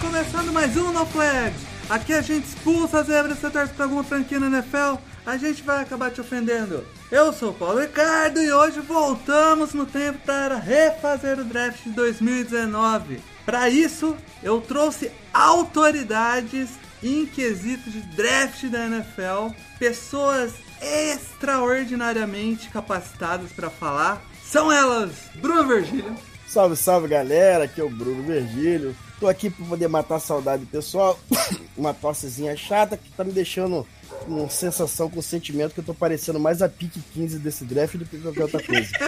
Começando 0.00 0.50
mais 0.50 0.76
um 0.76 0.92
No 0.92 1.04
Flags. 1.06 1.60
Aqui 1.88 2.14
a 2.14 2.22
gente 2.22 2.46
expulsa 2.46 3.00
as 3.00 3.06
zebras 3.06 3.38
se 3.38 3.50
torce 3.50 3.74
pra 3.74 3.84
alguma 3.84 4.02
franquia 4.02 4.40
na 4.40 4.46
NFL, 4.46 4.96
a 5.26 5.36
gente 5.36 5.62
vai 5.62 5.82
acabar 5.82 6.10
te 6.10 6.20
ofendendo. 6.20 6.86
Eu 7.10 7.32
sou 7.32 7.50
o 7.50 7.54
Paulo 7.54 7.80
Ricardo 7.80 8.40
e 8.40 8.50
hoje 8.50 8.80
voltamos 8.80 9.74
no 9.74 9.84
tempo 9.84 10.18
para 10.24 10.56
refazer 10.56 11.38
o 11.38 11.44
draft 11.44 11.82
de 11.84 11.90
2019. 11.90 13.20
Para 13.44 13.68
isso, 13.68 14.16
eu 14.42 14.60
trouxe 14.60 15.10
autoridades 15.34 16.70
em 17.02 17.26
quesito 17.26 17.90
de 17.90 18.00
draft 18.00 18.64
da 18.66 18.86
NFL, 18.86 19.54
pessoas 19.78 20.54
extraordinariamente 20.80 22.70
capacitadas 22.70 23.52
para 23.52 23.68
falar. 23.68 24.22
São 24.42 24.72
elas, 24.72 25.12
Bruno 25.34 25.66
Virgílio. 25.66 26.16
Salve, 26.46 26.74
salve 26.74 27.06
galera, 27.06 27.64
aqui 27.64 27.80
é 27.80 27.84
o 27.84 27.90
Bruno 27.90 28.22
Virgílio. 28.22 28.96
Tô 29.20 29.28
aqui 29.28 29.50
pra 29.50 29.66
poder 29.66 29.86
matar 29.86 30.16
a 30.16 30.20
saudade 30.20 30.64
pessoal. 30.64 31.20
Uma 31.76 31.92
tossezinha 31.92 32.56
chata 32.56 32.96
que 32.96 33.10
tá 33.10 33.22
me 33.22 33.32
deixando 33.32 33.86
com 34.24 34.48
sensação, 34.48 35.10
com 35.10 35.20
sentimento 35.20 35.74
que 35.74 35.80
eu 35.80 35.84
tô 35.84 35.94
parecendo 35.94 36.40
mais 36.40 36.62
a 36.62 36.68
pique 36.68 37.00
15 37.12 37.38
desse 37.38 37.64
draft 37.64 37.96
do 37.96 38.06
que 38.06 38.18
qualquer 38.18 38.42
outra 38.42 38.62
coisa. 38.62 38.90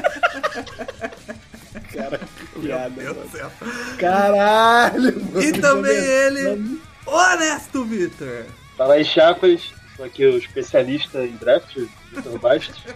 Cara, 1.93 2.19
que 2.19 2.61
piada, 2.61 2.91
Meu 2.91 3.15
Deus 3.15 3.17
mano. 3.17 3.29
do 3.29 3.37
céu. 3.37 3.51
Caralho! 3.99 5.25
mano. 5.25 5.43
E 5.43 5.53
também 5.61 5.97
ele, 5.97 6.79
Honesto 7.07 7.85
Vitor. 7.85 8.45
Fala 8.77 8.95
aí, 8.95 9.05
Chapas. 9.05 9.73
Sou 9.97 10.05
aqui 10.05 10.25
o 10.25 10.39
especialista 10.39 11.25
em 11.25 11.37
draft, 11.37 11.77
Vitor 12.13 12.39
Bastos. 12.39 12.83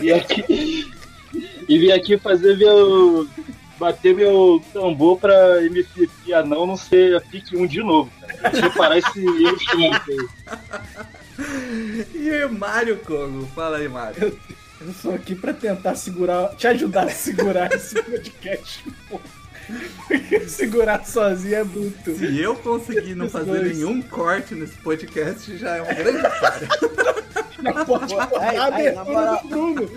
E 0.00 0.12
aqui, 0.12 0.88
e 1.68 1.78
vim 1.78 1.90
aqui 1.90 2.16
fazer 2.18 2.56
meu. 2.56 3.26
Bater 3.78 4.14
meu 4.14 4.62
tambor 4.72 5.18
pra 5.18 5.62
MVP 5.64 6.32
anão 6.32 6.66
não 6.66 6.76
ser 6.76 7.16
a 7.16 7.20
pique 7.20 7.56
1 7.56 7.66
de 7.66 7.82
novo, 7.82 8.10
cara. 8.20 8.60
Reparar 8.60 8.98
esse 8.98 9.20
erro 9.24 9.58
aí. 10.08 10.28
E 12.14 12.46
Mário 12.48 12.98
Kogo. 12.98 13.46
Fala 13.54 13.78
aí, 13.78 13.88
Mário. 13.88 14.38
Eu 14.80 14.92
sou 14.92 15.14
aqui 15.14 15.34
pra 15.34 15.52
tentar 15.52 15.94
segurar, 15.96 16.54
te 16.56 16.66
ajudar 16.68 17.04
a 17.06 17.10
segurar 17.10 17.72
esse 17.72 18.00
podcast. 18.02 18.84
pô. 19.08 19.20
Porque 20.06 20.40
segurar 20.48 21.04
sozinho 21.04 21.54
é 21.56 21.64
bruto. 21.64 22.16
Se 22.16 22.40
eu 22.40 22.56
conseguir 22.56 23.14
não 23.14 23.28
fazer 23.28 23.62
nenhum 23.62 24.00
corte 24.02 24.54
nesse 24.54 24.76
podcast, 24.78 25.56
já 25.56 25.76
é 25.76 25.82
uma 25.82 25.92
grande 25.92 26.18
vitória. 26.18 26.68
Não 27.62 27.84
pode 27.84 28.14
cortar 28.14 28.48
Aí, 28.48 28.56
a 28.56 28.74
aí, 28.74 28.92
na 28.92 29.04
moral. 29.04 29.42
Bruno. 29.44 29.90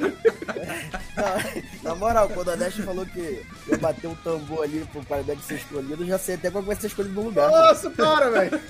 Na, 1.15 1.43
na 1.89 1.95
moral, 1.95 2.29
quando 2.29 2.51
a 2.51 2.55
Dash 2.55 2.75
falou 2.77 3.05
que 3.05 3.45
eu 3.67 3.77
bater 3.77 4.07
um 4.07 4.15
tambor 4.15 4.63
ali 4.63 4.85
pro 4.91 5.03
quarterback 5.03 5.43
ser 5.43 5.55
escolhido, 5.55 6.03
eu 6.03 6.07
já 6.07 6.17
sei 6.17 6.35
até 6.35 6.49
qual 6.49 6.63
vai 6.63 6.75
ser 6.75 6.87
escolhido 6.87 7.13
no 7.13 7.27
lugar. 7.27 7.49
Nossa, 7.49 7.89
para, 7.91 8.29
velho. 8.29 8.59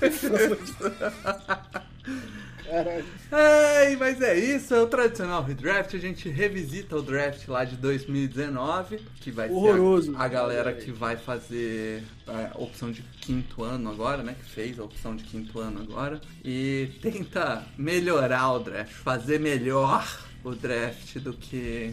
Ai, 3.30 3.96
mas 3.96 4.20
é 4.20 4.38
isso, 4.38 4.74
é 4.74 4.80
o 4.80 4.86
tradicional 4.86 5.42
redraft. 5.42 5.94
A 5.94 5.98
gente 5.98 6.28
revisita 6.28 6.96
o 6.96 7.02
draft 7.02 7.46
lá 7.48 7.64
de 7.64 7.76
2019, 7.76 8.98
que 9.20 9.30
vai 9.30 9.50
Horroroso. 9.50 10.12
ser 10.12 10.16
a, 10.16 10.22
a 10.24 10.28
galera 10.28 10.72
que 10.72 10.90
vai 10.92 11.16
fazer 11.16 12.02
a 12.26 12.58
opção 12.58 12.90
de 12.90 13.02
quinto 13.20 13.62
ano 13.62 13.90
agora, 13.90 14.22
né? 14.22 14.34
Que 14.42 14.50
fez 14.50 14.78
a 14.78 14.84
opção 14.84 15.16
de 15.16 15.24
quinto 15.24 15.58
ano 15.58 15.80
agora. 15.80 16.20
E 16.44 16.90
tenta 17.00 17.64
melhorar 17.76 18.52
o 18.52 18.58
draft, 18.60 18.92
fazer 18.92 19.38
melhor 19.40 20.06
o 20.44 20.54
draft 20.54 21.16
do 21.18 21.32
que. 21.32 21.92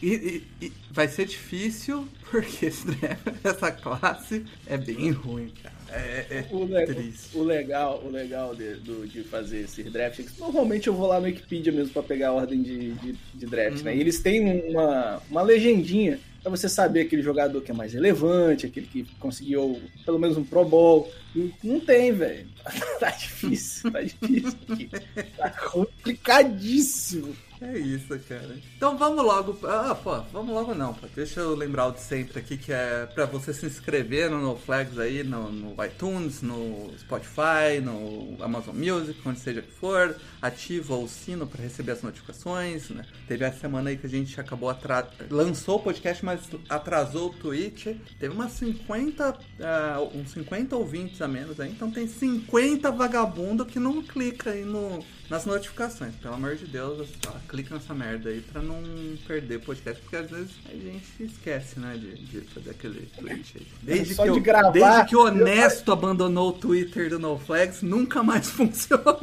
E, 0.00 0.42
e- 0.60 0.66
e 0.66 0.72
vai 0.92 1.08
ser 1.08 1.26
difícil, 1.26 2.08
porque 2.30 2.66
esse 2.66 2.86
draft, 2.86 3.26
essa 3.42 3.70
classe 3.72 4.44
é 4.66 4.76
bem 4.78 5.10
ruim, 5.10 5.52
cara. 5.62 5.77
É, 5.90 6.26
é 6.30 6.44
O, 6.50 6.64
le- 6.64 6.86
triste. 6.86 7.36
o 7.36 7.42
legal, 7.42 8.02
o 8.04 8.10
legal 8.10 8.54
de, 8.54 8.74
do- 8.74 9.06
de 9.06 9.22
fazer 9.22 9.60
esse 9.62 9.82
draft 9.84 10.20
é 10.20 10.22
que 10.22 10.38
normalmente 10.40 10.86
eu 10.88 10.94
vou 10.94 11.06
lá 11.06 11.18
no 11.18 11.26
Wikipedia 11.26 11.72
mesmo 11.72 11.92
pra 11.92 12.02
pegar 12.02 12.28
a 12.28 12.32
ordem 12.32 12.62
de, 12.62 12.92
de, 12.92 13.14
de 13.34 13.46
draft, 13.46 13.82
né? 13.82 13.96
E 13.96 14.00
eles 14.00 14.20
têm 14.20 14.62
uma, 14.70 15.22
uma 15.30 15.42
legendinha 15.42 16.18
pra 16.42 16.50
você 16.50 16.68
saber 16.68 17.00
aquele 17.00 17.22
jogador 17.22 17.60
que 17.62 17.70
é 17.70 17.74
mais 17.74 17.92
relevante, 17.94 18.66
aquele 18.66 18.86
que 18.86 19.04
conseguiu 19.18 19.80
pelo 20.04 20.18
menos 20.18 20.36
um 20.36 20.44
Pro 20.44 20.64
Bowl. 20.64 21.10
E 21.34 21.50
não 21.64 21.80
tem, 21.80 22.12
velho. 22.12 22.46
Tá 22.98 23.10
difícil, 23.10 23.92
tá 23.92 24.02
difícil 24.02 24.58
aqui. 24.68 24.90
Tá 25.36 25.50
complicadíssimo. 25.50 27.36
É 27.60 27.76
isso, 27.76 28.16
cara. 28.28 28.56
Então 28.76 28.96
vamos 28.96 29.24
logo. 29.24 29.58
Ah, 29.66 29.94
pô, 29.94 30.20
vamos 30.32 30.54
logo 30.54 30.74
não, 30.74 30.94
pô. 30.94 31.06
Deixa 31.14 31.40
eu 31.40 31.56
lembrar 31.56 31.88
o 31.88 31.92
de 31.92 32.00
sempre 32.00 32.38
aqui, 32.38 32.56
que 32.56 32.72
é 32.72 33.06
pra 33.06 33.26
você 33.26 33.52
se 33.52 33.66
inscrever 33.66 34.30
no 34.30 34.56
Flags 34.56 34.98
aí, 34.98 35.24
no, 35.24 35.50
no 35.50 35.84
iTunes, 35.84 36.40
no 36.40 36.92
Spotify, 36.98 37.80
no 37.82 38.36
Amazon 38.40 38.76
Music, 38.76 39.20
onde 39.24 39.40
seja 39.40 39.60
que 39.60 39.72
for. 39.72 40.16
Ativa 40.40 40.94
o 40.94 41.08
sino 41.08 41.46
pra 41.46 41.60
receber 41.60 41.92
as 41.92 42.02
notificações, 42.02 42.90
né? 42.90 43.04
Teve 43.26 43.44
essa 43.44 43.58
semana 43.58 43.90
aí 43.90 43.96
que 43.96 44.06
a 44.06 44.10
gente 44.10 44.40
acabou 44.40 44.70
atra... 44.70 45.08
lançou 45.28 45.76
o 45.76 45.80
podcast, 45.80 46.24
mas 46.24 46.40
atrasou 46.68 47.30
o 47.30 47.34
Twitch. 47.34 47.86
Teve 48.20 48.34
umas 48.34 48.52
50, 48.52 49.36
ah, 49.60 50.08
uns 50.14 50.30
50 50.30 50.76
ouvintes 50.76 51.20
a 51.20 51.26
menos 51.26 51.58
aí, 51.58 51.70
então 51.70 51.90
tem 51.90 52.06
50 52.06 52.47
vagabundo 52.96 53.64
que 53.66 53.78
não 53.78 54.02
clica 54.02 54.50
aí 54.50 54.64
no, 54.64 55.04
nas 55.28 55.44
notificações. 55.44 56.14
Pelo 56.16 56.34
amor 56.34 56.56
de 56.56 56.66
Deus, 56.66 57.08
ó, 57.26 57.32
clica 57.48 57.74
nessa 57.74 57.94
merda 57.94 58.30
aí 58.30 58.40
pra 58.40 58.62
não 58.62 58.82
perder 59.26 59.60
podcast, 59.60 60.00
porque 60.02 60.16
às 60.16 60.30
vezes 60.30 60.50
a 60.66 60.72
gente 60.74 61.04
esquece, 61.20 61.78
né, 61.78 61.96
de, 61.96 62.14
de 62.16 62.40
fazer 62.48 62.70
aquele 62.70 63.06
tweet 63.18 63.52
aí. 63.58 63.66
Desde, 63.82 64.14
Só 64.14 64.24
que, 64.24 64.30
de 64.32 64.38
eu- 64.38 64.42
gravar, 64.42 64.70
desde 64.70 65.04
que 65.06 65.16
o 65.16 65.20
Honesto 65.24 65.92
abandonou 65.92 66.48
o 66.50 66.52
Twitter 66.52 67.10
do 67.10 67.18
NoFlags, 67.18 67.82
nunca 67.82 68.22
mais 68.22 68.48
funcionou. 68.50 69.18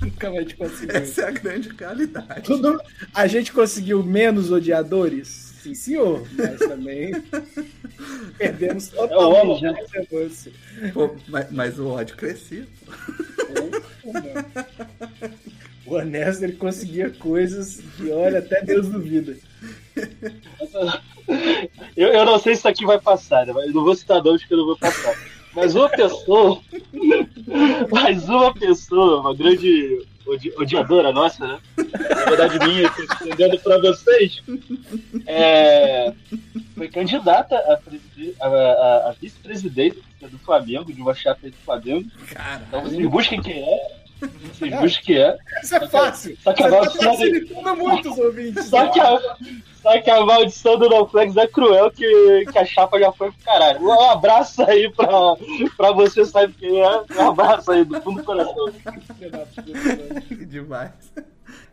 Nunca 0.00 0.30
vai 0.30 0.44
te 0.44 0.56
conseguir. 0.56 0.94
Essa 0.96 1.22
é 1.22 1.28
a 1.28 1.30
grande 1.30 1.72
qualidade. 1.74 2.42
Tudo, 2.42 2.80
a 3.12 3.26
gente 3.26 3.52
conseguiu 3.52 4.02
menos 4.02 4.50
odiadores? 4.50 5.43
Sim, 5.64 5.72
senhor. 5.72 6.28
Mas 6.36 6.58
também 6.58 7.10
perdemos 8.36 8.88
totalmente 8.88 9.62
né? 9.62 9.70
a 9.70 9.92
relevância. 9.92 10.52
Pô, 10.92 11.16
mas, 11.26 11.50
mas 11.50 11.78
o 11.78 11.88
ódio 11.88 12.14
crescia. 12.16 12.68
O 15.86 15.98
Ernesto 15.98 16.44
ele 16.44 16.52
conseguia 16.52 17.08
coisas 17.08 17.80
que, 17.96 18.10
olha, 18.10 18.40
até 18.40 18.62
Deus 18.62 18.88
duvida. 18.88 19.38
Eu, 21.96 22.08
eu 22.08 22.26
não 22.26 22.38
sei 22.38 22.54
se 22.54 22.58
isso 22.58 22.68
aqui 22.68 22.84
vai 22.84 23.00
passar, 23.00 23.46
né? 23.46 23.54
Mas 23.54 23.72
não 23.72 23.84
vou 23.84 23.96
citar 23.96 24.22
nomes 24.22 24.44
que 24.44 24.52
eu 24.52 24.58
não 24.58 24.66
vou 24.66 24.76
passar. 24.76 25.18
Mas 25.54 25.74
uma 25.74 25.88
pessoa. 25.88 26.60
Mas 27.90 28.28
uma 28.28 28.52
pessoa, 28.52 29.20
uma 29.20 29.34
grande 29.34 30.04
odi- 30.26 30.52
odiadora 30.56 31.12
nossa, 31.12 31.46
né? 31.46 31.58
Na 31.76 32.24
verdade, 32.24 32.58
minha, 32.66 32.90
tô 32.90 33.02
entendendo 33.02 33.58
pra 33.60 33.78
vocês. 33.78 34.42
É, 35.26 36.12
foi 36.76 36.88
candidata 36.88 37.56
a, 37.56 37.78
a- 38.40 38.48
a- 38.48 39.08
a 39.10 39.14
vice-presidente 39.20 40.02
do 40.30 40.38
Flamengo, 40.38 40.92
de 40.92 41.00
uma 41.00 41.14
chapa 41.14 41.48
do 41.48 41.56
Flamengo. 41.64 42.08
Cara, 42.32 42.62
Então 42.68 42.82
vocês 42.82 43.06
busquem 43.08 43.42
quem 43.42 43.62
é. 43.62 44.03
Vocês 44.28 44.72
é. 45.10 45.36
Isso 45.62 45.74
é 45.76 45.86
fácil. 45.88 46.36
Só 46.42 46.52
que 46.52 46.62
Você 46.62 46.68
a 46.68 46.70
tá 46.70 46.76
maldição 46.76 47.16
dele- 47.16 47.40
facilitando 47.46 47.76
muitos 47.76 48.18
ouvintes. 48.18 48.64
Só 48.66 48.86
que 48.88 49.00
a, 49.00 49.18
só 49.82 50.00
que 50.00 50.10
a 50.10 50.20
maldição 50.24 50.78
do 50.78 50.88
NoFlex 50.88 51.36
é 51.36 51.46
cruel 51.46 51.90
que, 51.90 52.46
que 52.50 52.58
a 52.58 52.64
chapa 52.64 52.98
já 52.98 53.12
foi 53.12 53.30
pro 53.30 53.40
caralho. 53.44 53.82
Um 53.82 54.10
abraço 54.10 54.62
aí 54.62 54.90
pra, 54.92 55.06
pra 55.76 55.92
você, 55.92 56.24
sabe 56.24 56.52
quem 56.54 56.80
é. 56.80 57.04
Um 57.16 57.28
abraço 57.28 57.70
aí 57.72 57.84
do 57.84 58.00
fundo 58.00 58.18
do 58.20 58.24
coração. 58.24 58.72
demais. 60.46 60.90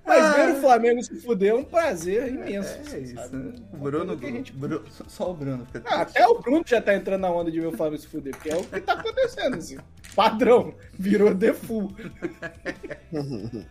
Mas 0.06 0.36
ver 0.36 0.50
o 0.58 0.62
Flamengo 0.62 1.04
se 1.04 1.16
fuder 1.22 1.52
é 1.52 1.54
um 1.56 1.64
prazer 1.64 2.28
imenso. 2.28 2.74
É 2.74 2.84
você 2.84 3.00
isso, 3.00 3.16
sabe? 3.16 3.36
né? 3.38 3.54
O 3.72 3.78
Bruno, 3.78 4.18
que 4.18 4.26
a 4.26 4.30
gente- 4.32 4.52
Bru- 4.52 4.84
só- 4.90 5.04
só 5.08 5.30
o 5.32 5.34
Bruno 5.34 5.66
fica 5.72 5.84
Ah, 5.88 6.02
até 6.02 6.28
o 6.28 6.40
Bruno 6.40 6.64
já 6.66 6.82
tá 6.82 6.96
entrando 6.96 7.22
na 7.22 7.30
onda 7.32 7.52
de 7.52 7.60
ver 7.60 7.68
o 7.68 7.72
Flamengo 7.78 8.02
se 8.02 8.08
fuder, 8.08 8.36
porque 8.36 8.50
é 8.50 8.58
o 8.58 8.64
que 8.64 8.82
tá 8.82 8.94
acontecendo, 8.94 9.56
assim. 9.58 9.78
Padrão, 10.16 10.74
virou 10.94 11.34
default. 11.34 11.96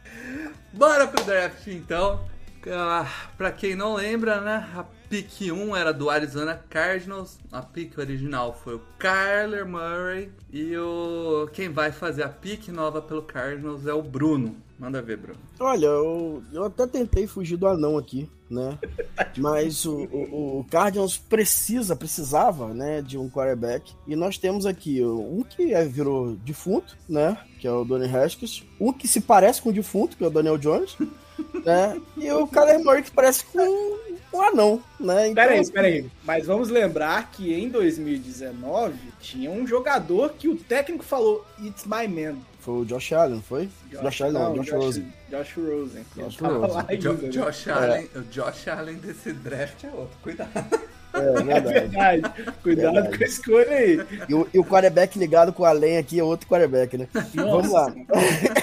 Bora 0.72 1.06
pro 1.06 1.24
draft 1.24 1.66
então. 1.66 2.20
Ah, 2.68 3.08
pra 3.38 3.50
quem 3.50 3.74
não 3.74 3.94
lembra, 3.94 4.40
né? 4.40 4.68
A 4.76 4.84
pick 5.08 5.50
1 5.50 5.74
era 5.74 5.92
do 5.92 6.10
Arizona 6.10 6.62
Cardinals. 6.68 7.38
A 7.50 7.62
pick 7.62 7.96
original 7.98 8.54
foi 8.54 8.74
o 8.74 8.82
Kyler 8.98 9.66
Murray. 9.66 10.30
E 10.52 10.76
o 10.76 11.48
quem 11.52 11.70
vai 11.70 11.90
fazer 11.90 12.22
a 12.22 12.28
pick 12.28 12.68
nova 12.68 13.00
pelo 13.00 13.22
Cardinals 13.22 13.86
é 13.86 13.94
o 13.94 14.02
Bruno. 14.02 14.56
Manda 14.78 15.00
ver, 15.00 15.16
Bruno. 15.16 15.38
Olha, 15.58 15.86
eu, 15.86 16.42
eu 16.52 16.64
até 16.64 16.86
tentei 16.86 17.26
fugir 17.26 17.56
do 17.56 17.66
anão 17.66 17.96
aqui, 17.96 18.28
né? 18.50 18.78
Mas 19.38 19.84
o, 19.84 20.04
o, 20.12 20.60
o 20.60 20.66
Cardinals 20.70 21.16
precisa, 21.16 21.94
precisava, 21.94 22.74
né, 22.74 23.00
de 23.00 23.16
um 23.16 23.30
quarterback. 23.30 23.94
E 24.06 24.16
nós 24.16 24.36
temos 24.36 24.66
aqui 24.66 25.02
um 25.04 25.42
que 25.42 25.72
é, 25.72 25.84
virou 25.84 26.34
defunto, 26.36 26.96
né? 27.08 27.38
Que 27.58 27.66
é 27.66 27.72
o 27.72 27.84
Donny 27.84 28.06
Haskins. 28.14 28.64
Um 28.80 28.92
que 28.92 29.06
se 29.06 29.20
parece 29.20 29.62
com 29.62 29.70
o 29.70 29.72
defunto, 29.72 30.16
que 30.16 30.24
é 30.24 30.26
o 30.26 30.30
Daniel 30.30 30.58
Jones. 30.58 30.96
né? 31.64 32.00
E 32.16 32.30
o 32.32 32.46
Kyler 32.46 32.82
Murray 32.82 33.02
que 33.02 33.10
parece 33.10 33.44
com 33.44 33.98
um 34.32 34.42
anão, 34.42 34.82
né? 34.98 35.28
Então, 35.28 35.44
peraí, 35.44 35.70
peraí. 35.70 36.10
Mas 36.24 36.46
vamos 36.46 36.68
lembrar 36.68 37.30
que 37.30 37.52
em 37.52 37.68
2019 37.68 38.94
tinha 39.20 39.50
um 39.50 39.66
jogador 39.66 40.34
que 40.38 40.48
o 40.48 40.56
técnico 40.56 41.04
falou, 41.04 41.44
It's 41.60 41.84
my 41.84 42.06
man. 42.06 42.36
Foi 42.60 42.82
o 42.82 42.84
Josh 42.84 43.12
Allen, 43.12 43.40
foi? 43.40 43.68
Josh, 43.90 44.02
Josh 44.02 44.20
Allen, 44.22 44.32
não, 44.34 44.54
Josh, 44.54 44.66
Josh 44.66 44.74
Rosen. 44.74 45.12
Josh 45.30 45.56
Rosen. 45.56 46.04
Josh 46.16 46.40
Rosen. 46.40 47.00
Jo? 47.00 47.30
Josh, 47.30 47.68
Allen, 47.68 48.10
o 48.14 48.20
Josh 48.30 48.68
Allen 48.68 48.96
desse 48.96 49.32
draft 49.32 49.84
é 49.84 49.88
outro, 49.88 50.16
cuidado. 50.22 50.80
É, 51.12 51.56
é 51.56 51.60
verdade. 51.60 52.22
Cuidado 52.62 52.94
verdade. 52.94 53.18
com 53.18 53.24
a 53.24 53.26
escolha 53.26 53.70
aí. 53.70 54.06
E 54.28 54.34
o, 54.34 54.48
e 54.54 54.58
o 54.58 54.64
quarterback 54.64 55.18
ligado 55.18 55.52
com 55.52 55.62
o 55.62 55.66
Allen 55.66 55.98
aqui 55.98 56.20
é 56.20 56.24
outro 56.24 56.46
quarterback, 56.46 56.96
né? 56.96 57.08
Nossa. 57.34 57.50
Vamos 57.50 57.72
lá. 57.72 57.92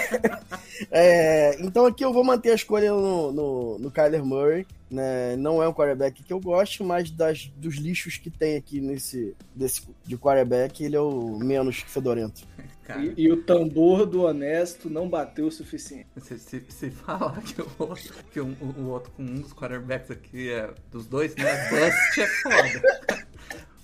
é, 0.89 1.57
então 1.59 1.85
aqui 1.85 2.05
eu 2.05 2.13
vou 2.13 2.23
manter 2.23 2.51
a 2.51 2.55
escolha 2.55 2.91
no, 2.91 3.31
no, 3.31 3.79
no 3.79 3.91
Kyler 3.91 4.23
Murray. 4.23 4.65
Né? 4.89 5.35
Não 5.35 5.61
é 5.61 5.67
um 5.67 5.73
quarterback 5.73 6.23
que 6.23 6.31
eu 6.31 6.39
gosto, 6.39 6.83
mas 6.83 7.11
das, 7.11 7.51
dos 7.57 7.75
lixos 7.75 8.17
que 8.17 8.29
tem 8.29 8.55
aqui 8.55 8.79
nesse 8.79 9.35
desse, 9.53 9.81
de 10.05 10.17
quarterback, 10.17 10.83
ele 10.83 10.95
é 10.95 11.01
o 11.01 11.37
menos 11.37 11.79
fedorento. 11.85 12.47
E, 12.95 13.23
e, 13.23 13.31
o 13.31 13.43
tambor 13.43 14.05
do 14.05 14.23
honesto 14.23 14.89
não 14.89 15.09
bateu 15.09 15.47
o 15.47 15.51
suficiente. 15.51 16.07
Se, 16.17 16.39
se, 16.39 16.63
se 16.69 16.89
falar 16.91 17.41
que, 17.41 17.61
o, 17.61 17.95
que 18.31 18.39
o, 18.39 18.47
o, 18.77 18.87
outro 18.87 19.11
com 19.11 19.23
um 19.23 19.41
dos 19.41 19.53
quarterbacks 19.53 20.11
aqui 20.11 20.49
é 20.49 20.73
dos 20.91 21.05
dois, 21.07 21.35
né? 21.35 21.69
Bust 21.69 22.21
é 22.21 22.27
foda. 22.27 23.27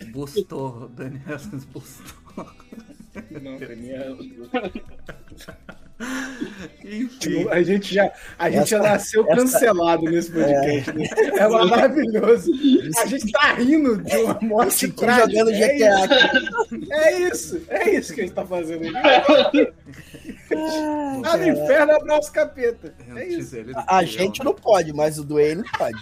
Bustou, 0.12 0.90
Daniel 0.90 1.40
bustou. 1.72 2.46
Não, 3.42 3.58
Daniel. 3.58 4.18
Enfim. 6.84 7.48
A 7.50 7.62
gente 7.64 7.94
já, 7.94 8.12
a 8.38 8.50
gente 8.50 8.62
essa, 8.62 8.78
já 8.78 8.80
nasceu 8.80 9.26
essa, 9.28 9.36
cancelado 9.36 10.04
nesse 10.04 10.32
podcast. 10.32 10.90
É, 10.90 10.94
né? 10.94 11.08
é 11.38 11.48
maravilhoso. 11.48 12.52
A 13.02 13.06
gente 13.06 13.32
tá 13.32 13.54
rindo 13.54 13.98
de 14.02 14.18
uma 14.18 14.40
morte 14.42 14.92
trágica. 14.92 15.30
jogando 15.30 15.52
é 15.52 15.78
GTA. 15.78 16.92
É 16.92 17.20
isso, 17.20 17.62
é 17.70 17.90
isso 17.92 18.14
que 18.14 18.22
a 18.22 18.24
gente 18.26 18.36
tá 18.36 18.46
fazendo. 18.46 18.86
Ah, 21.26 21.38
no 21.38 21.48
inferno, 21.48 21.94
abraço 21.94 22.32
capeta. 22.32 22.94
É 23.16 23.28
isso. 23.28 23.56
A, 23.76 23.98
a 23.98 24.04
gente 24.04 24.44
não 24.44 24.54
pode, 24.54 24.94
mas 24.94 25.18
o 25.18 25.24
Duane 25.24 25.64
pode. 25.78 25.98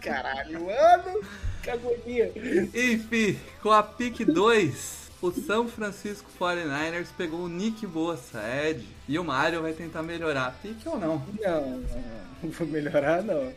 Caralho, 0.00 0.66
mano. 0.66 1.20
Que 1.62 1.70
agonia. 1.70 2.30
Enfim, 2.74 3.38
com 3.62 3.70
a 3.70 3.82
pick 3.82 4.24
2 4.24 5.03
o 5.24 5.32
São 5.32 5.66
Francisco 5.66 6.30
49ers 6.38 7.06
pegou 7.16 7.40
o 7.40 7.48
Nick 7.48 7.86
Bossa, 7.86 8.42
Ed, 8.66 8.86
e 9.08 9.18
o 9.18 9.24
Mario 9.24 9.62
vai 9.62 9.72
tentar 9.72 10.02
melhorar 10.02 10.54
pique 10.60 10.86
ou 10.86 10.98
não? 10.98 11.22
Não, 11.40 11.82
não, 12.42 12.50
vou 12.50 12.66
melhorar 12.66 13.22
não. 13.22 13.50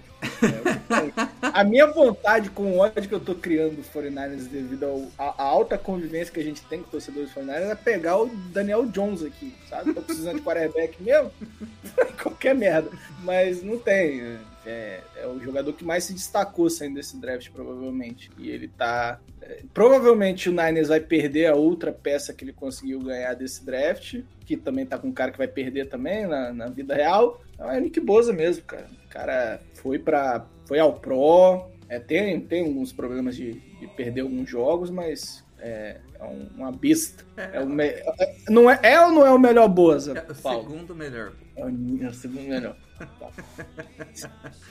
a 1.41 1.63
minha 1.65 1.85
vontade 1.87 2.49
com 2.49 2.71
o 2.71 2.79
ódio 2.79 3.07
que 3.07 3.13
eu 3.13 3.19
tô 3.19 3.35
criando 3.35 3.75
do 3.75 3.83
49ers 3.83 4.47
devido 4.47 5.11
à 5.17 5.43
alta 5.43 5.77
convivência 5.77 6.33
que 6.33 6.39
a 6.39 6.43
gente 6.43 6.61
tem 6.63 6.81
com 6.81 6.89
torcedores 6.89 7.31
49ers 7.33 7.69
é 7.69 7.75
pegar 7.75 8.17
o 8.17 8.27
Daniel 8.27 8.85
Jones 8.85 9.21
aqui, 9.21 9.53
sabe? 9.69 9.93
Tô 9.93 10.01
precisando 10.01 10.37
de 10.37 10.43
quarterback 10.43 11.03
mesmo? 11.03 11.31
Qualquer 12.23 12.55
merda. 12.55 12.89
Mas 13.23 13.61
não 13.61 13.77
tem. 13.77 14.37
É, 14.67 14.99
é, 15.15 15.25
o 15.25 15.39
jogador 15.39 15.71
que 15.71 15.85
mais 15.85 16.03
se 16.03 16.13
destacou 16.13 16.69
saindo 16.69 16.95
desse 16.95 17.15
draft, 17.15 17.49
provavelmente. 17.51 18.29
E 18.37 18.49
ele 18.49 18.67
tá. 18.67 19.17
É, 19.41 19.61
provavelmente 19.73 20.49
o 20.49 20.51
Niners 20.51 20.89
vai 20.89 20.99
perder 20.99 21.45
a 21.45 21.55
outra 21.55 21.89
peça 21.89 22.33
que 22.33 22.43
ele 22.43 22.51
conseguiu 22.51 22.99
ganhar 22.99 23.33
desse 23.33 23.65
draft, 23.65 24.21
que 24.45 24.57
também 24.57 24.85
tá 24.85 24.97
com 24.97 25.07
um 25.07 25.13
cara 25.13 25.31
que 25.31 25.37
vai 25.37 25.47
perder 25.47 25.87
também 25.87 26.27
na, 26.27 26.51
na 26.51 26.67
vida 26.67 26.93
real. 26.93 27.41
Então 27.53 27.71
é 27.71 27.79
Nick 27.79 27.97
Boza 28.01 28.33
mesmo, 28.33 28.65
cara. 28.65 28.89
O 29.05 29.09
cara 29.09 29.61
foi 29.75 29.97
para 29.97 30.45
foi 30.65 30.79
ao 30.79 30.99
Pro. 30.99 31.69
É, 31.87 31.97
tem, 31.97 32.37
tem 32.41 32.65
alguns 32.65 32.91
problemas 32.91 33.37
de, 33.37 33.53
de 33.53 33.87
perder 33.95 34.21
alguns 34.21 34.49
jogos, 34.49 34.89
mas 34.89 35.45
é, 35.59 35.97
é 36.19 36.23
um, 36.23 36.47
uma 36.55 36.71
besta. 36.71 37.23
É, 37.35 37.59
o 37.59 37.67
me... 37.67 37.85
É, 37.85 38.05
não 38.49 38.69
é, 38.69 38.79
é 38.83 38.99
ou 39.01 39.11
não 39.11 39.25
é 39.25 39.31
o 39.31 39.39
melhor 39.39 39.67
Boza? 39.67 40.17
É 40.17 40.31
o 40.31 40.35
Paulo? 40.35 40.63
segundo 40.63 40.95
melhor. 40.95 41.33
É 41.55 41.65
o, 41.65 41.69
é 42.03 42.07
o 42.07 42.13
segundo 42.13 42.47
melhor. 42.47 42.77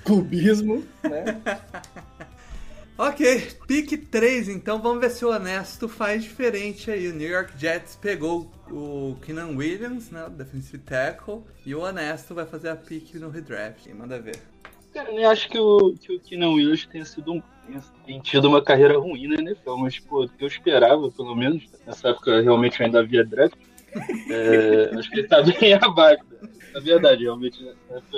Clubismo, 0.04 0.84
né? 1.02 1.40
ok, 2.98 3.48
pique 3.66 3.96
3, 3.96 4.48
então 4.48 4.80
vamos 4.80 5.00
ver 5.00 5.10
se 5.10 5.24
o 5.24 5.30
Honesto 5.30 5.88
faz 5.88 6.22
diferente 6.22 6.90
aí. 6.90 7.08
O 7.08 7.14
New 7.14 7.28
York 7.28 7.52
Jets 7.58 7.96
pegou 7.96 8.50
o 8.70 9.16
Keenan 9.22 9.56
Williams, 9.56 10.10
né, 10.10 10.26
o 10.26 10.30
defensive 10.30 10.78
tackle, 10.78 11.42
e 11.64 11.74
o 11.74 11.80
Honesto 11.80 12.34
vai 12.34 12.46
fazer 12.46 12.68
a 12.68 12.76
pique 12.76 13.18
no 13.18 13.28
redraft. 13.28 13.88
Manda 13.92 14.20
ver. 14.20 14.38
Cara, 14.96 15.12
eu 15.12 15.28
acho 15.28 15.50
que 15.50 15.58
o, 15.58 15.94
que 16.00 16.16
o 16.16 16.19
Keenan 16.19 16.52
Williams 16.52 16.87
tenha 16.87 17.04
sido 17.04 17.31
um 17.31 17.43
tem 18.06 18.19
tido 18.19 18.48
uma 18.48 18.62
carreira 18.62 18.96
ruim 18.98 19.26
na 19.26 19.43
NFL, 19.43 19.76
mas 19.76 19.98
pô, 19.98 20.26
eu 20.38 20.46
esperava, 20.46 21.10
pelo 21.10 21.34
menos, 21.34 21.64
nessa 21.87 22.08
época 22.08 22.40
realmente 22.40 22.82
ainda 22.82 23.00
havia 23.00 23.22
draft, 23.22 23.58
é, 24.31 24.90
acho 24.96 25.10
que 25.10 25.19
ele 25.19 25.28
tá 25.28 25.43
bem 25.43 25.75
abaixo. 25.75 26.25
É 26.75 26.81
verdade, 26.81 27.25
realmente 27.25 27.62
né? 27.62 27.75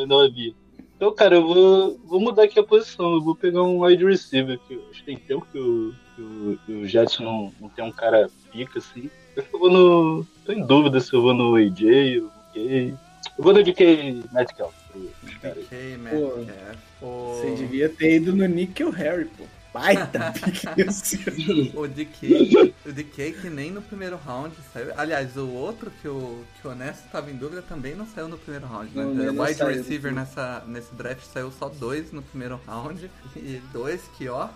não 0.07 0.21
havia. 0.21 0.53
Então, 0.97 1.13
cara, 1.13 1.35
eu 1.35 1.49
vou, 1.49 1.99
vou 2.05 2.21
mudar 2.21 2.45
aqui 2.45 2.61
a 2.61 2.63
posição. 2.65 3.15
Eu 3.15 3.23
vou 3.23 3.35
pegar 3.35 3.65
um 3.65 3.81
wide 3.85 4.05
receiver, 4.05 4.57
que 4.69 4.75
acho 4.91 5.01
que 5.01 5.05
tem 5.05 5.17
tempo 5.17 5.49
que 5.51 5.59
o, 5.59 5.93
que 6.15 6.23
o, 6.23 6.59
que 6.65 6.73
o 6.73 6.87
Jetson 6.87 7.25
não, 7.25 7.53
não 7.61 7.69
tem 7.71 7.85
um 7.85 7.91
cara 7.91 8.31
pica 8.53 8.79
assim. 8.79 9.11
Eu 9.35 9.45
vou 9.59 9.69
no. 9.69 10.27
tô 10.47 10.53
em 10.53 10.65
dúvida 10.65 11.01
se 11.01 11.13
eu 11.13 11.23
vou 11.23 11.35
no 11.35 11.57
AJ 11.57 12.23
ou 12.23 12.31
DK. 12.55 13.08
Eu 13.39 13.45
vou 13.45 13.53
no 13.53 13.63
DK 13.63 14.25
Metcalf. 14.33 14.75
DK 15.41 15.97
Metcalf. 15.97 16.49
Você 17.01 17.55
devia 17.55 17.89
ter 17.89 18.17
ido 18.17 18.35
no 18.35 18.45
Nick 18.47 18.83
ou 18.83 18.91
Harry, 18.91 19.27
pô 19.27 19.45
baita 19.73 20.33
o 21.75 21.87
DK, 21.87 22.75
o 22.87 22.93
DK 22.93 23.33
que 23.33 23.51
nem 23.51 23.71
no 23.71 23.83
primeiro 23.83 24.17
round 24.17 24.55
saiu. 24.73 24.93
Aliás, 24.97 25.37
o 25.37 25.49
outro 25.49 25.91
que 26.03 26.09
o, 26.09 26.45
que 26.61 26.67
o 26.67 26.71
Honesto 26.71 27.05
estava 27.07 27.31
em 27.31 27.37
dúvida 27.37 27.63
também 27.63 27.95
não 27.95 28.07
saiu 28.07 28.29
no 28.29 28.39
primeiro 28.39 28.67
round, 28.67 28.97
né? 28.97 29.05
Não, 29.05 29.45
Wide 29.45 29.63
receiver 29.63 30.13
nessa, 30.13 30.65
nesse 30.67 30.93
draft 30.95 31.23
saiu 31.25 31.53
só 31.53 31.69
dois 31.69 32.13
no 32.13 32.23
primeiro 32.23 32.61
round. 32.67 33.11
E 33.37 33.63
dois 33.73 34.03
que, 34.17 34.29
ó, 34.29 34.49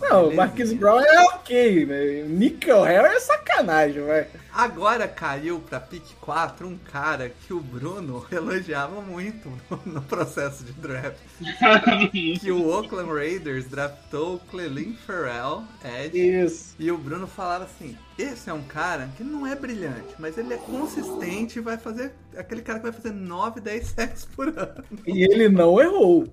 não, 0.00 0.28
o 0.28 0.36
Marquis 0.36 0.72
Brown 0.72 1.00
é 1.00 1.20
ok, 1.34 1.86
né? 1.86 2.22
Nickel 2.28 2.82
Harry 2.82 3.16
é 3.16 3.20
sacanagem, 3.20 4.04
velho. 4.04 4.26
Agora 4.52 5.06
caiu 5.06 5.60
pra 5.60 5.78
pick 5.80 6.14
4 6.20 6.66
um 6.66 6.76
cara 6.76 7.30
que 7.46 7.52
o 7.52 7.60
Bruno 7.60 8.24
elogiava 8.30 9.00
muito 9.00 9.48
no, 9.70 9.80
no 9.94 10.02
processo 10.02 10.64
de 10.64 10.72
draft. 10.72 11.18
que 12.40 12.50
o 12.50 12.68
Oakland 12.68 13.12
Raiders 13.12 13.66
draftou 13.66 14.36
o 14.36 14.38
Clelin 14.38 14.96
Ferrell, 15.06 15.64
Ed. 15.84 16.16
Isso. 16.16 16.74
E 16.78 16.90
o 16.90 16.98
Bruno 16.98 17.26
falava 17.26 17.64
assim: 17.64 17.96
esse 18.18 18.48
é 18.48 18.52
um 18.52 18.62
cara 18.62 19.10
que 19.16 19.24
não 19.24 19.46
é 19.46 19.54
brilhante, 19.54 20.14
mas 20.18 20.38
ele 20.38 20.54
é 20.54 20.58
consistente 20.58 21.58
e 21.58 21.62
vai 21.62 21.76
fazer. 21.76 22.12
Aquele 22.36 22.62
cara 22.62 22.78
que 22.78 22.84
vai 22.84 22.92
fazer 22.92 23.12
9, 23.12 23.60
10 23.60 23.86
sacks 23.86 24.24
por 24.24 24.48
ano. 24.48 24.84
E 25.06 25.24
ele 25.24 25.48
não 25.48 25.80
errou. 25.80 26.28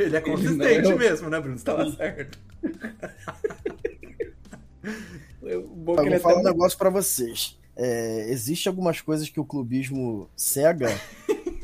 Ele 0.00 0.16
é 0.16 0.20
consistente 0.20 0.88
Não, 0.88 0.98
mesmo, 0.98 1.28
né, 1.28 1.40
Bruno? 1.40 1.58
Você 1.58 1.64
tava 1.64 1.90
certo. 1.92 2.38
eu 5.42 5.68
vou 5.84 5.96
falar 6.20 6.40
um 6.40 6.44
negócio 6.44 6.78
para 6.78 6.90
vocês. 6.90 7.58
É, 7.76 8.30
existe 8.30 8.68
algumas 8.68 9.00
coisas 9.00 9.28
que 9.28 9.40
o 9.40 9.44
clubismo 9.44 10.28
cega 10.36 10.88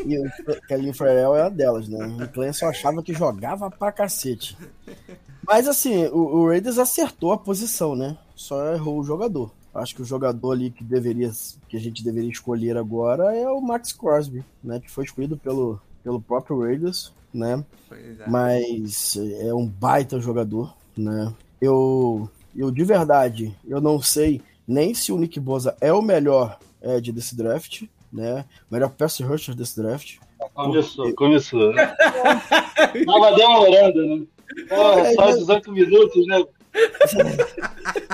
e 0.04 0.18
o 0.18 0.24
Kelly 0.66 0.92
Farrell 0.92 1.36
é 1.36 1.42
uma 1.42 1.50
delas, 1.50 1.88
né? 1.88 2.24
O 2.24 2.28
Clemson 2.28 2.66
achava 2.66 3.02
que 3.02 3.12
jogava 3.12 3.70
pra 3.70 3.92
cacete. 3.92 4.56
Mas 5.46 5.68
assim, 5.68 6.06
o, 6.06 6.18
o 6.18 6.48
Raiders 6.48 6.78
acertou 6.78 7.32
a 7.32 7.38
posição, 7.38 7.94
né? 7.94 8.16
Só 8.34 8.72
errou 8.72 9.00
o 9.00 9.04
jogador. 9.04 9.52
Acho 9.74 9.94
que 9.94 10.02
o 10.02 10.06
jogador 10.06 10.52
ali 10.52 10.70
que 10.70 10.82
deveria, 10.82 11.30
que 11.68 11.76
a 11.76 11.80
gente 11.80 12.02
deveria 12.02 12.30
escolher 12.30 12.78
agora 12.78 13.36
é 13.36 13.46
o 13.48 13.60
Max 13.60 13.92
Crosby, 13.92 14.42
né? 14.62 14.80
Que 14.80 14.90
foi 14.90 15.04
escolhido 15.04 15.36
pelo, 15.36 15.80
pelo 16.02 16.20
próprio 16.20 16.62
Raiders 16.62 17.12
né? 17.32 17.64
É. 17.90 18.28
Mas 18.28 19.16
é 19.40 19.52
um 19.54 19.66
baita 19.66 20.20
jogador, 20.20 20.74
né? 20.96 21.32
Eu, 21.60 22.28
eu 22.54 22.70
de 22.70 22.84
verdade, 22.84 23.54
eu 23.66 23.80
não 23.80 24.00
sei 24.00 24.40
nem 24.66 24.94
se 24.94 25.12
o 25.12 25.18
Nick 25.18 25.38
Bosa 25.38 25.76
é 25.80 25.92
o 25.92 26.02
melhor 26.02 26.58
Ed 26.82 27.12
desse 27.12 27.36
draft, 27.36 27.84
né? 28.12 28.44
O 28.70 28.74
melhor 28.74 28.90
pass 28.90 29.20
rusher 29.20 29.54
desse 29.54 29.80
draft. 29.80 30.16
Começou, 30.54 31.14
começou. 31.14 31.72
Né? 32.76 33.04
Tava 33.04 33.34
demorando, 33.34 34.06
né? 34.06 34.26
Tava 34.68 35.12
só 35.14 35.36
18 35.36 35.72
minutos, 35.72 36.26
né? 36.26 36.44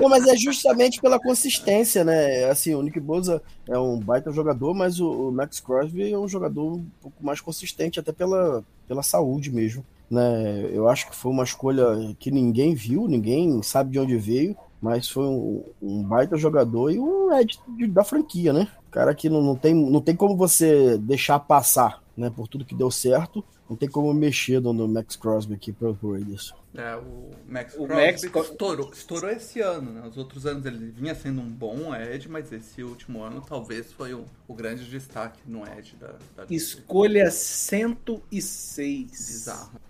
Não, 0.01 0.09
mas 0.09 0.27
é 0.27 0.37
justamente 0.37 1.01
pela 1.01 1.19
consistência, 1.19 2.05
né? 2.05 2.45
Assim, 2.45 2.75
o 2.75 2.83
Nick 2.83 2.99
Bosa 2.99 3.43
é 3.69 3.79
um 3.79 3.99
baita 3.99 4.31
jogador, 4.33 4.75
mas 4.75 5.01
o, 5.01 5.31
Max 5.31 5.61
Crosby 5.61 6.13
é 6.13 6.19
um 6.19 6.29
jogador 6.29 6.75
um 6.75 6.85
pouco 7.01 7.25
mais 7.25 7.41
consistente, 7.41 8.01
até 8.01 8.13
pela, 8.13 8.65
pela 8.87 9.03
saúde 9.03 9.51
mesmo. 9.51 9.85
Né? 10.11 10.69
Eu 10.73 10.89
acho 10.89 11.09
que 11.09 11.17
foi 11.17 11.33
uma 11.33 11.45
escolha 11.45 12.15
que 12.19 12.31
ninguém 12.31 12.75
viu, 12.75 13.09
ninguém 13.09 13.63
sabe 13.63 13.93
de 13.93 13.99
onde 13.99 14.17
veio, 14.17 14.57
mas 14.81 15.09
foi 15.09 15.25
um, 15.25 15.65
um 15.81 16.03
baita 16.03 16.37
jogador 16.37 16.91
e 16.91 16.99
um 16.99 17.33
Ed 17.33 17.59
da 17.89 18.03
franquia, 18.03 18.53
né? 18.53 18.69
Cara 18.91 19.15
que 19.15 19.31
não, 19.31 19.41
não, 19.41 19.55
tem, 19.55 19.73
não 19.73 20.01
tem 20.01 20.15
como 20.15 20.37
você 20.37 20.99
deixar 20.99 21.39
passar, 21.39 22.03
né? 22.17 22.31
Por 22.35 22.49
tudo 22.49 22.65
que 22.65 22.75
deu 22.75 22.91
certo, 22.91 23.45
não 23.73 23.77
tem 23.77 23.89
como 23.89 24.13
mexer 24.13 24.61
no, 24.61 24.71
no 24.73 24.87
Max 24.87 25.17
Crosby 25.17 25.55
aqui 25.55 25.73
para 25.73 25.89
o 25.89 26.13
Raiders. 26.13 26.53
É, 26.75 26.95
o 26.97 27.31
Max 27.49 27.75
O 27.75 27.87
Crosby 27.87 28.29
Max- 28.29 28.51
estourou, 28.51 28.91
estourou 28.93 29.31
esse 29.31 29.61
ano, 29.61 29.93
né? 29.93 30.07
Os 30.07 30.17
outros 30.19 30.45
anos 30.47 30.65
ele 30.67 30.91
vinha 30.91 31.15
sendo 31.15 31.41
um 31.41 31.49
bom 31.49 31.95
Ed, 31.95 32.29
mas 32.29 32.53
esse 32.53 32.83
último 32.83 33.23
ano 33.23 33.41
talvez 33.41 33.91
foi 33.93 34.13
o, 34.13 34.25
o 34.47 34.55
grande 34.55 34.85
destaque 34.89 35.41
no 35.47 35.67
Ed 35.67 35.97
da, 35.99 36.15
da 36.37 36.45
Escolha 36.51 37.31
106. 37.31 39.11
bizarro. 39.11 39.81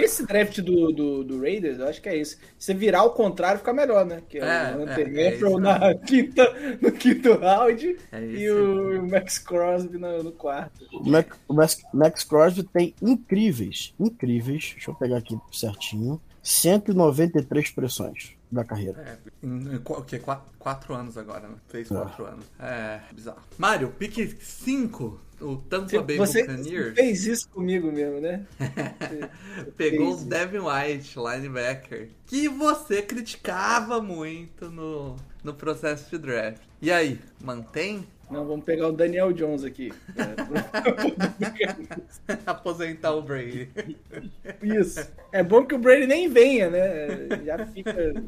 Esse 0.00 0.24
draft 0.26 0.60
do, 0.60 0.92
do, 0.92 1.24
do 1.24 1.40
Raiders, 1.40 1.78
eu 1.78 1.88
acho 1.88 2.00
que 2.00 2.08
é 2.08 2.16
esse. 2.16 2.38
Se 2.58 2.72
virar 2.74 3.00
ao 3.00 3.12
contrário, 3.12 3.58
fica 3.58 3.72
melhor, 3.72 4.04
né? 4.06 4.22
Que 4.28 4.38
é, 4.38 4.42
É, 4.42 4.76
o 4.76 4.80
é, 4.80 4.82
Hunter 4.84 5.08
é 5.18 5.34
isso 5.34 5.58
na 5.58 5.94
quinta, 5.94 6.76
no 6.80 6.92
quinto 6.92 7.32
round 7.34 7.96
É 8.12 8.20
e 8.24 8.34
esse. 8.44 8.50
o 8.50 9.06
Max 9.08 9.38
Crosby 9.38 9.98
no, 9.98 10.22
no 10.22 10.32
quarto. 10.32 10.84
O 10.92 11.08
Max, 11.08 11.36
o 11.48 11.54
Max, 11.54 11.82
Max 11.92 12.24
Crosby 12.24 12.62
tem 12.62 12.94
incríveis, 13.02 13.94
incríveis, 13.98 14.70
deixa 14.74 14.90
eu 14.90 14.94
pegar 14.94 15.18
aqui 15.18 15.38
certinho, 15.52 16.20
193 16.42 17.70
pressões 17.70 18.32
da 18.50 18.64
carreira. 18.64 19.00
É, 19.42 19.46
em, 19.46 19.74
em, 19.74 19.78
qu- 19.78 19.94
o 19.94 20.02
quê? 20.04 20.18
Quatro, 20.18 20.50
quatro 20.58 20.94
anos 20.94 21.18
agora, 21.18 21.46
né? 21.48 21.54
Fez 21.68 21.90
É. 21.90 21.94
quatro 21.94 22.24
anos. 22.24 22.44
É, 22.58 23.00
bizarro. 23.12 23.40
Mário, 23.58 23.88
pique 23.98 24.26
5, 24.40 25.20
o 25.40 25.56
Tampa 25.56 26.02
Bay 26.02 26.16
Você 26.16 26.42
Buccaneers. 26.42 26.94
fez 26.94 27.26
isso 27.26 27.48
comigo 27.50 27.90
mesmo, 27.92 28.20
né? 28.20 28.46
Pegou 29.76 30.14
o. 30.14 30.24
Devin 30.24 30.58
White, 30.58 31.18
linebacker, 31.18 32.08
que 32.26 32.48
você 32.48 33.02
criticava 33.02 34.00
muito 34.00 34.70
no, 34.70 35.16
no 35.42 35.54
processo 35.54 36.10
de 36.10 36.18
draft. 36.18 36.62
E 36.80 36.90
aí, 36.90 37.20
mantém? 37.42 38.06
Não, 38.30 38.46
vamos 38.46 38.64
pegar 38.64 38.88
o 38.88 38.92
Daniel 38.92 39.32
Jones 39.32 39.64
aqui. 39.64 39.90
Aposentar 42.46 43.14
o 43.14 43.22
Brady. 43.22 43.70
Isso. 44.62 45.10
É 45.32 45.42
bom 45.42 45.64
que 45.64 45.74
o 45.74 45.78
Brady 45.78 46.06
nem 46.06 46.28
venha, 46.28 46.68
né? 46.68 47.08
Já 47.44 47.66
fica. 47.66 48.22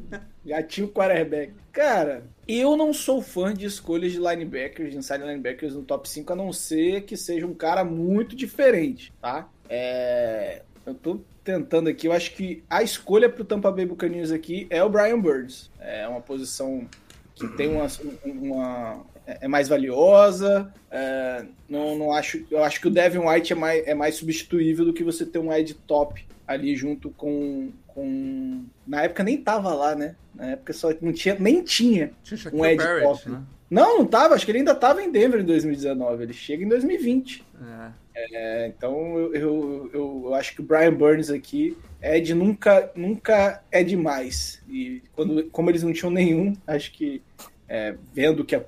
Já 0.44 0.62
tinha 0.62 0.86
o 0.86 0.90
quarterback. 0.90 1.52
Cara, 1.70 2.24
eu 2.48 2.76
não 2.76 2.92
sou 2.92 3.20
fã 3.20 3.52
de 3.52 3.66
escolhas 3.66 4.12
de 4.12 4.18
linebackers, 4.18 4.92
de 4.92 4.98
inside 4.98 5.22
linebackers 5.22 5.74
no 5.74 5.82
top 5.82 6.08
5, 6.08 6.32
a 6.32 6.36
não 6.36 6.52
ser 6.52 7.02
que 7.02 7.16
seja 7.16 7.46
um 7.46 7.54
cara 7.54 7.84
muito 7.84 8.34
diferente, 8.34 9.12
tá? 9.20 9.48
É. 9.68 10.62
Eu 10.86 10.94
tô 10.94 11.20
tentando 11.44 11.88
aqui, 11.88 12.06
eu 12.06 12.12
acho 12.12 12.34
que 12.34 12.64
a 12.68 12.82
escolha 12.82 13.28
pro 13.28 13.44
Tampa 13.44 13.70
Bay 13.70 13.84
Buccaneers 13.84 14.32
aqui 14.32 14.66
é 14.70 14.82
o 14.82 14.88
Brian 14.88 15.20
Burns. 15.20 15.70
É 15.78 16.08
uma 16.08 16.20
posição 16.20 16.88
que 17.34 17.46
tem 17.48 17.68
uma, 17.68 17.86
uma 18.24 19.04
é 19.26 19.48
mais 19.48 19.68
valiosa. 19.68 20.72
é, 20.90 21.44
não, 21.68 21.96
não 21.96 22.12
acho, 22.12 22.44
eu 22.50 22.62
acho 22.64 22.80
que 22.80 22.88
o 22.88 22.90
Devin 22.90 23.18
White 23.18 23.52
é 23.52 23.56
mais, 23.56 23.86
é 23.86 23.94
mais 23.94 24.14
substituível 24.16 24.84
do 24.84 24.92
que 24.92 25.04
você 25.04 25.24
ter 25.24 25.38
um 25.38 25.52
Ed 25.52 25.74
top 25.86 26.26
ali 26.46 26.74
junto 26.74 27.10
com, 27.10 27.70
com. 27.86 28.64
Na 28.86 29.02
época 29.02 29.22
nem 29.22 29.36
tava 29.36 29.72
lá, 29.72 29.94
né? 29.94 30.16
Na 30.34 30.50
época 30.50 30.72
só 30.72 30.92
não 31.00 31.12
tinha, 31.12 31.36
nem 31.38 31.62
tinha. 31.62 32.10
Tinha 32.24 32.38
Um 32.52 32.64
Ed 32.64 32.76
Barrett, 32.82 33.04
top. 33.06 33.30
né? 33.30 33.42
Não, 33.70 33.98
não 33.98 34.06
tava. 34.06 34.34
Acho 34.34 34.44
que 34.44 34.50
ele 34.50 34.58
ainda 34.58 34.74
tava 34.74 35.00
em 35.00 35.12
Denver 35.12 35.40
em 35.40 35.44
2019. 35.44 36.24
Ele 36.24 36.32
chega 36.32 36.64
em 36.64 36.68
2020. 36.68 37.44
É. 37.62 38.00
É, 38.32 38.66
então 38.66 39.16
eu, 39.16 39.34
eu, 39.34 39.90
eu, 39.94 40.22
eu 40.24 40.34
acho 40.34 40.54
que 40.54 40.60
o 40.60 40.64
Brian 40.64 40.92
Burns 40.92 41.30
aqui 41.30 41.76
é 42.02 42.18
de 42.20 42.34
nunca, 42.34 42.90
nunca 42.94 43.62
é 43.70 43.82
demais. 43.84 44.60
E 44.68 45.02
quando, 45.14 45.44
como 45.50 45.70
eles 45.70 45.82
não 45.82 45.92
tinham 45.92 46.10
nenhum, 46.10 46.54
acho 46.66 46.92
que 46.92 47.22
é, 47.68 47.94
vendo 48.12 48.44
que 48.44 48.56
a, 48.56 48.64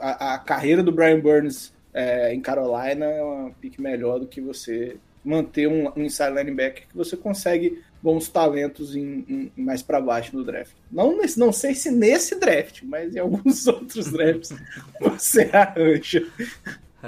a, 0.00 0.34
a 0.34 0.38
carreira 0.38 0.82
do 0.82 0.92
Brian 0.92 1.20
Burns 1.20 1.72
é, 1.92 2.32
em 2.34 2.40
Carolina 2.40 3.06
é 3.06 3.22
uma 3.22 3.50
pique 3.52 3.80
melhor 3.80 4.18
do 4.20 4.26
que 4.26 4.40
você 4.40 4.96
manter 5.24 5.66
um, 5.66 5.88
um 5.96 6.02
inside 6.04 6.30
linebacker 6.34 6.86
que 6.86 6.96
você 6.96 7.16
consegue 7.16 7.82
bons 8.02 8.28
talentos 8.28 8.94
em, 8.94 9.24
em- 9.26 9.52
mais 9.56 9.82
para 9.82 9.98
baixo 10.00 10.36
no 10.36 10.44
draft. 10.44 10.72
Não, 10.92 11.16
nesse- 11.16 11.38
não 11.40 11.50
sei 11.50 11.74
se 11.74 11.90
nesse 11.90 12.38
draft, 12.38 12.82
mas 12.82 13.16
em 13.16 13.18
alguns 13.20 13.64
outros 13.68 14.12
drafts 14.12 14.52
você 15.00 15.48
arranja. 15.52 16.26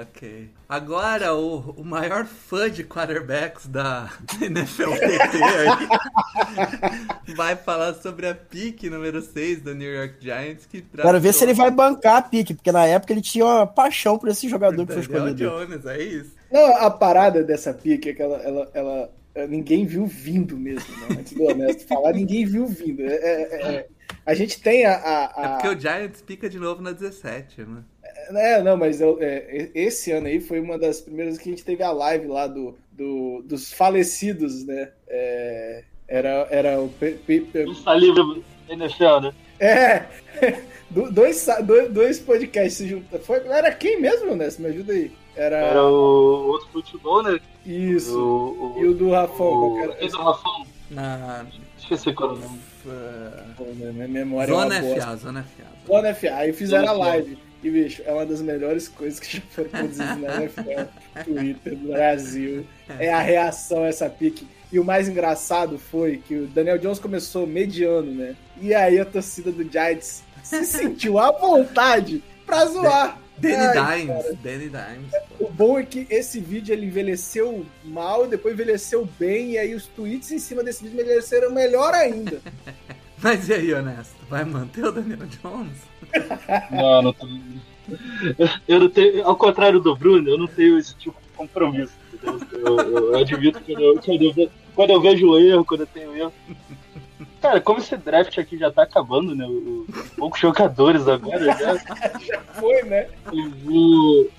Ok. 0.03 0.51
Agora, 0.69 1.35
o, 1.35 1.71
o 1.71 1.85
maior 1.85 2.27
fã 2.27 2.71
de 2.71 2.85
quarterbacks 2.85 3.67
da 3.67 4.11
NFLTT 4.41 5.37
aí 5.43 7.33
vai 7.35 7.57
falar 7.57 7.95
sobre 7.95 8.27
a 8.29 8.35
pique 8.35 8.91
número 8.91 9.23
6 9.23 9.63
do 9.63 9.75
New 9.75 9.91
York 9.91 10.17
Giants 10.21 10.67
que 10.67 10.83
Quero 10.83 11.21
ver 11.21 11.33
se 11.33 11.45
ele 11.45 11.55
vai 11.55 11.71
bancar 11.71 12.17
a 12.17 12.23
pique, 12.23 12.53
porque 12.55 12.71
na 12.73 12.85
época 12.87 13.13
ele 13.13 13.23
tinha 13.23 13.45
uma 13.45 13.67
paixão 13.67 14.19
por 14.19 14.29
esse 14.29 14.49
jogador 14.49 14.87
que 14.87 14.93
foi 14.93 15.03
Daniel 15.07 15.29
escolhido. 15.29 15.67
Jones, 15.67 15.87
é 15.87 16.03
isso. 16.03 16.35
Não, 16.53 16.77
a 16.77 16.91
parada 16.91 17.43
dessa 17.43 17.73
pique 17.73 18.11
é 18.11 18.13
que 18.15 18.23
ela, 18.23 18.37
ela, 18.39 18.71
ela- 18.75 19.11
é, 19.35 19.47
ninguém 19.47 19.85
viu 19.87 20.07
vindo 20.07 20.57
mesmo, 20.57 20.95
né? 21.09 21.17
Antes 21.21 21.33
do 21.35 21.45
honesto 21.45 21.87
falar, 21.87 22.13
ninguém 22.13 22.45
viu 22.47 22.67
vindo. 22.67 23.03
É, 23.03 23.15
é- 23.15 23.75
é- 23.77 23.87
a 24.25 24.35
gente 24.35 24.61
tem 24.61 24.85
a. 24.87 24.93
a- 24.95 25.33
É 25.37 25.45
a- 25.45 25.49
porque 25.51 25.69
o 25.69 25.79
Giants 25.81 26.23
pica 26.23 26.49
de 26.49 26.59
novo 26.59 26.81
na 26.83 26.93
17, 26.93 27.63
né? 27.63 27.83
É, 28.31 28.63
não, 28.63 28.77
mas 28.77 29.01
eu- 29.01 29.19
é, 29.21 29.71
esse 29.75 30.11
ano 30.13 30.27
aí 30.27 30.41
foi 30.41 30.61
uma 30.61 30.79
das 30.79 31.01
primeiras 31.01 31.39
que 31.39 31.49
a 31.49 31.53
gente 31.53 31.65
teve 31.65 31.83
a 31.83 31.93
live 31.93 32.27
lá 32.27 32.47
do, 32.47 32.77
do- 32.93 33.43
dos 33.45 33.73
falecidos, 33.73 34.65
né? 34.67 34.91
É, 35.09 35.85
era, 36.09 36.47
era 36.51 36.81
o. 36.81 36.89
Pe- 36.89 37.19
Pe- 37.27 37.41
Pe- 37.41 37.71
Está 37.71 37.95
livre 37.95 38.43
NFL, 38.69 39.21
né? 39.23 39.33
É! 39.61 40.03
do- 40.91 41.11
Dois, 41.11 41.47
dois, 41.65 41.91
dois 41.93 42.19
podcasts 42.19 42.75
se 42.75 42.89
juntam. 42.89 43.19
Foi, 43.21 43.39
era 43.47 43.73
quem 43.73 44.01
mesmo, 44.01 44.35
Ness? 44.35 44.59
Me 44.59 44.67
ajuda 44.69 44.93
aí. 44.93 45.11
Era. 45.37 45.57
Era 45.59 45.85
o 45.85 46.49
outro 46.49 46.69
futebol, 46.73 47.23
né? 47.23 47.39
Isso. 47.65 48.19
O, 48.19 48.75
o, 48.79 48.83
E 48.83 48.87
o 48.89 48.95
do 48.95 49.11
Rafão, 49.11 49.73
o, 49.75 49.79
era? 49.83 49.93
aquele 49.93 50.11
do 50.11 50.19
Rafão. 50.19 50.67
Na 50.91 51.45
Esqueci 51.79 52.13
qual 52.13 52.31
era 52.31 52.39
o 52.39 52.43
nome. 52.43 52.61
uh, 52.87 53.55
Pô, 53.57 53.65
minha 53.75 54.09
memória 54.09 54.51
é 54.51 54.55
uma 54.55 54.63
Zona 54.65 54.81
bosta. 54.81 55.01
FA, 55.03 55.17
Zona 55.17 55.43
FA. 55.43 55.65
Zona 55.87 56.15
FA. 56.15 56.35
Aí 56.37 56.53
fizeram 56.53 56.85
a 56.89 56.93
Zona 56.93 57.05
FA. 57.05 57.11
live. 57.11 57.39
E, 57.67 57.71
bicho, 57.71 58.01
é 58.07 58.13
uma 58.13 58.25
das 58.25 58.41
melhores 58.41 58.87
coisas 58.87 59.19
que 59.19 59.39
já 59.39 59.43
foram 59.51 59.69
produzidas 59.71 60.21
na 60.21 60.37
NFL. 60.37 61.25
Twitter 61.25 61.75
do 61.75 61.89
Brasil. 61.89 62.65
É 62.97 63.13
a 63.13 63.21
reação 63.21 63.83
a 63.83 63.89
essa 63.89 64.09
pique. 64.09 64.47
E 64.71 64.79
o 64.79 64.85
mais 64.85 65.09
engraçado 65.09 65.77
foi 65.77 66.19
que 66.19 66.37
o 66.37 66.47
Daniel 66.47 66.79
Jones 66.79 67.01
começou 67.01 67.45
mediano, 67.45 68.13
né? 68.13 68.37
E 68.61 68.73
aí 68.73 69.01
a 69.01 69.05
torcida 69.05 69.51
do 69.51 69.65
Giants 69.65 70.23
se 70.45 70.63
sentiu 70.67 71.19
à 71.19 71.33
vontade 71.33 72.23
pra 72.47 72.67
zoar. 72.67 73.21
Danny 73.37 73.57
Ai, 73.57 74.01
Dimes, 74.01 74.39
Danny 74.43 74.69
Dimes. 74.69 75.11
pô. 75.37 75.47
O 75.47 75.51
bom 75.51 75.79
é 75.79 75.83
que 75.83 76.07
esse 76.09 76.39
vídeo 76.39 76.73
ele 76.73 76.87
envelheceu 76.87 77.67
mal, 77.85 78.29
depois 78.29 78.55
envelheceu 78.55 79.07
bem, 79.19 79.53
e 79.53 79.59
aí 79.59 79.75
os 79.75 79.87
tweets 79.89 80.31
em 80.31 80.39
cima 80.39 80.63
desse 80.63 80.85
vídeo 80.85 81.01
envelheceram 81.01 81.51
melhor 81.53 81.93
ainda. 81.95 82.41
Mas 83.27 83.49
e 83.49 83.55
aí, 83.55 83.75
Honesto? 83.75 84.15
Vai 84.31 84.45
manter 84.45 84.85
o 84.85 84.93
Daniel 84.93 85.19
Jones? 85.43 85.83
Não, 86.71 87.03
não 87.03 87.13
tô. 87.13 87.27
Eu 88.69 88.79
não 88.79 88.89
tenho. 88.89 89.27
Ao 89.27 89.35
contrário 89.35 89.81
do 89.81 89.97
Bruno, 89.97 90.29
eu 90.29 90.39
não 90.39 90.47
tenho 90.47 90.79
esse 90.79 90.95
tipo 90.95 91.17
de 91.21 91.37
compromisso. 91.37 91.93
Eu, 92.23 92.39
eu, 92.53 92.79
eu 93.13 93.19
admito 93.19 93.61
quando 93.65 93.81
eu, 93.83 93.99
quando, 94.01 94.23
eu, 94.23 94.51
quando 94.77 94.91
eu 94.91 95.01
vejo 95.01 95.29
o 95.29 95.39
erro, 95.41 95.65
quando 95.65 95.81
eu 95.81 95.87
tenho 95.89 96.17
erro. 96.17 96.33
Cara, 97.43 97.61
como 97.61 97.81
esse 97.81 97.97
draft 97.97 98.39
aqui 98.39 98.57
já 98.59 98.71
tá 98.71 98.83
acabando, 98.85 99.35
né? 99.35 99.45
o- 99.45 99.85
Poucos 100.17 100.39
jogadores 100.41 101.09
agora, 101.09 101.45
já, 101.59 101.77
Foi, 102.61 102.81
né? 102.85 103.09
eu 103.33 103.51
vou. 103.65 104.31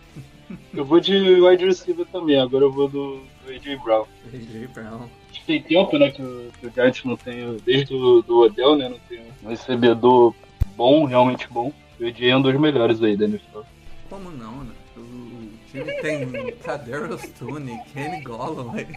Eu 0.74 0.86
vou 0.86 1.02
de 1.02 1.14
wide 1.42 1.66
receiver 1.66 2.06
também, 2.06 2.40
agora 2.40 2.64
eu 2.64 2.72
vou 2.72 2.88
do, 2.88 3.18
do 3.46 3.52
AJ 3.52 3.80
Brown. 3.84 4.06
AJ 4.34 4.68
Brown. 4.74 5.10
Que 5.32 5.44
tem 5.46 5.62
tempo, 5.62 5.98
né, 5.98 6.12
que 6.12 6.22
o, 6.22 6.52
que 6.60 6.68
o 6.68 6.72
Giants 6.72 7.04
não 7.04 7.18
tem, 7.18 7.58
desde 7.66 7.94
o 7.94 8.22
do 8.22 8.40
Odell, 8.40 8.76
né, 8.76 8.90
não 8.90 9.00
tem 9.10 9.22
um 9.44 9.50
recebedor 9.50 10.34
bom, 10.76 11.06
realmente 11.06 11.48
bom. 11.50 11.72
O 12.00 12.06
AJ 12.06 12.30
é 12.30 12.38
um 12.38 12.42
dos 12.42 12.60
melhores 12.60 13.02
aí 13.02 13.18
da 13.18 13.26
NFL. 13.26 13.62
Como 14.10 14.32
não, 14.32 14.64
né? 14.64 14.72
O, 14.96 15.00
o 15.00 15.50
time 15.72 15.92
tem 16.02 16.52
Kadarius 16.64 17.24
Tooney, 17.40 17.80
Kenny 17.94 18.22
Golloway, 18.22 18.88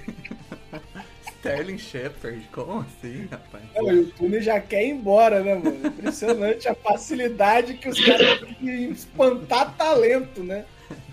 Sterling 1.27 1.79
Shepard. 1.79 2.47
Como 2.53 2.81
assim, 2.81 3.27
rapaz? 3.31 3.65
Não, 3.75 3.93
e 3.93 4.01
o 4.01 4.07
Tune 4.13 4.41
já 4.41 4.61
quer 4.61 4.85
ir 4.85 4.91
embora, 4.91 5.43
né, 5.43 5.55
mano? 5.55 5.87
Impressionante 5.87 6.69
a 6.69 6.75
facilidade 6.75 7.75
que 7.75 7.89
os 7.89 7.99
caras 7.99 8.41
têm 8.41 8.55
de 8.61 8.93
espantar 8.93 9.75
talento, 9.77 10.43
né? 10.43 10.65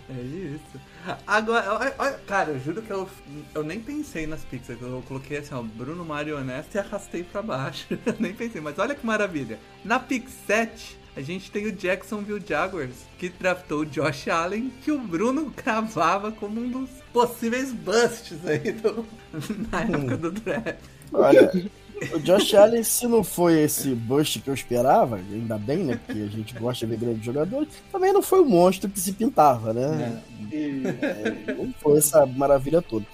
É 0.10 0.22
isso. 0.22 0.87
Agora, 1.26 1.96
olha- 1.98 2.20
cara, 2.28 2.52
eu 2.52 2.60
juro 2.60 2.82
que 2.82 2.92
eu, 2.92 3.08
eu 3.56 3.64
nem 3.64 3.80
pensei 3.80 4.26
nas 4.28 4.44
pizzas. 4.44 4.78
Eu 4.82 5.04
coloquei 5.08 5.38
assim, 5.38 5.54
ó, 5.56 5.62
Bruno 5.62 6.04
Marionesta 6.04 6.78
e 6.78 6.82
arrastei 6.82 7.24
pra 7.24 7.42
baixo. 7.42 7.86
Eu 8.06 8.16
nem 8.20 8.34
pensei, 8.34 8.60
mas 8.62 8.78
olha 8.80 8.96
que 8.96 9.06
maravilha. 9.06 9.60
Na 9.84 10.00
Pix 10.00 10.32
7, 10.46 10.98
a 11.16 11.22
gente 11.22 11.50
tem 11.52 11.66
o 11.68 11.72
Jacksonville 11.72 12.44
Jaguars, 12.48 12.96
que 13.18 13.30
draftou 13.30 13.80
o 13.82 13.86
Josh 13.86 14.28
Allen, 14.28 14.72
que 14.84 14.92
o 14.92 15.00
Bruno 15.00 15.52
cravava 15.56 16.32
como 16.32 16.60
um 16.62 16.70
dos 16.70 16.90
possíveis 17.14 17.72
busts 17.72 18.46
aí 18.46 18.72
do- 18.72 19.06
na 19.72 19.82
época 19.82 20.18
do 20.18 20.32
draft. 20.32 20.78
Olha, 21.14 21.52
o 22.13 22.20
Josh 22.20 22.54
Allen, 22.54 22.84
se 22.84 23.08
não 23.08 23.24
foi 23.24 23.62
esse 23.62 23.89
bust 23.96 24.39
que 24.39 24.50
eu 24.50 24.54
esperava, 24.54 25.18
ainda 25.18 25.58
bem, 25.58 25.80
né? 25.80 26.00
Porque 26.06 26.22
a 26.22 26.27
gente 26.27 26.54
gosta 26.58 26.86
de 26.86 26.92
ver 26.96 27.00
grandes 27.06 27.24
jogadores, 27.25 27.70
também 27.92 28.13
não 28.13 28.22
foi 28.22 28.42
o 28.42 28.46
monstro 28.46 28.89
que 28.89 29.00
se 29.00 29.13
pintava, 29.13 29.74
né? 29.74 30.22
É, 30.51 31.54
não 31.54 31.74
foi 31.80 31.98
essa 31.98 32.25
maravilha 32.25 32.82
toda. 32.82 33.06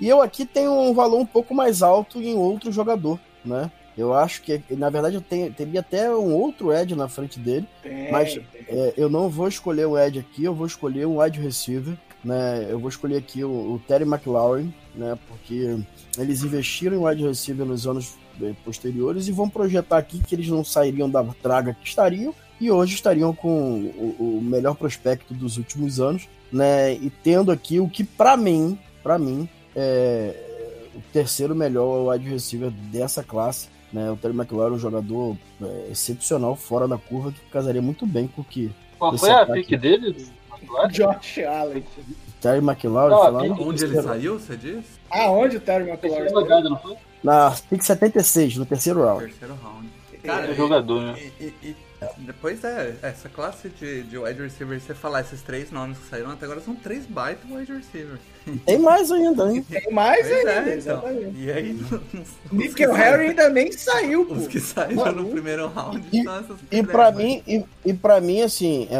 E 0.00 0.08
eu 0.08 0.20
aqui 0.20 0.44
tenho 0.44 0.72
um 0.72 0.92
valor 0.92 1.18
um 1.20 1.26
pouco 1.26 1.54
mais 1.54 1.82
alto 1.82 2.20
em 2.20 2.34
outro 2.34 2.72
jogador, 2.72 3.18
né? 3.44 3.70
Eu 3.96 4.14
acho 4.14 4.40
que, 4.42 4.60
na 4.70 4.88
verdade, 4.88 5.16
eu 5.16 5.20
tenho, 5.20 5.52
teria 5.52 5.80
até 5.80 6.10
um 6.10 6.32
outro 6.34 6.72
Ed 6.72 6.94
na 6.96 7.08
frente 7.08 7.38
dele. 7.38 7.66
Tem, 7.82 8.10
Mas- 8.10 8.32
tem. 8.32 8.44
É, 8.68 8.94
eu 8.96 9.10
não 9.10 9.28
vou 9.28 9.46
escolher 9.48 9.86
um 9.86 9.98
Ed 9.98 10.18
aqui, 10.18 10.44
eu 10.44 10.54
vou 10.54 10.66
escolher 10.66 11.06
um 11.06 11.20
wide 11.20 11.38
receiver, 11.38 11.94
né? 12.24 12.66
Eu 12.70 12.78
vou 12.78 12.88
escolher 12.88 13.18
aqui 13.18 13.44
o, 13.44 13.50
o 13.50 13.82
Terry 13.86 14.04
McLaurin, 14.04 14.72
né? 14.94 15.18
Porque 15.28 15.76
eles 16.18 16.42
investiram 16.42 16.96
em 16.96 17.04
wide 17.04 17.22
receiver 17.26 17.66
nos 17.66 17.86
anos 17.86 18.14
eh, 18.40 18.52
posteriores 18.64 19.28
e 19.28 19.32
vão 19.32 19.48
projetar 19.48 19.98
aqui 19.98 20.22
que 20.22 20.34
eles 20.34 20.48
não 20.48 20.64
sairiam 20.64 21.10
da 21.10 21.24
traga 21.42 21.74
que 21.74 21.86
estariam 21.86 22.34
e 22.60 22.70
hoje 22.70 22.94
estariam 22.94 23.34
com 23.34 23.92
o, 23.96 24.38
o 24.38 24.40
melhor 24.42 24.74
prospecto 24.76 25.34
dos 25.34 25.56
últimos 25.56 26.00
anos, 26.00 26.28
né? 26.52 26.94
E 26.94 27.10
tendo 27.10 27.50
aqui 27.50 27.80
o 27.80 27.88
que 27.88 28.04
pra 28.04 28.36
mim, 28.36 28.78
para 29.02 29.18
mim, 29.18 29.48
é 29.74 30.48
o 30.94 31.00
terceiro 31.12 31.54
melhor 31.54 32.08
wide 32.08 32.28
receiver 32.28 32.70
dessa 32.70 33.22
classe. 33.22 33.68
Né, 33.92 34.10
o 34.10 34.16
Terry 34.16 34.34
McLaurin 34.34 34.72
é 34.72 34.76
um 34.76 34.80
jogador 34.80 35.36
é, 35.60 35.88
excepcional, 35.90 36.56
fora 36.56 36.88
da 36.88 36.96
curva, 36.96 37.30
que 37.30 37.40
casaria 37.50 37.82
muito 37.82 38.06
bem 38.06 38.26
com 38.26 38.40
o 38.40 38.44
que 38.44 38.70
Qual 38.98 39.18
foi 39.18 39.30
a 39.30 39.44
pique 39.44 39.76
dele? 39.76 40.16
Josh 40.90 41.40
Allen. 41.40 41.84
Terry 42.40 42.58
McLaurin 42.58 43.14
Não, 43.14 43.56
foi 43.56 43.66
Onde 43.66 43.84
ele 43.84 44.00
saiu, 44.00 44.38
você 44.38 44.56
diz? 44.56 44.84
Aonde 45.10 45.58
o 45.58 45.60
Terry 45.60 45.90
McLaurin? 45.90 46.32
rodada, 46.32 46.70
não 46.70 46.78
foi? 46.78 46.96
Na 47.22 47.50
pick 47.70 47.82
76, 47.82 48.56
no 48.56 48.66
terceiro 48.66 49.04
round. 49.04 49.24
Terceiro 49.26 49.54
round. 49.62 49.88
Cara, 50.24 50.50
é 50.50 50.54
jogador, 50.54 51.00
né? 51.02 51.16
E, 51.40 51.44
e- 51.44 51.54
e 51.62 51.76
depois 52.18 52.62
é, 52.64 52.96
essa 53.00 53.28
classe 53.28 53.68
de, 53.68 54.02
de 54.04 54.18
wide 54.18 54.40
receiver, 54.42 54.80
você 54.80 54.92
falar 54.92 55.20
esses 55.20 55.40
três 55.42 55.70
nomes 55.70 55.98
que 55.98 56.08
saíram 56.08 56.30
até 56.32 56.46
agora, 56.46 56.60
são 56.60 56.74
três 56.74 57.06
baita 57.06 57.40
wide 57.48 57.72
receiver. 57.72 58.18
Tem 58.66 58.76
mais 58.78 59.10
ainda, 59.12 59.52
hein? 59.52 59.62
Tem 59.68 59.92
mais 59.92 60.26
Pois 60.26 60.36
ainda, 60.38 60.50
é, 60.52 60.60
então. 60.60 60.72
exatamente. 60.74 61.38
E 61.38 61.52
aí, 61.52 61.80
Nickel 62.50 62.90
que 62.92 62.96
Harry 62.96 63.28
ainda 63.28 63.48
nem 63.48 63.70
saiu, 63.70 64.24
pô. 64.26 64.34
Os 64.34 64.48
que 64.48 64.58
saíram 64.58 65.12
no 65.12 65.28
primeiro 65.30 65.68
round 65.68 66.04
E- 66.12 66.24
E 66.78 66.82
pra 66.84 67.12
né? 67.12 67.22
mim, 67.24 67.42
e, 67.46 67.64
e 67.84 67.94
pra 67.94 68.20
mim, 68.20 68.42
assim, 68.42 68.88
é, 68.90 68.94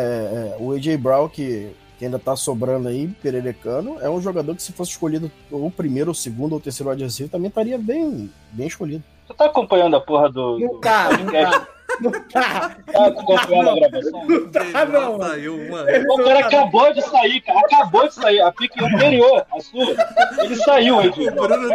é, 0.55 0.57
o 0.61 0.73
AJ 0.73 0.97
Brown, 0.97 1.29
que, 1.29 1.71
que 2.03 2.07
ainda 2.07 2.19
tá 2.19 2.35
sobrando 2.35 2.89
aí, 2.89 3.07
pererecano, 3.23 3.97
é 4.01 4.11
um 4.11 4.21
jogador 4.21 4.57
que 4.57 4.63
se 4.63 4.73
fosse 4.73 4.91
escolhido 4.91 5.31
o 5.53 5.71
primeiro, 5.71 6.11
o 6.11 6.15
segundo, 6.15 6.55
ou 6.55 6.59
o 6.59 6.61
terceiro 6.61 6.91
wide 6.91 7.05
receiver, 7.05 7.31
também 7.31 7.47
estaria 7.47 7.79
bem, 7.79 8.29
bem 8.51 8.67
escolhido. 8.67 9.05
Você 9.25 9.35
tá 9.35 9.45
acompanhando 9.45 9.95
a 9.95 10.01
porra 10.01 10.29
do. 10.29 10.59
Não 10.59 10.67
do 10.67 10.81
tá, 10.81 11.11
não 11.17 11.33
tá. 11.33 11.69
Não 12.01 12.11
tá. 12.11 12.77
Tá 12.93 13.07
acompanhando 13.07 13.71
a 13.71 13.75
gravação? 13.77 14.27
O 14.27 14.51
tá, 14.51 14.85
não. 14.87 15.19
saiu 15.21 15.57
uma. 15.61 15.83
O 15.83 16.25
cara 16.25 16.39
acabou 16.41 16.93
de 16.93 17.03
sair, 17.03 17.41
cara. 17.43 17.61
Acabou 17.61 18.09
de 18.09 18.15
sair. 18.15 18.41
A 18.41 18.51
pique 18.51 18.85
anterior, 18.85 19.47
a 19.55 19.61
sua. 19.61 19.95
Ele 20.43 20.57
saiu, 20.57 20.97
O 20.97 21.03
Edinho. 21.03 21.33
Bruno, 21.33 21.73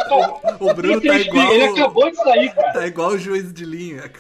o, 0.60 0.66
o 0.70 0.74
Bruno 0.74 1.02
tá 1.02 1.16
Ele 1.16 1.24
igual, 1.30 1.74
acabou 1.74 2.12
de 2.12 2.18
sair, 2.18 2.54
cara. 2.54 2.74
tá 2.74 2.86
igual 2.86 3.12
o 3.12 3.18
juiz 3.18 3.54
de 3.54 3.64
linha. 3.64 4.12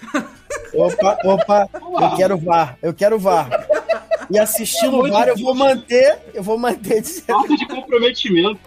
Opa, 0.73 1.17
opa, 1.25 1.69
eu 1.73 2.15
quero 2.15 2.37
VAR, 2.37 2.77
eu 2.81 2.93
quero 2.93 3.19
VAR. 3.19 3.49
E 4.29 4.37
assistindo 4.37 4.91
Pelo 4.91 5.03
o 5.03 5.05
amor 5.05 5.11
VAR, 5.11 5.25
de 5.25 5.29
eu 5.41 5.45
vou 5.45 5.55
manter, 5.55 6.19
eu 6.33 6.43
vou 6.43 6.57
manter 6.57 7.01
de 7.01 7.21
Falta 7.21 7.55
de 7.55 7.67
comprometimento. 7.67 8.59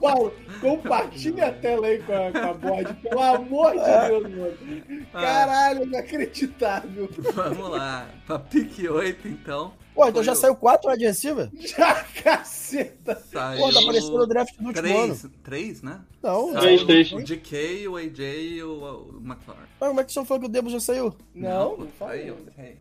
Paulo, 0.00 0.32
compartilha 0.60 1.46
a 1.46 1.52
tela 1.52 1.86
aí 1.86 1.98
com 2.00 2.12
a, 2.12 2.32
com 2.32 2.38
a 2.38 2.54
board, 2.54 2.94
pelo 2.94 3.20
amor 3.20 3.72
de 3.72 4.08
Deus, 4.08 4.22
mano. 4.22 5.06
Caralho, 5.12 5.82
inacreditável. 5.84 7.08
Vamos 7.34 7.70
lá. 7.70 8.06
Pra 8.26 8.38
pique 8.38 8.88
8, 8.88 9.28
então. 9.28 9.72
Pô, 9.94 10.08
então 10.08 10.22
já 10.22 10.34
saiu 10.34 10.56
quatro 10.56 10.90
wide 10.90 11.04
receiver? 11.04 11.48
Já, 11.54 12.02
caceta. 12.22 13.14
Saiu 13.32 13.60
Pô, 13.62 13.72
tá 13.72 13.80
aparecendo 13.80 14.18
no 14.18 14.26
draft 14.26 14.56
do 14.58 14.66
último 14.66 14.86
ano. 14.98 15.14
três, 15.16 15.26
três, 15.44 15.82
né? 15.82 16.00
Não, 16.22 16.52
Três, 16.54 16.82
três. 16.84 17.12
O 17.12 17.22
DK, 17.22 17.86
o 17.88 17.96
AJ 17.96 18.18
e 18.20 18.62
o, 18.62 18.72
o 18.72 19.16
McLaren. 19.22 19.68
mas 19.78 19.88
como 19.88 20.00
é 20.00 20.04
que 20.04 20.10
o 20.10 20.12
senhor 20.12 20.24
falou 20.24 20.40
que 20.40 20.46
o 20.46 20.50
Debo 20.50 20.70
já 20.70 20.80
saiu? 20.80 21.14
Não, 21.34 21.76
não 21.76 21.86
falou. 21.88 22.12
saiu. 22.14 22.36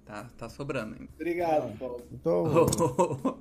Tá, 0.06 0.26
tá 0.38 0.50
sobrando 0.50 0.96
ainda. 0.98 1.10
Obrigado, 1.16 1.78
Paulo. 1.78 2.02
Então, 2.12 2.46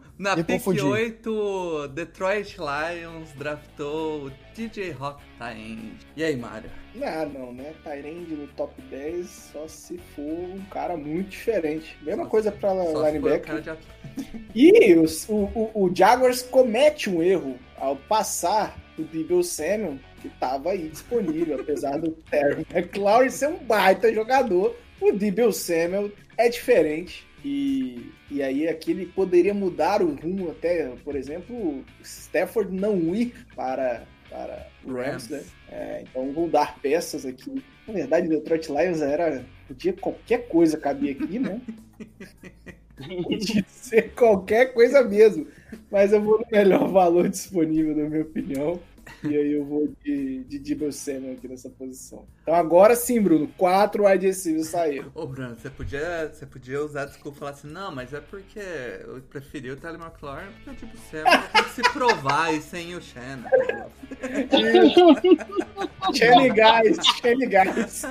Na 0.19 0.37
pick 0.37 0.47
confundi. 0.59 0.83
8, 0.83 1.89
Detroit 1.95 2.57
Lions 2.59 3.31
draftou 3.37 4.27
o 4.27 4.31
DJ 4.55 4.91
Rock 4.93 5.21
End. 5.57 5.93
E 6.17 6.23
aí, 6.25 6.37
Mário? 6.37 6.71
Ah, 7.03 7.25
não, 7.27 7.53
né? 7.53 7.73
Tyrande 7.83 8.35
no 8.35 8.47
top 8.49 8.81
10 8.83 9.27
só 9.53 9.67
se 9.67 9.99
for 10.15 10.23
um 10.23 10.61
cara 10.71 10.97
muito 10.97 11.31
diferente. 11.31 11.97
Mesma 12.03 12.27
coisa 12.27 12.53
pra 12.53 12.71
Só 12.71 12.85
for 12.93 13.03
o 13.03 13.07
linebacker. 13.07 13.41
cara 13.43 13.61
de 13.63 13.71
at- 13.71 13.79
E 14.55 14.95
o, 14.95 15.05
o, 15.33 15.85
o 15.87 15.93
Jaguars 15.95 16.43
comete 16.43 17.09
um 17.09 17.23
erro 17.23 17.59
ao 17.77 17.97
passar 17.97 18.79
o 18.99 19.03
Debo 19.03 19.43
Samuel, 19.43 19.99
que 20.21 20.29
estava 20.29 20.71
aí 20.73 20.89
disponível, 20.89 21.59
apesar 21.61 21.99
do 21.99 22.11
Terry 22.31 22.67
McLaurin 22.71 23.31
ser 23.31 23.49
um 23.49 23.57
baita 23.59 24.13
jogador. 24.13 24.77
O 25.01 25.13
Debo 25.13 25.51
Samuel 25.53 26.13
é 26.37 26.49
diferente. 26.49 27.27
E, 27.45 28.13
e 28.31 28.41
aí 28.41 28.69
aqui 28.69 28.93
ele 28.93 29.07
poderia 29.07 29.53
mudar 29.53 30.01
o 30.01 30.15
rumo 30.15 30.51
até, 30.53 30.87
por 31.03 31.17
exemplo, 31.17 31.85
Stafford 32.01 32.73
não 32.73 32.97
ir 33.17 33.35
para, 33.57 34.05
para 34.33 34.67
o 34.85 34.93
Rams, 34.95 35.29
Rams. 35.29 35.29
né? 35.29 35.43
É, 35.71 36.03
então 36.03 36.33
vão 36.33 36.49
dar 36.49 36.79
peças 36.81 37.27
aqui. 37.27 37.63
Na 37.87 37.93
verdade, 37.95 38.29
Detroit 38.29 38.69
Lions 38.69 39.03
era. 39.03 39.45
Podia 39.69 39.93
qualquer 39.93 40.49
coisa 40.49 40.79
caber 40.79 41.17
aqui, 41.21 41.39
né? 41.39 41.61
Podia 43.23 43.65
ser 43.69 44.15
qualquer 44.15 44.73
coisa 44.73 45.03
mesmo. 45.03 45.47
Mas 45.91 46.13
eu 46.13 46.23
vou 46.23 46.39
no 46.39 46.47
melhor 46.51 46.89
valor 46.89 47.29
disponível, 47.29 47.97
na 47.97 48.09
minha 48.09 48.23
opinião. 48.23 48.81
E 49.23 49.37
aí 49.37 49.53
eu 49.53 49.65
vou 49.65 49.89
de, 50.05 50.45
de 50.45 50.59
Debo 50.59 50.93
Samuel 50.93 51.35
aqui 51.35 51.49
nessa 51.49 51.71
posição. 51.71 52.27
Então 52.43 52.55
agora 52.55 52.97
sim, 52.97 53.21
Bruno. 53.21 53.49
Quatro 53.57 54.07
wide 54.07 54.27
receivers 54.27 54.69
saíram. 54.69 55.11
Ô, 55.15 55.27
Bruno, 55.27 55.57
você 55.57 55.71
podia, 55.71 56.31
você 56.33 56.47
podia 56.47 56.83
usar 56.83 57.07
desculpa 57.07 57.37
e 57.37 57.39
falar 57.39 57.51
assim, 57.53 57.69
não, 57.69 57.95
mas 57.95 58.13
é 58.13 58.21
porque 58.21 58.59
eu 58.59 59.23
preferi 59.29 59.71
o 59.71 59.77
Tyler 59.77 60.01
McLaurin, 60.01 60.51
porque, 60.65 60.87
tipo, 60.87 60.97
você 60.97 61.23
tem 61.53 61.65
que 61.65 61.71
se 61.71 61.83
provar 61.93 62.47
aí 62.47 62.61
sem 62.61 62.95
o 62.95 63.01
Shannon. 63.01 63.49
Shelly 66.15 66.51
Guys, 66.51 66.99
Shelly 67.21 67.47
Guys. 67.47 68.03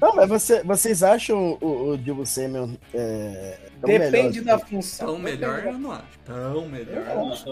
Não, 0.00 0.14
mas 0.14 0.28
você- 0.28 0.62
vocês 0.62 1.02
acham 1.02 1.58
o, 1.60 1.90
o 1.92 1.96
Debo 1.96 2.24
Samuel 2.26 2.70
é, 2.94 3.58
Depende 3.84 4.40
melhor? 4.40 4.58
da 4.58 4.66
função. 4.66 5.06
Tão 5.06 5.18
melhor 5.18 5.64
eu 5.64 5.78
não 5.78 5.92
acho. 5.92 6.18
Tão 6.24 6.68
melhor. 6.68 6.96
Eu 7.14 7.32
acho. 7.32 7.48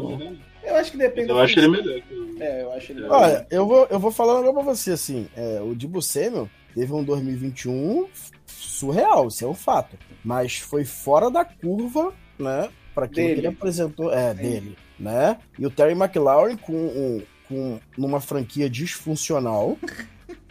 Eu 0.63 0.77
acho 0.77 0.91
que 0.93 0.97
depende 0.99 1.29
Eu 1.31 1.37
da 1.37 1.43
acho 1.43 1.59
ele 1.59 1.69
função. 1.69 1.85
melhor. 1.85 2.03
que 2.03 2.15
o- 2.15 2.43
É, 2.43 2.63
eu 2.63 2.73
acho 2.73 2.93
ele 2.93 3.05
Olha, 3.05 3.47
eu 3.51 3.67
vou, 3.67 3.87
eu 3.91 3.99
vou 3.99 4.11
falar 4.11 4.35
um 4.41 4.43
negócio 4.43 4.65
pra 4.65 4.75
você, 4.75 4.91
assim, 4.93 5.29
é, 5.37 5.61
o 5.61 5.75
Debo 5.75 6.03
Samuel 6.03 6.49
teve 6.75 6.93
um 6.93 7.05
2021 7.05 8.07
surreal, 8.47 9.29
isso 9.29 9.45
é 9.45 9.49
um 9.49 9.55
fato, 9.55 9.97
mas 10.25 10.57
foi 10.59 10.85
fora 10.85 11.31
da 11.31 11.45
curva, 11.45 12.13
né, 12.39 12.69
pra 12.95 13.05
aquilo 13.05 13.27
Dele. 13.29 13.35
que 13.35 13.41
ele 13.47 13.47
apresentou, 13.57 14.13
é, 14.13 14.31
Sim. 14.35 14.43
dele, 14.43 14.77
né, 14.99 15.39
e 15.59 15.65
o 15.65 15.71
Terry 15.71 15.93
McLaurin 15.93 16.57
com, 16.57 16.73
um, 16.75 17.23
com 17.49 17.79
numa 17.97 18.21
franquia 18.21 18.69
disfuncional, 18.69 19.79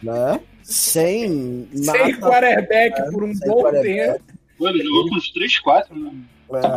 né, 0.02 0.40
sem 0.62 1.68
Sem 1.72 1.84
nada, 1.84 2.16
quarterback 2.20 3.10
por 3.12 3.24
um 3.24 3.34
sem 3.34 3.48
bom 3.48 3.70
tempo. 3.70 4.20
Pô, 4.56 4.68
ele 4.68 4.82
jogou 4.84 5.08
com 5.08 5.16
os 5.16 5.30
3, 5.32 5.58
4, 5.58 5.98
né? 5.98 6.12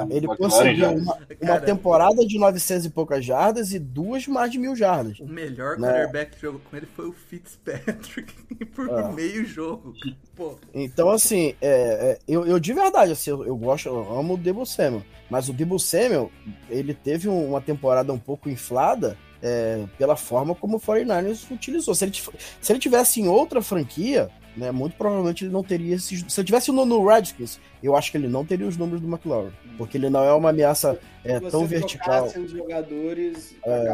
é, 0.09 0.15
ele 0.15 0.25
conseguiu 0.27 0.89
uma, 0.93 1.17
uma 1.41 1.59
temporada 1.59 2.25
de 2.25 2.39
900 2.39 2.85
e 2.85 2.89
poucas 2.89 3.23
jardas 3.23 3.71
e 3.73 3.77
duas 3.77 4.25
mais 4.25 4.49
de 4.51 4.57
mil 4.57 4.75
jardas. 4.75 5.19
O 5.19 5.27
melhor 5.27 5.77
Né? 5.77 5.87
quarterback 5.87 6.35
que 6.35 6.41
jogou 6.41 6.59
com 6.61 6.75
ele 6.75 6.87
foi 6.87 7.07
o 7.07 7.11
Fitzpatrick 7.13 8.33
por 8.73 8.89
Ah. 8.89 9.11
meio 9.11 9.45
jogo. 9.45 9.93
Pô, 10.35 10.55
Então, 10.73 11.09
assim, 11.11 11.53
é, 11.61 11.67
é, 11.69 12.19
eu, 12.27 12.45
eu 12.47 12.59
de 12.59 12.73
verdade, 12.73 13.11
assim, 13.11 13.29
eu, 13.29 13.45
eu 13.45 13.55
gosto, 13.55 13.87
eu 13.89 14.17
amo 14.19 14.33
o 14.33 14.37
Debo 14.37 14.65
Samuel. 14.65 15.03
Mas 15.29 15.49
o 15.49 15.53
Debo 15.53 15.77
Samuel, 15.77 16.31
ele 16.69 16.93
teve 16.93 17.27
um- 17.29 17.49
uma 17.49 17.61
temporada 17.61 18.11
um 18.13 18.19
pouco 18.19 18.49
inflada 18.49 19.17
é, 19.41 19.83
pela 19.97 20.15
forma 20.15 20.53
como 20.55 20.77
o 20.77 20.79
49ers 20.79 21.49
utilizou. 21.51 21.93
Se 21.95 22.05
ele, 22.05 22.13
se 22.61 22.71
ele 22.71 22.79
tivesse 22.79 23.21
em 23.21 23.27
outra 23.27 23.61
franquia, 23.61 24.29
né? 24.55 24.71
Muito 24.71 24.95
provavelmente 24.97 25.43
ele 25.45 25.51
não 25.53 25.63
teria 25.63 25.95
esses. 25.95 26.25
Se 26.27 26.41
eu 26.41 26.43
tivesse 26.43 26.71
no, 26.71 26.83
no 26.83 27.05
Redskins, 27.05 27.59
eu 27.83 27.95
acho 27.95 28.09
que 28.11 28.17
ele 28.17 28.27
não 28.27 28.43
teria 28.43 28.65
os 28.67 28.75
números 28.75 28.99
do 28.99 29.07
McLaurin. 29.07 29.51
Porque 29.77 29.97
ele 29.97 30.09
não 30.09 30.23
é 30.23 30.33
uma 30.33 30.49
ameaça 30.49 30.99
é, 31.23 31.39
tão 31.39 31.67
vertical. 31.67 32.25
os 32.25 32.49
jogadores, 32.49 33.55
É. 33.63 33.85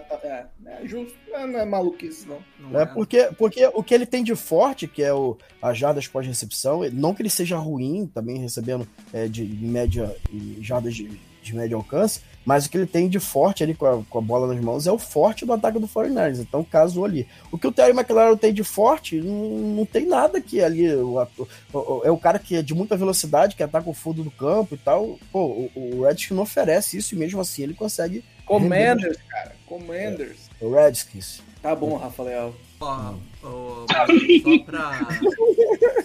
tá- 0.00 0.20
é, 0.22 0.46
é 0.66 0.86
justo, 0.86 1.14
é, 1.32 1.46
não 1.46 1.58
é 1.58 1.64
maluquice, 1.64 2.26
não. 2.28 2.38
Não 2.60 2.78
É 2.80 2.84
porque, 2.84 3.30
porque 3.38 3.66
o 3.72 3.82
que 3.82 3.94
ele 3.94 4.04
tem 4.04 4.22
de 4.22 4.34
forte, 4.36 4.86
que 4.86 5.02
é 5.02 5.14
o, 5.14 5.38
as 5.62 5.78
jardas 5.78 6.06
pós-recepção, 6.06 6.84
ele- 6.84 6.94
não 6.94 7.14
que 7.14 7.22
ele 7.22 7.30
seja 7.30 7.56
ruim, 7.56 8.06
também 8.12 8.36
recebendo 8.38 8.86
é, 9.12 9.26
de, 9.26 9.46
de 9.46 9.64
média 9.66 10.14
e 10.30 10.58
jardas 10.60 10.94
de, 10.94 11.18
de 11.42 11.54
médio 11.56 11.78
alcance, 11.78 12.20
mas 12.44 12.66
o 12.66 12.70
que 12.70 12.76
ele 12.76 12.86
tem 12.86 13.08
de 13.08 13.18
forte 13.18 13.62
ali 13.62 13.74
com 13.74 13.86
a, 13.86 14.02
com 14.08 14.18
a 14.18 14.20
bola 14.20 14.52
nas 14.52 14.62
mãos 14.62 14.86
é 14.86 14.92
o 14.92 14.98
forte 14.98 15.44
do 15.46 15.52
ataque 15.52 15.78
do 15.78 15.88
49ers. 15.88 16.40
Então 16.40 16.62
casou 16.64 17.04
ali. 17.04 17.26
O 17.50 17.58
que 17.58 17.66
o 17.66 17.72
Terry 17.72 17.90
McLaren 17.92 18.36
tem 18.36 18.52
de 18.52 18.62
forte, 18.64 19.20
não, 19.20 19.48
não 19.76 19.86
tem 19.86 20.06
nada 20.06 20.40
que 20.40 20.62
ali. 20.62 20.94
O, 20.94 21.18
ato- 21.18 21.48
o- 21.72 22.02
é 22.04 22.10
o 22.10 22.18
cara 22.18 22.38
que 22.38 22.56
é 22.56 22.62
de 22.62 22.74
muita 22.74 22.96
velocidade, 22.96 23.56
que 23.56 23.62
ataca 23.62 23.88
o 23.88 23.94
fundo 23.94 24.22
do 24.22 24.30
campo 24.30 24.74
e 24.74 24.78
tal. 24.78 25.18
Pô, 25.32 25.44
o, 25.44 25.70
o 25.74 26.02
Redskins 26.04 26.36
não 26.36 26.42
oferece 26.42 26.96
isso 26.96 27.14
e 27.14 27.18
mesmo 27.18 27.40
assim 27.40 27.62
ele 27.62 27.74
consegue. 27.74 28.24
Commanders, 28.44 29.16
cara, 29.28 29.52
Commanders. 29.66 30.50
O 30.60 30.74
Redskins. 30.74 31.40
Tá 31.62 31.74
bom, 31.74 31.96
Rafael. 31.96 32.54
Ó, 32.78 33.14
ó, 33.42 33.86
só 33.86 34.58
pra. 34.66 35.08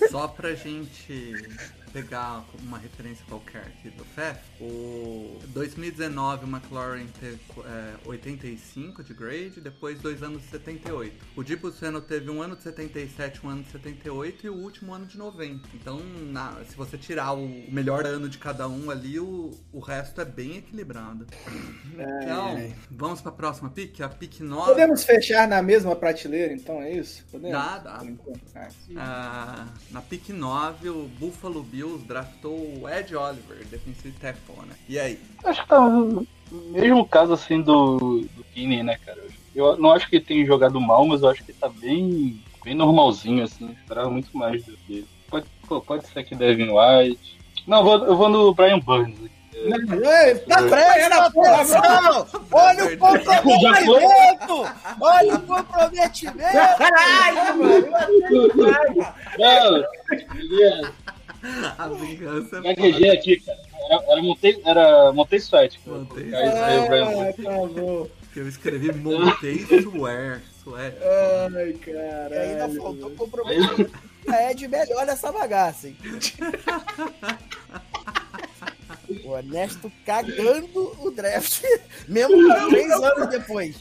Só 0.10 0.28
pra 0.30 0.56
gente 0.56 1.34
pegar 1.92 2.44
uma 2.62 2.78
referência 2.78 3.24
qualquer 3.28 3.64
aqui 3.64 3.90
do 3.90 4.04
FEF, 4.06 4.40
o 4.62 5.40
2019 5.48 6.46
o 6.46 6.48
McLaurin 6.48 7.08
teve 7.20 7.40
é, 7.66 7.96
85 8.06 9.04
de 9.04 9.14
grade, 9.14 9.60
depois 9.62 10.00
dois 10.00 10.22
anos 10.24 10.42
de 10.44 10.48
78. 10.50 11.26
O 11.36 11.44
Debo 11.44 11.72
Samuel 11.72 12.02
teve 12.02 12.30
um 12.30 12.42
ano 12.42 12.56
de 12.56 12.64
77, 12.64 13.46
um 13.46 13.50
ano 13.50 13.64
de 13.64 13.72
78 13.72 14.46
e 14.46 14.50
o 14.50 14.56
último 14.56 14.94
ano 14.94 15.06
de 15.06 15.18
90. 15.18 15.68
Então, 15.74 16.00
na- 16.32 16.58
se 16.70 16.76
você 16.76 16.98
tirar 16.98 17.34
o 17.34 17.48
melhor 17.72 18.06
ano 18.06 18.30
de 18.30 18.38
cada 18.38 18.68
um 18.68 18.90
ali, 18.92 19.20
o, 19.20 19.52
o 19.72 19.80
resto 19.80 20.22
é 20.22 20.26
bem 20.26 20.58
equilibrado. 20.58 21.26
Então, 21.94 22.56
vamos 22.92 23.22
pra 23.22 23.32
próxima 23.32 23.70
pick, 23.70 24.02
a 24.02 24.10
pick 24.10 24.40
9. 24.42 24.66
Podemos 24.72 25.04
fechar 25.04 25.48
na 25.48 25.62
mesma 25.62 25.96
prateleira, 25.96 26.54
então 26.54 26.82
é 26.82 26.92
isso? 26.94 27.26
Podemos? 27.32 27.52
Dá, 27.58 27.78
dá. 27.80 28.02
Enquanto. 28.04 28.40
Ah, 28.96 29.68
na 29.92 30.02
pick 30.02 30.30
9, 30.30 30.90
o 30.90 31.08
Buffalo 31.08 31.64
Bills 31.80 32.06
draftou 32.06 32.58
o 32.82 32.90
Ed 32.90 33.16
Oliver, 33.16 33.66
defensive 33.72 34.12
tackle, 34.20 34.68
né? 34.68 34.76
E 34.90 35.00
aí? 35.00 35.18
Acho 35.46 35.62
que 35.64 35.70
tá 35.70 35.80
no 35.80 36.28
mesmo 36.52 37.08
caso 37.08 37.32
assim 37.32 37.62
do, 37.62 38.20
do 38.20 38.84
né, 38.84 39.00
cara? 39.06 39.24
Eu 39.56 39.78
não 39.78 39.92
acho 39.92 40.10
que 40.10 40.18
ele 40.18 40.26
tenha 40.26 40.46
jogado 40.46 40.80
mal, 40.82 41.06
mas 41.08 41.22
eu 41.22 41.30
acho 41.30 41.42
que 41.42 41.52
ele 41.52 41.58
tá 41.58 41.70
bem, 41.70 42.44
bem 42.66 42.76
normalzinho, 42.76 43.46
assim. 43.46 43.68
Eu 43.68 43.72
esperava 43.72 44.10
muito 44.10 44.38
mais 44.38 44.62
dele. 44.66 45.08
Pode, 45.30 45.46
pô, 45.68 45.80
pode 45.80 46.06
ser 46.08 46.26
que 46.26 46.36
Devin 46.36 46.70
White. 46.70 47.40
Não, 47.66 47.78
eu 47.78 47.84
vou, 47.84 48.06
eu 48.08 48.18
vou 48.18 48.30
no 48.30 48.54
Brian 48.54 48.80
Burns. 48.80 49.16
aqui. 49.16 49.40
Ei, 49.54 50.36
tá 50.36 50.64
Presta 50.64 51.26
atenção! 51.26 52.28
Olha 52.52 52.86
o 52.86 52.98
comprometimento! 52.98 54.70
Olha 55.02 55.36
o 55.36 55.42
comprometimento! 55.42 56.78
Caralho, 56.78 57.58
mano. 57.58 57.88
Não, 59.38 59.84
beleza. 60.34 60.94
A 61.78 61.88
vingança 61.90 62.58
é 62.58 62.62
Gaguejei 62.62 63.10
aqui, 63.12 63.40
cara. 63.40 63.60
Era, 63.90 64.04
era 64.12 64.22
Montei, 64.22 64.62
era 64.66 65.12
Montei 65.14 65.40
Sweat. 65.40 65.80
cara. 65.80 65.98
Montei. 65.98 66.26
Que 68.34 68.40
eu 68.42 68.48
escrevi 68.48 68.92
montei 68.94 69.66
swear. 69.82 70.42
Swear. 70.64 70.94
Ai, 71.56 71.70
E 71.70 71.74
caralho. 71.74 72.40
ainda 72.40 72.70
faltou 72.82 73.10
comprometimento. 73.12 73.92
É 74.28 74.54
de 74.54 74.68
melhor 74.68 75.06
nessa 75.08 75.32
bagaça, 75.32 75.88
hein? 75.88 75.98
O 79.26 79.36
Ernesto 79.36 79.92
cagando 80.06 80.96
o 81.04 81.10
draft, 81.10 81.64
mesmo 82.08 82.38
três 82.70 82.92
anos 82.92 83.28
depois. 83.30 83.76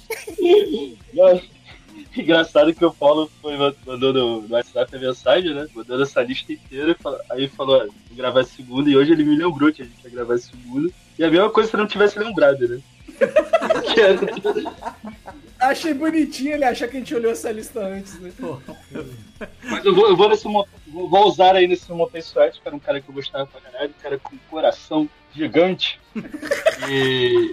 Engraçado 2.16 2.74
que 2.74 2.84
o 2.84 2.92
Paulo 2.92 3.30
foi, 3.40 3.56
mandou 3.86 4.12
no, 4.12 4.42
no 4.42 4.54
WhatsApp 4.54 4.94
a 4.96 4.98
mensagem, 4.98 5.54
né? 5.54 5.66
Mandando 5.74 6.02
essa 6.02 6.22
lista 6.22 6.52
inteira. 6.52 6.96
e 6.98 7.32
Aí 7.32 7.48
falou, 7.48 7.76
ó, 7.76 7.80
vou 7.86 8.16
gravar 8.16 8.40
a 8.40 8.44
segunda. 8.44 8.88
E 8.90 8.96
hoje 8.96 9.12
ele 9.12 9.24
me 9.24 9.36
lembrou 9.36 9.72
que 9.72 9.82
a 9.82 9.84
gente 9.84 10.02
ia 10.04 10.10
gravar 10.10 10.34
a 10.34 10.38
segunda. 10.38 10.90
E 11.18 11.24
a 11.24 11.30
mesma 11.30 11.50
coisa 11.50 11.68
se 11.70 11.76
eu 11.76 11.80
não 11.80 11.86
tivesse 11.86 12.18
lembrado, 12.18 12.66
né? 12.68 12.80
Que 13.94 14.00
era- 14.00 14.18
Achei 15.58 15.92
bonitinho 15.92 16.54
ele 16.54 16.64
achar 16.64 16.86
que 16.88 16.96
a 16.96 17.00
gente 17.00 17.14
olhou 17.14 17.32
essa 17.32 17.50
lista 17.50 17.80
antes, 17.80 18.18
né? 18.20 18.32
Pô, 18.38 18.58
Mas 19.64 19.84
eu 19.84 19.94
vou, 19.94 20.08
eu 20.08 20.16
vou 20.16 20.28
nesse 20.28 20.44
vou, 20.44 20.66
vou 20.86 21.26
usar 21.26 21.56
aí 21.56 21.66
nesse 21.66 21.90
Montei 21.92 22.20
Sweat, 22.20 22.60
que 22.60 22.66
era 22.68 22.76
um 22.76 22.80
cara 22.80 23.00
que 23.00 23.08
eu 23.08 23.14
gostava 23.14 23.44
pra 23.46 23.60
caralho, 23.60 23.90
um 23.90 24.02
cara 24.02 24.18
com 24.18 24.36
coração 24.48 25.08
gigante. 25.34 26.00
E. 26.88 27.50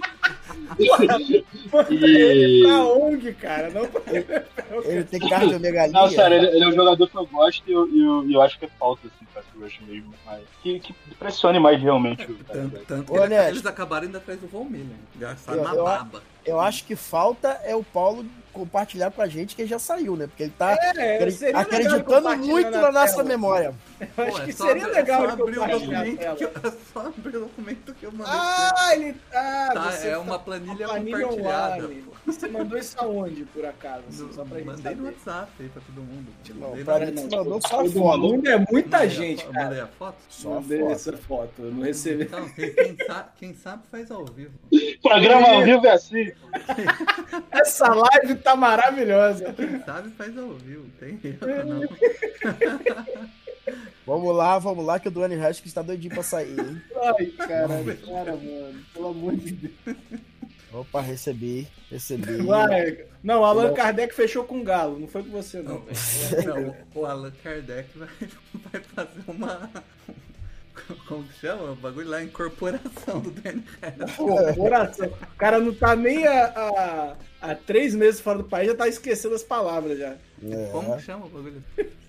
e. 1.90 2.62
Pra 2.66 2.84
ONG, 2.84 3.32
cara, 3.34 3.70
não 3.70 3.86
pra... 3.86 4.02
Ele 4.84 5.04
tem 5.10 5.20
cardiomegalia. 5.20 5.92
Não, 5.92 6.08
sério, 6.10 6.36
ele, 6.38 6.46
ele 6.48 6.64
é 6.64 6.68
um 6.68 6.72
jogador 6.72 7.08
que 7.08 7.16
eu 7.16 7.26
gosto 7.26 7.62
e 7.66 7.72
eu, 7.72 7.88
eu, 7.96 8.30
eu 8.30 8.42
acho 8.42 8.58
que 8.58 8.64
é 8.64 8.68
falta, 8.78 9.06
assim, 9.06 9.26
pra 9.32 9.42
esse 9.42 9.58
rush 9.58 9.80
mesmo. 9.88 10.12
Mas 10.24 10.42
que, 10.62 10.80
que 10.80 10.94
pressione 11.18 11.58
mais 11.58 11.80
realmente 11.80 12.30
o 12.30 12.36
cara. 12.44 12.70
tanto, 12.86 13.12
que 13.12 13.18
Ernesto. 13.18 13.50
eles 13.50 13.66
acabaram 13.66 14.06
indo 14.06 14.16
atrás 14.16 14.40
do 14.40 14.46
Von 14.48 14.64
Miller. 14.64 14.96
Gastaram 15.16 15.58
Eu- 15.58 15.64
na 15.64 15.74
eu- 15.74 15.84
baba. 15.84 16.22
Eu 16.44 16.60
acho 16.60 16.84
que 16.84 16.94
falta 16.94 17.60
é 17.64 17.74
o 17.74 17.82
Paulo 17.82 18.24
compartilhar 18.56 19.10
pra 19.10 19.26
gente 19.26 19.54
que 19.54 19.62
ele 19.62 19.68
já 19.68 19.78
saiu, 19.78 20.16
né? 20.16 20.26
Porque 20.26 20.44
ele 20.44 20.52
tá 20.58 20.72
É, 20.96 21.18
legal 21.24 21.60
acreditando 21.60 22.36
muito 22.38 22.70
na 22.70 22.80
na 22.82 22.92
nossa 22.92 23.16
tela. 23.16 23.24
memória. 23.28 23.74
Eu 24.16 24.24
acho 24.24 24.36
Pô, 24.36 24.38
é 24.42 24.44
que 24.44 24.52
seria 24.52 24.82
abrir- 24.84 24.94
legal 24.96 25.24
é 25.24 25.26
só 25.26 25.32
abrir 25.32 25.58
o 25.58 25.62
a 25.62 25.66
documento 25.68 26.36
que 26.36 26.44
eu, 26.44 26.48
é 26.48 26.72
só 26.92 27.00
abrir 27.00 27.36
o 27.36 27.40
documento 27.40 27.94
que 27.94 28.04
eu 28.04 28.12
mandei. 28.12 28.26
Ah, 28.34 28.90
ele. 28.92 29.16
Ah, 29.32 29.70
Tá, 29.72 29.90
você 29.90 30.08
é 30.08 30.18
uma 30.18 30.32
tá- 30.38 30.44
planilha 30.44 30.86
planilha 30.88 31.18
compartilhada. 31.26 31.90
Você 32.26 32.48
mandou 32.48 32.76
isso 32.78 32.94
aonde, 32.98 33.44
por 33.46 33.64
acaso? 33.64 34.02
assim, 34.08 34.22
No- 34.24 34.32
só 34.34 34.44
pra 34.44 34.58
gente 34.58 34.66
mandei 34.66 34.94
no 34.94 35.04
saber. 35.04 35.08
WhatsApp 35.16 35.52
aí 35.60 35.68
pra 35.70 35.82
todo 35.82 36.02
mundo. 36.04 36.26
Não, 36.56 36.84
pra 36.84 36.98
no- 36.98 37.06
mim 37.06 37.12
não, 37.12 37.22
você 37.30 37.36
mandou 37.36 37.60
só 37.62 37.66
a 37.68 37.82
todo 37.84 37.92
foto. 37.92 38.18
mundo 38.18 38.48
é 38.48 38.58
muita 38.70 38.96
mandei 38.98 39.06
a 39.06 39.10
gente, 39.10 39.44
fo- 39.46 39.52
cara. 39.52 39.64
Mandei 39.66 39.80
a 39.80 39.86
foto? 39.86 40.16
Só 40.28 40.48
a 40.48 40.54
Mandei 40.56 40.80
foto. 40.80 40.92
essa 40.92 41.16
foto, 41.16 41.52
eu 41.60 41.70
não 41.72 41.82
recebi. 41.82 42.24
Então, 42.24 42.48
quem, 42.50 42.74
quem 42.74 42.96
sabe, 43.06 43.28
quem 43.38 43.54
sabe 43.54 43.82
faz 43.90 44.10
ao 44.10 44.24
vivo. 44.26 44.52
Programa 45.02 45.48
ao 45.48 45.62
vivo 45.64 45.86
é 45.86 45.90
assim. 45.92 46.32
Essa 47.50 47.88
live 47.94 48.34
tá 48.46 48.54
maravilhosa. 48.54 49.52
Quem 49.52 49.82
sabe 49.82 50.10
faz 50.10 50.38
ao 50.38 50.52
vivo. 50.54 50.86
Tem 51.00 51.18
erro, 51.24 51.64
não. 51.64 51.80
Vamos 54.06 54.36
lá, 54.36 54.56
vamos 54.60 54.86
lá, 54.86 55.00
que 55.00 55.08
o 55.08 55.10
Duane 55.10 55.34
Haskins 55.34 55.72
tá 55.72 55.82
doidinho 55.82 56.14
pra 56.14 56.22
sair, 56.22 56.56
hein? 56.56 56.80
Ai, 56.94 57.26
caralho, 57.26 57.96
para, 57.96 58.36
mano. 58.36 58.84
Pelo 58.94 59.08
amor 59.08 59.34
de 59.34 59.50
Deus. 59.50 59.96
Opa, 60.72 61.00
recebi, 61.00 61.66
recebi. 61.90 62.36
Vai. 62.44 63.04
Não, 63.24 63.44
Allan 63.44 63.74
Kardec 63.74 64.14
fechou 64.14 64.44
com 64.44 64.60
o 64.60 64.62
Galo, 64.62 65.00
não 65.00 65.08
foi 65.08 65.24
com 65.24 65.30
você, 65.30 65.60
não. 65.60 65.82
Não, 66.44 66.60
não, 66.60 66.76
o 66.94 67.04
Allan 67.04 67.32
Kardec 67.42 67.88
vai, 67.98 68.08
vai 68.70 68.80
fazer 68.94 69.24
uma. 69.26 69.68
Como 71.06 71.24
que 71.24 71.40
chama? 71.40 71.72
O 71.72 71.76
bagulho 71.76 72.08
lá, 72.08 72.22
incorporação 72.22 73.20
do 73.20 73.30
Danny 73.30 73.64
coração. 74.56 75.06
O 75.08 75.36
cara 75.36 75.58
não 75.58 75.74
tá 75.74 75.96
nem 75.96 76.26
há, 76.26 76.46
há, 76.46 77.16
há 77.40 77.54
três 77.54 77.94
meses 77.94 78.20
fora 78.20 78.38
do 78.38 78.44
país, 78.44 78.68
já 78.68 78.74
tá 78.74 78.88
esquecendo 78.88 79.34
as 79.34 79.42
palavras 79.42 79.98
já. 79.98 80.16
É. 80.44 80.68
Como 80.72 80.96
que 80.96 81.02
chama 81.02 81.26
o 81.26 81.28
bagulho? 81.28 81.62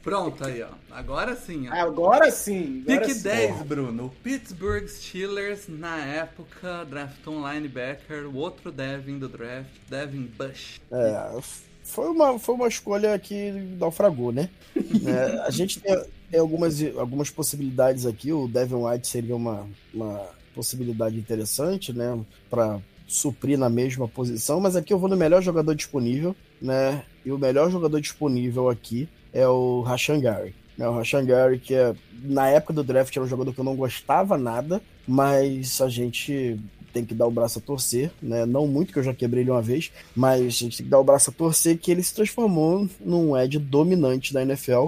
Pronto, 0.04 0.46
aí, 0.46 0.64
ó. 0.64 0.70
Agora 0.92 1.36
sim, 1.36 1.68
ó. 1.68 1.74
Agora 1.74 2.32
sim. 2.32 2.84
Agora 2.88 3.06
Pick 3.06 3.16
sim. 3.16 3.24
10, 3.24 3.62
Bruno. 3.64 4.06
O 4.06 4.10
Pittsburgh 4.10 4.88
Steelers, 4.88 5.68
na 5.68 5.98
época, 5.98 6.86
draftou 6.86 7.36
um 7.36 7.52
linebacker, 7.52 8.26
o 8.28 8.36
outro 8.36 8.72
Devin 8.72 9.20
do 9.20 9.28
draft, 9.28 9.70
Devin 9.90 10.32
Bush. 10.38 10.80
É, 10.92 11.42
foi 11.84 12.10
uma, 12.10 12.38
foi 12.38 12.56
uma 12.56 12.68
escolha 12.68 13.18
que 13.18 13.52
naufragou, 13.80 14.32
né? 14.32 14.50
É, 15.08 15.42
a 15.42 15.50
gente 15.50 15.80
tem, 15.80 15.94
tem 16.30 16.40
algumas, 16.40 16.82
algumas 16.98 17.30
possibilidades 17.30 18.06
aqui. 18.06 18.32
O 18.32 18.48
Devin 18.48 18.76
White 18.76 19.08
seria 19.08 19.36
uma, 19.36 19.68
uma 19.94 20.26
possibilidade 20.54 21.18
interessante, 21.18 21.94
né? 21.94 22.20
Para 22.50 22.80
suprir 23.08 23.58
na 23.58 23.70
mesma 23.70 24.08
posição, 24.08 24.60
mas 24.60 24.76
aqui 24.76 24.92
eu 24.92 25.00
vou 25.00 25.10
no 25.10 25.16
melhor 25.16 25.42
jogador 25.42 25.74
disponível, 25.74 26.36
né? 26.62 27.04
E 27.26 27.32
o 27.32 27.38
melhor 27.38 27.72
jogador 27.72 28.02
disponível 28.02 28.70
aqui 28.70 29.08
é 29.32 29.48
o 29.48 29.82
Rashan 29.82 30.20
Gary. 30.20 30.54
Né? 30.78 30.88
O 30.88 30.94
Rashan 30.94 31.26
Gary, 31.26 31.58
que 31.58 31.74
é, 31.74 31.96
na 32.22 32.50
época 32.50 32.74
do 32.74 32.84
draft 32.84 33.16
era 33.16 33.26
um 33.26 33.30
jogador 33.30 33.54
que 33.54 33.60
eu 33.60 33.64
não 33.64 33.76
gostava 33.76 34.38
nada, 34.38 34.82
mas 35.08 35.80
a 35.82 35.88
gente 35.88 36.60
tem 36.92 37.06
que 37.06 37.14
dar 37.14 37.28
o 37.28 37.32
braço 37.32 37.60
a 37.60 37.62
torcer, 37.62 38.12
né? 38.22 38.46
Não 38.46 38.68
muito, 38.68 38.92
que 38.92 39.00
eu 39.00 39.04
já 39.04 39.14
quebrei 39.14 39.44
ele 39.44 39.52
uma 39.52 39.62
vez, 39.62 39.92
mas 40.16 40.42
a 40.42 40.50
gente 40.50 40.78
tem 40.78 40.86
que 40.86 40.92
dar 40.92 41.00
o 41.00 41.04
braço 41.04 41.30
a 41.30 41.34
torcer 41.34 41.78
que 41.78 41.92
ele 41.92 42.04
se 42.04 42.14
transformou 42.14 42.90
num 43.00 43.38
Ed 43.38 43.58
dominante 43.60 44.34
da 44.34 44.42
NFL. 44.42 44.88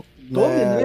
né? 0.49 0.82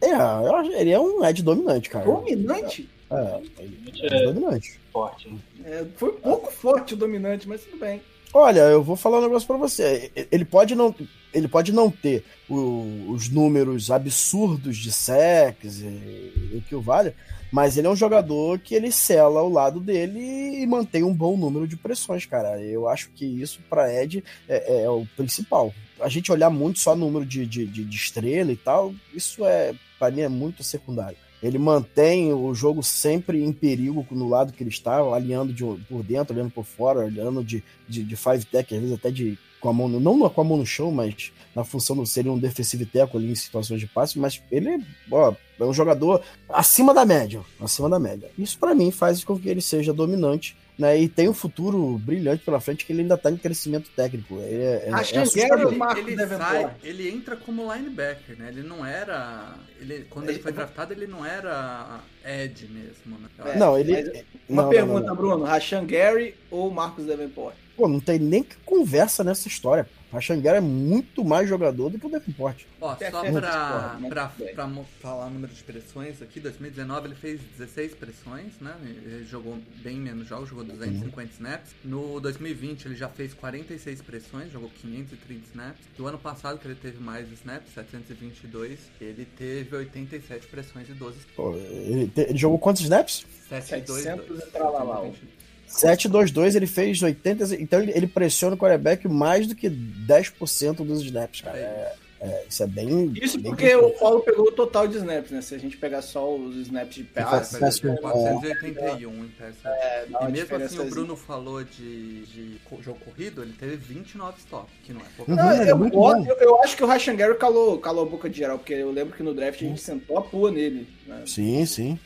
É, 0.00 0.12
eu 0.12 0.54
acho- 0.56 0.72
ele 0.72 0.90
é 0.90 1.00
um 1.00 1.24
Ed 1.24 1.42
dominante, 1.42 1.88
cara. 1.90 2.04
Dominante? 2.04 2.88
É, 3.10 3.40
ele 3.58 3.98
é 4.02 4.22
dominante. 4.32 4.78
Forte, 4.92 5.28
né? 5.28 5.38
É, 5.64 5.84
foi 5.96 6.10
um 6.10 6.20
pouco 6.20 6.52
forte 6.52 6.94
o 6.94 6.96
dominante, 6.96 7.48
mas 7.48 7.62
tudo 7.64 7.78
bem. 7.78 8.00
Olha, 8.34 8.60
eu 8.60 8.82
vou 8.82 8.94
falar 8.96 9.18
um 9.18 9.22
negócio 9.22 9.46
pra 9.48 9.56
você. 9.56 10.10
Ele 10.30 10.44
pode 10.44 10.74
não, 10.74 10.94
ele 11.32 11.48
pode 11.48 11.72
não 11.72 11.90
ter 11.90 12.22
o- 12.48 13.06
os 13.10 13.28
números 13.30 13.90
absurdos 13.90 14.76
de 14.76 14.92
sex 14.92 15.80
e 15.80 16.56
o 16.56 16.60
que 16.60 16.74
o 16.74 16.80
vale, 16.82 17.14
mas 17.50 17.78
ele 17.78 17.86
é 17.86 17.90
um 17.90 17.96
jogador 17.96 18.58
que 18.58 18.74
ele 18.74 18.92
sela 18.92 19.40
ao 19.40 19.48
lado 19.48 19.80
dele 19.80 20.20
e 20.20 20.66
mantém 20.66 21.02
um 21.02 21.14
bom 21.14 21.38
número 21.38 21.66
de 21.66 21.76
pressões, 21.78 22.26
cara. 22.26 22.60
Eu 22.62 22.86
acho 22.86 23.08
que 23.14 23.24
isso 23.24 23.60
pra 23.70 23.90
Ed 24.02 24.22
é, 24.46 24.82
é 24.82 24.90
o 24.90 25.06
principal. 25.16 25.72
A 25.98 26.08
gente 26.10 26.30
olhar 26.30 26.50
muito 26.50 26.78
só 26.78 26.94
número 26.94 27.24
de, 27.24 27.46
de, 27.46 27.66
de, 27.66 27.82
de 27.84 27.96
estrela 27.96 28.52
e 28.52 28.56
tal, 28.56 28.94
isso 29.14 29.42
é, 29.46 29.74
pra 29.98 30.10
mim, 30.10 30.20
é 30.20 30.28
muito 30.28 30.62
secundário. 30.62 31.16
Ele 31.42 31.58
mantém 31.58 32.32
o 32.32 32.52
jogo 32.52 32.82
sempre 32.82 33.42
em 33.42 33.52
perigo 33.52 34.06
no 34.10 34.28
lado 34.28 34.52
que 34.52 34.62
ele 34.62 34.70
está, 34.70 34.98
alinhando 34.98 35.52
de, 35.52 35.64
por 35.88 36.02
dentro, 36.02 36.34
olhando 36.34 36.50
por 36.50 36.64
fora, 36.64 37.00
olhando 37.00 37.44
de, 37.44 37.62
de, 37.88 38.02
de 38.02 38.16
five 38.16 38.44
tech, 38.44 38.74
às 38.74 38.80
vezes 38.80 38.96
até 38.96 39.10
de 39.10 39.38
com 39.60 39.68
a 39.68 39.72
mão 39.72 39.88
no, 39.88 39.98
não 40.00 40.28
com 40.30 40.40
a 40.40 40.44
mão 40.44 40.56
no 40.58 40.66
chão, 40.66 40.90
mas 40.90 41.32
na 41.54 41.64
função 41.64 42.00
de 42.02 42.08
ser 42.08 42.28
um 42.28 42.38
defensive 42.38 42.86
tackle 42.86 43.18
ali 43.18 43.32
em 43.32 43.34
situações 43.34 43.80
de 43.80 43.86
passe, 43.86 44.18
mas 44.18 44.40
ele 44.50 44.80
ó, 45.10 45.34
é 45.58 45.64
um 45.64 45.72
jogador 45.72 46.22
acima 46.48 46.94
da 46.94 47.04
média, 47.04 47.40
acima 47.60 47.88
da 47.88 47.98
média. 47.98 48.30
Isso 48.38 48.58
para 48.58 48.74
mim 48.74 48.90
faz 48.90 49.24
com 49.24 49.36
que 49.38 49.48
ele 49.48 49.60
seja 49.60 49.92
dominante, 49.92 50.56
né? 50.78 50.96
E 51.00 51.08
tem 51.08 51.28
um 51.28 51.34
futuro 51.34 51.98
brilhante 51.98 52.44
pela 52.44 52.60
frente 52.60 52.84
que 52.86 52.92
ele 52.92 53.02
ainda 53.02 53.18
tá 53.18 53.28
em 53.32 53.36
crescimento 53.36 53.90
técnico. 53.96 54.36
Ele 54.36 54.62
é, 54.62 54.84
é, 54.86 54.92
Acho 54.92 55.18
é 55.18 55.26
que. 55.26 55.40
Gary- 55.48 55.62
Ele, 55.62 55.76
Marcos 55.76 56.06
ele 56.06 56.14
Davenport. 56.16 56.48
sai, 56.52 56.76
ele 56.84 57.08
entra 57.08 57.34
como 57.36 57.74
linebacker, 57.74 58.38
né? 58.38 58.48
Ele 58.50 58.62
não 58.62 58.86
era. 58.86 59.56
Ele, 59.80 60.06
quando 60.08 60.26
ele 60.26 60.34
Ele- 60.36 60.42
foi 60.44 60.52
draftado, 60.52 60.92
ele 60.92 61.08
não 61.08 61.26
era 61.26 61.98
Ed 62.24 62.68
mesmo, 62.68 63.18
né? 63.20 63.28
É, 63.52 63.58
Não, 63.58 63.76
ele. 63.76 63.92
mas 63.92 64.24
Uma 64.48 64.62
não, 64.62 64.70
pergunta, 64.70 65.00
não, 65.00 65.06
não. 65.08 65.16
Bruno. 65.16 65.44
Rashan 65.44 65.84
Gary 65.84 66.36
ou 66.48 66.70
Marcos 66.70 67.04
Davenport? 67.06 67.56
Pô, 67.78 67.86
não 67.86 68.00
tem 68.00 68.18
nem 68.18 68.42
que 68.42 68.56
conversa 68.66 69.22
nessa 69.22 69.46
história. 69.46 69.88
A 70.10 70.20
Xanguera 70.22 70.56
é 70.56 70.60
muito 70.60 71.22
mais 71.22 71.46
jogador 71.48 71.90
do 71.90 71.98
que 71.98 72.06
o 72.06 72.08
Davenport. 72.08 72.64
Ó, 72.80 72.96
só 73.10 73.22
pra, 73.40 73.98
pra, 74.08 74.32
pra 74.54 74.66
mo- 74.66 74.86
falar 75.00 75.26
o 75.26 75.30
número 75.30 75.52
de 75.52 75.62
pressões 75.62 76.20
aqui, 76.22 76.40
2019 76.40 77.08
ele 77.08 77.14
fez 77.14 77.38
16 77.58 77.92
pressões, 77.94 78.54
né? 78.60 78.74
Ele 78.82 79.24
jogou 79.30 79.58
bem 79.82 79.96
menos 79.98 80.26
jogos, 80.26 80.48
jogou 80.48 80.64
250 80.64 81.32
snaps. 81.34 81.70
No 81.84 82.18
2020 82.20 82.86
ele 82.86 82.96
já 82.96 83.08
fez 83.08 83.32
46 83.34 84.00
pressões, 84.02 84.50
jogou 84.50 84.70
530 84.80 85.42
snaps. 85.50 85.80
Do 85.96 86.06
ano 86.08 86.18
passado, 86.18 86.58
que 86.58 86.66
ele 86.66 86.74
teve 86.74 86.98
mais 86.98 87.30
snaps, 87.32 87.72
722, 87.74 88.78
ele 89.00 89.24
teve 89.36 89.76
87 89.76 90.46
pressões 90.48 90.88
e 90.88 90.92
12 90.94 91.18
Pô, 91.36 91.54
ele, 91.54 92.08
te- 92.08 92.22
ele 92.22 92.38
jogou 92.38 92.58
quantos 92.58 92.82
snaps? 92.82 93.24
722. 93.50 94.02
700 94.04 95.16
e. 95.18 95.37
7-2-2, 95.68 96.54
ele 96.54 96.66
fez 96.66 97.02
80. 97.02 97.54
Então 97.56 97.80
ele, 97.82 97.92
ele 97.94 98.06
pressiona 98.06 98.54
o 98.54 98.58
quarterback 98.58 99.06
mais 99.08 99.46
do 99.46 99.54
que 99.54 99.68
10% 99.68 100.76
dos 100.84 101.02
snaps, 101.02 101.40
cara. 101.42 101.58
É, 101.58 101.94
é, 102.20 102.44
isso 102.48 102.62
é 102.64 102.66
bem. 102.66 103.12
Isso 103.22 103.38
bem 103.38 103.52
porque 103.52 103.76
o 103.76 103.90
Paulo 103.90 104.20
pegou 104.22 104.48
o 104.48 104.50
total 104.52 104.88
de 104.88 104.96
snaps, 104.96 105.30
né? 105.30 105.40
Se 105.40 105.54
a 105.54 105.58
gente 105.58 105.76
pegar 105.76 106.02
só 106.02 106.34
os 106.34 106.56
snaps 106.56 106.96
de 106.96 107.06
Ah, 107.14 107.22
Pass- 107.22 107.54
é, 107.54 107.58
pass- 107.60 107.78
481 107.80 109.24
em 109.24 109.28
pass 109.28 109.54
é, 109.64 110.06
E 110.08 110.32
mesmo 110.32 110.56
assim, 110.56 110.78
o. 110.80 110.84
Bruno 110.90 111.14
falou 111.16 111.62
de, 111.62 112.26
de 112.26 112.58
jogo 112.82 112.98
corrido, 113.04 113.40
ele 113.42 113.52
teve 113.52 113.76
29 113.76 114.38
stops, 114.40 114.72
que 114.82 114.92
não 114.92 115.00
é 115.00 115.04
pouco. 115.16 115.30
Uhum. 115.30 115.36
Não, 115.36 115.50
é 115.50 115.70
eu, 115.70 115.76
bom. 115.78 116.26
eu, 116.26 116.36
eu 116.38 116.60
acho 116.62 116.76
que 116.76 116.82
o 116.82 116.88
Rashan 116.88 117.14
Gary 117.14 117.36
calou, 117.38 117.78
calou 117.78 118.04
a 118.04 118.08
boca 118.08 118.28
de 118.28 118.36
geral, 118.38 118.58
porque 118.58 118.74
eu 118.74 118.90
lembro 118.90 119.16
que 119.16 119.22
no 119.22 119.32
draft 119.32 119.62
a 119.62 119.64
gente 119.64 119.80
sentou 119.80 120.18
a 120.18 120.22
pua 120.22 120.50
nele. 120.50 120.88
né? 121.06 121.22
Sim, 121.24 121.64
sim. 121.66 121.98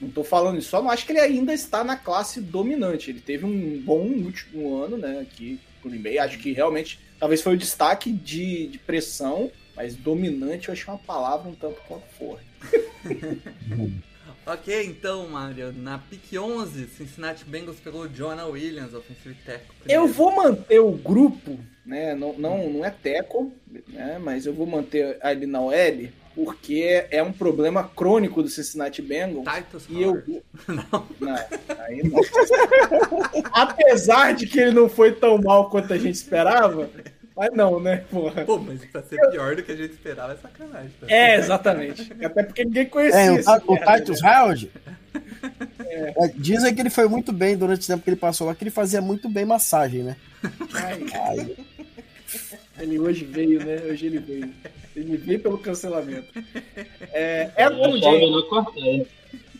Não 0.00 0.10
tô 0.10 0.22
falando 0.22 0.58
isso, 0.58 0.70
só 0.70 0.82
não 0.82 0.90
acho 0.90 1.06
que 1.06 1.12
ele 1.12 1.20
ainda 1.20 1.54
está 1.54 1.82
na 1.82 1.96
classe 1.96 2.40
dominante. 2.40 3.10
Ele 3.10 3.20
teve 3.20 3.44
um 3.44 3.80
bom 3.80 4.02
último 4.02 4.82
ano, 4.82 4.96
né, 4.96 5.20
aqui 5.20 5.58
Green 5.84 6.02
Bay. 6.02 6.18
Acho 6.18 6.38
que 6.38 6.52
realmente, 6.52 7.00
talvez 7.18 7.40
foi 7.40 7.54
o 7.54 7.58
destaque 7.58 8.12
de, 8.12 8.66
de 8.66 8.78
pressão, 8.78 9.50
mas 9.74 9.96
dominante 9.96 10.68
eu 10.68 10.72
achei 10.72 10.86
uma 10.92 10.98
palavra 10.98 11.48
um 11.48 11.54
tanto 11.54 11.80
quanto 11.86 12.06
forte. 12.18 12.46
Ok, 14.48 14.84
então, 14.84 15.26
Mario, 15.28 15.72
na 15.72 15.98
pick 15.98 16.38
11, 16.38 16.86
Cincinnati 16.86 17.44
Bengals 17.44 17.80
pegou 17.80 18.02
o 18.02 18.08
Jonah 18.08 18.46
Williams, 18.46 18.94
offensive 18.94 19.34
tackle. 19.44 19.74
Eu 19.88 20.06
vou 20.06 20.36
manter 20.36 20.78
o 20.78 20.92
grupo, 20.92 21.58
né, 21.84 22.14
não, 22.14 22.32
não, 22.34 22.70
não 22.70 22.84
é 22.84 22.90
teco, 22.90 23.52
né, 23.88 24.20
mas 24.22 24.46
eu 24.46 24.54
vou 24.54 24.64
manter 24.64 25.18
ali 25.20 25.46
na 25.46 25.60
OL, 25.60 26.08
porque 26.36 27.06
é 27.10 27.22
um 27.22 27.32
problema 27.32 27.90
crônico 27.96 28.42
do 28.42 28.48
Cincinnati 28.50 29.00
Bengals. 29.00 29.46
Titus 29.56 29.86
E 29.88 30.02
eu 30.02 30.10
Howard. 30.10 30.42
Não, 30.68 31.06
aí 31.86 32.02
não. 32.04 32.20
Apesar 33.52 34.34
de 34.34 34.46
que 34.46 34.60
ele 34.60 34.72
não 34.72 34.86
foi 34.86 35.12
tão 35.12 35.38
mal 35.38 35.70
quanto 35.70 35.94
a 35.94 35.98
gente 35.98 36.14
esperava, 36.14 36.90
mas 37.34 37.50
não, 37.54 37.80
né, 37.80 38.04
porra. 38.10 38.44
Pô, 38.44 38.58
mas 38.58 38.84
pra 38.84 39.02
ser 39.02 39.18
pior 39.30 39.56
do 39.56 39.62
que 39.62 39.72
a 39.72 39.76
gente 39.76 39.92
esperava 39.92 40.34
é 40.34 40.36
sacanagem. 40.36 40.90
Tá? 41.00 41.06
É, 41.08 41.36
exatamente. 41.36 42.12
Até 42.22 42.42
porque 42.42 42.64
ninguém 42.64 42.86
conhecia 42.86 43.18
É, 43.18 43.30
o, 43.32 43.72
o 43.72 43.96
Titus 43.96 44.20
né? 44.20 44.38
Howard. 44.38 44.72
É, 45.80 46.12
dizem 46.34 46.74
que 46.74 46.80
ele 46.82 46.90
foi 46.90 47.08
muito 47.08 47.32
bem 47.32 47.56
durante 47.56 47.84
o 47.84 47.86
tempo 47.86 48.02
que 48.02 48.10
ele 48.10 48.16
passou 48.16 48.46
lá, 48.46 48.54
que 48.54 48.62
ele 48.62 48.70
fazia 48.70 49.00
muito 49.00 49.28
bem 49.28 49.46
massagem, 49.46 50.02
né? 50.02 50.16
Ai, 50.74 51.06
Aí, 51.28 51.56
Ele 52.78 52.98
hoje 52.98 53.24
veio, 53.24 53.64
né? 53.64 53.80
Hoje 53.88 54.06
ele 54.06 54.18
veio. 54.18 54.52
Ele 54.96 55.16
veio 55.18 55.40
pelo 55.40 55.58
cancelamento. 55.58 56.32
É, 57.12 57.50
Elton 57.56 57.96
Achava 57.96 57.98
Jenks. 58.00 58.20
melhor 58.20 58.42
cortar. 58.48 59.08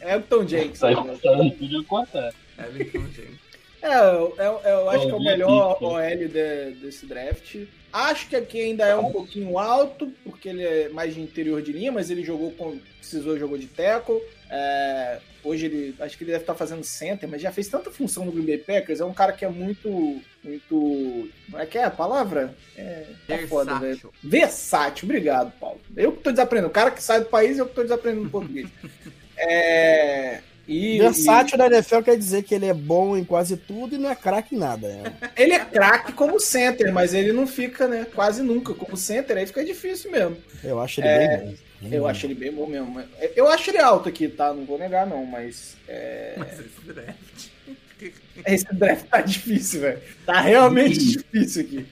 Elton 0.01 0.47
cortando, 0.95 1.51
podia 1.53 1.85
cortar. 1.85 2.35
Everton 2.59 3.07
James. 3.15 3.46
É, 3.83 3.99
eu, 3.99 4.35
eu- 4.39 4.61
eu 4.65 4.91
acho 4.91 5.07
que 5.07 5.13
é 5.13 5.15
o 5.15 5.23
melhor. 5.23 5.79
OL 5.83 6.01
de- 6.29 6.71
desse 6.81 7.07
draft. 7.07 7.57
Acho 7.93 8.29
que 8.29 8.37
aqui 8.37 8.61
ainda 8.61 8.85
é 8.85 8.95
um 8.97 9.11
pouquinho 9.11 9.59
alto, 9.59 10.13
porque 10.25 10.49
ele 10.51 10.63
é 10.65 10.89
mais 10.91 11.15
de 11.15 11.21
interior 11.21 11.63
de 11.63 11.73
linha, 11.73 11.91
mas 11.93 12.11
ele 12.11 12.23
jogou 12.25 12.51
com. 12.53 12.79
Precisou, 12.99 13.39
jogou 13.39 13.57
de 13.57 13.67
tackle. 13.69 14.21
É, 14.51 15.19
hoje 15.43 15.67
ele. 15.67 15.95
Acho 16.01 16.19
que 16.19 16.25
ele 16.25 16.33
deve 16.33 16.43
estar 16.43 16.55
fazendo 16.55 16.83
center, 16.85 17.29
mas 17.29 17.41
já 17.41 17.51
fez 17.53 17.69
tanta 17.69 17.91
função 17.91 18.25
no 18.27 18.33
Green 18.33 18.45
Bay 18.45 18.59
Packers. 18.59 19.01
É 19.01 19.05
um 19.05 19.15
cara 19.15 19.33
que 19.33 19.45
é 19.45 19.49
muito. 19.49 20.21
Muito. 20.45 21.29
Como 21.51 21.59
é 21.63 21.65
que 21.67 21.79
é 21.79 21.85
a 21.85 21.91
palavra? 21.91 22.55
É. 22.77 23.05
Tá 23.27 23.39
foda, 23.49 23.79
velho. 23.79 23.95
Versátil. 23.95 24.13
Versátil, 24.23 25.05
obrigado, 25.07 25.53
Paulo. 25.59 25.81
Eu 25.97 26.13
que 26.13 26.23
tô 26.23 26.31
desaprendendo. 26.31 26.69
O 26.69 26.73
cara 26.73 26.91
que 26.91 27.03
sai 27.03 27.21
do 27.21 27.27
país, 27.27 27.57
eu 27.59 27.67
que 27.67 27.75
tô 27.75 27.83
desaprendendo 27.83 28.29
português. 28.31 28.69
É. 29.39 30.41
E, 30.69 30.99
versátil 30.99 31.57
na 31.57 31.67
NFL 31.67 32.01
quer 32.01 32.17
dizer 32.17 32.43
que 32.43 32.55
ele 32.55 32.67
é 32.67 32.75
bom 32.75 33.17
em 33.17 33.25
quase 33.25 33.57
tudo 33.57 33.95
e 33.95 33.99
não 33.99 34.11
é 34.11 34.17
craque 34.17 34.55
em 34.55 34.59
nada. 34.59 34.89
né? 34.89 35.13
e 35.37 35.43
ele 35.43 35.53
é 35.53 35.65
craque 35.65 36.13
como 36.13 36.41
center, 36.41 36.93
mas 36.93 37.15
ele 37.15 37.33
não 37.33 37.47
fica, 37.47 37.87
né? 37.87 38.07
Quase 38.15 38.43
nunca 38.43 38.75
como 38.75 38.97
center, 38.97 39.37
aí 39.37 39.47
fica 39.47 39.65
difícil 39.65 40.11
mesmo. 40.11 40.37
Eu 40.65 40.81
acho 40.81 41.01
ele 41.01 41.09
É, 41.09 41.37
bem 41.37 41.47
bom. 41.47 41.57
Eu 41.97 42.07
acho 42.09 42.27
ele 42.27 42.35
bem 42.35 42.53
bom 42.53 42.67
mesmo. 42.67 43.03
Eu 43.37 43.47
acho 43.49 43.71
ele 43.71 43.79
alto 43.79 44.09
aqui, 44.09 44.27
tá? 44.29 44.53
Não 44.53 44.65
vou 44.65 44.79
negar, 44.79 45.07
não, 45.07 45.25
mas. 45.25 45.77
É... 45.87 46.35
Mas 46.37 46.59
esse 46.59 46.81
draft. 46.85 47.49
Esse 48.47 48.67
draft 48.75 49.07
tá 49.07 49.23
difícil, 49.23 49.81
velho. 49.81 49.99
Tá 50.27 50.41
realmente 50.43 50.99
difícil 50.99 51.63
aqui. 51.63 51.87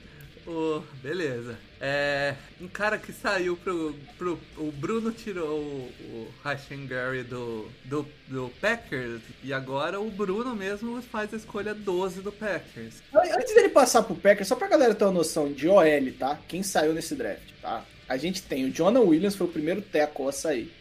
Ô, 0.46 0.82
beleza. 1.02 1.56
É, 1.86 2.34
um 2.62 2.66
cara 2.66 2.96
que 2.96 3.12
saiu 3.12 3.58
pro, 3.58 3.94
pro. 4.16 4.40
O 4.56 4.72
Bruno 4.72 5.12
tirou 5.12 5.60
o, 5.60 6.28
Rashan 6.42 6.86
Gary 6.86 7.22
do, 7.22 7.68
do, 7.84 8.08
do 8.26 8.50
Packers 8.58 9.20
e 9.42 9.52
agora 9.52 10.00
o 10.00 10.10
Bruno 10.10 10.56
mesmo 10.56 11.02
faz 11.02 11.34
a 11.34 11.36
escolha 11.36 11.74
12 11.74 12.22
do 12.22 12.32
Packers. 12.32 13.02
Antes 13.12 13.54
dele 13.54 13.68
passar 13.68 14.02
pro 14.02 14.14
Packers, 14.14 14.48
só 14.48 14.56
pra 14.56 14.66
galera 14.66 14.94
ter 14.94 15.04
uma 15.04 15.12
noção 15.12 15.52
de 15.52 15.68
OL, 15.68 15.84
tá? 16.18 16.38
Quem 16.48 16.62
saiu 16.62 16.94
nesse 16.94 17.14
draft, 17.14 17.50
tá? 17.60 17.84
A 18.08 18.16
gente 18.16 18.40
tem 18.40 18.64
o 18.64 18.72
Jonah 18.72 19.00
Williams, 19.00 19.36
foi 19.36 19.46
o 19.46 19.52
primeiro 19.52 19.82
tackle 19.82 20.28
a 20.28 20.32
sair. 20.32 20.72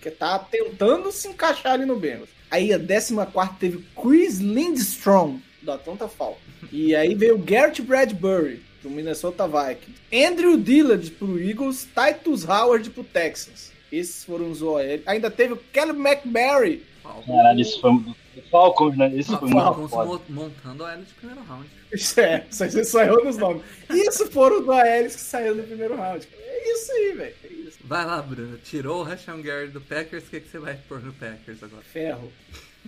Que 0.00 0.10
tá 0.10 0.40
tentando 0.40 1.12
se 1.12 1.28
encaixar 1.28 1.74
ali 1.74 1.86
no 1.86 2.00
Bengals. 2.00 2.30
Aí 2.50 2.72
a 2.72 2.80
14 2.80 3.14
teve 3.60 3.86
Chris 3.94 4.40
Lindstrom, 4.40 5.38
do 5.62 5.70
Atlanta 5.70 6.08
Falcons. 6.08 6.42
E 6.72 6.96
aí 6.96 7.14
veio 7.14 7.36
o 7.36 7.38
Garrett 7.38 7.80
Bradbury, 7.80 8.71
do 8.82 8.90
Minnesota 8.90 9.46
Vikings. 9.46 10.00
Andrew 10.12 10.56
Dillard 10.56 11.10
pro 11.12 11.40
Eagles, 11.40 11.86
Titus 11.94 12.48
Howard 12.48 12.90
pro 12.90 13.04
Texans. 13.04 13.70
Esses 13.90 14.24
foram 14.24 14.50
os 14.50 14.62
OL. 14.62 14.78
Ainda 15.06 15.30
teve 15.30 15.52
o 15.54 15.60
Caleb 15.72 16.00
McBarry. 16.00 16.82
Caralho, 17.26 17.60
isso 17.60 17.80
foi 17.80 17.92
do 17.92 18.16
Falcons, 18.50 18.96
né? 18.96 19.08
Isso 19.14 19.36
foi 19.38 19.48
muito 19.48 19.62
Falcons 19.62 19.90
mo- 19.90 20.22
montando 20.28 20.84
a 20.84 20.92
L 20.94 21.02
de 21.04 21.12
primeiro 21.14 21.42
round. 21.42 21.68
Isso 21.92 22.18
é, 22.20 22.46
só 22.50 22.64
você 22.66 22.84
só 22.84 23.02
errou 23.02 23.22
nos 23.24 23.36
nomes. 23.36 23.62
Isso 23.90 24.26
foram 24.30 24.60
os 24.62 24.68
OLs 24.68 25.14
que 25.14 25.20
saíram 25.20 25.56
no 25.56 25.62
primeiro 25.64 25.94
round. 25.96 26.26
É 26.38 26.72
isso 26.72 26.92
aí, 26.92 27.12
velho. 27.12 27.34
É 27.44 27.48
isso. 27.48 27.78
Vai 27.84 28.06
lá, 28.06 28.22
Bruno. 28.22 28.56
Tirou 28.58 29.00
o 29.00 29.02
Rashan 29.02 29.42
Gary 29.42 29.68
do 29.68 29.80
Packers, 29.80 30.24
o 30.24 30.30
que, 30.30 30.40
que 30.40 30.48
você 30.48 30.58
vai 30.58 30.78
pôr 30.88 31.02
no 31.02 31.12
Packers 31.12 31.62
agora? 31.62 31.82
Ferro. 31.82 32.32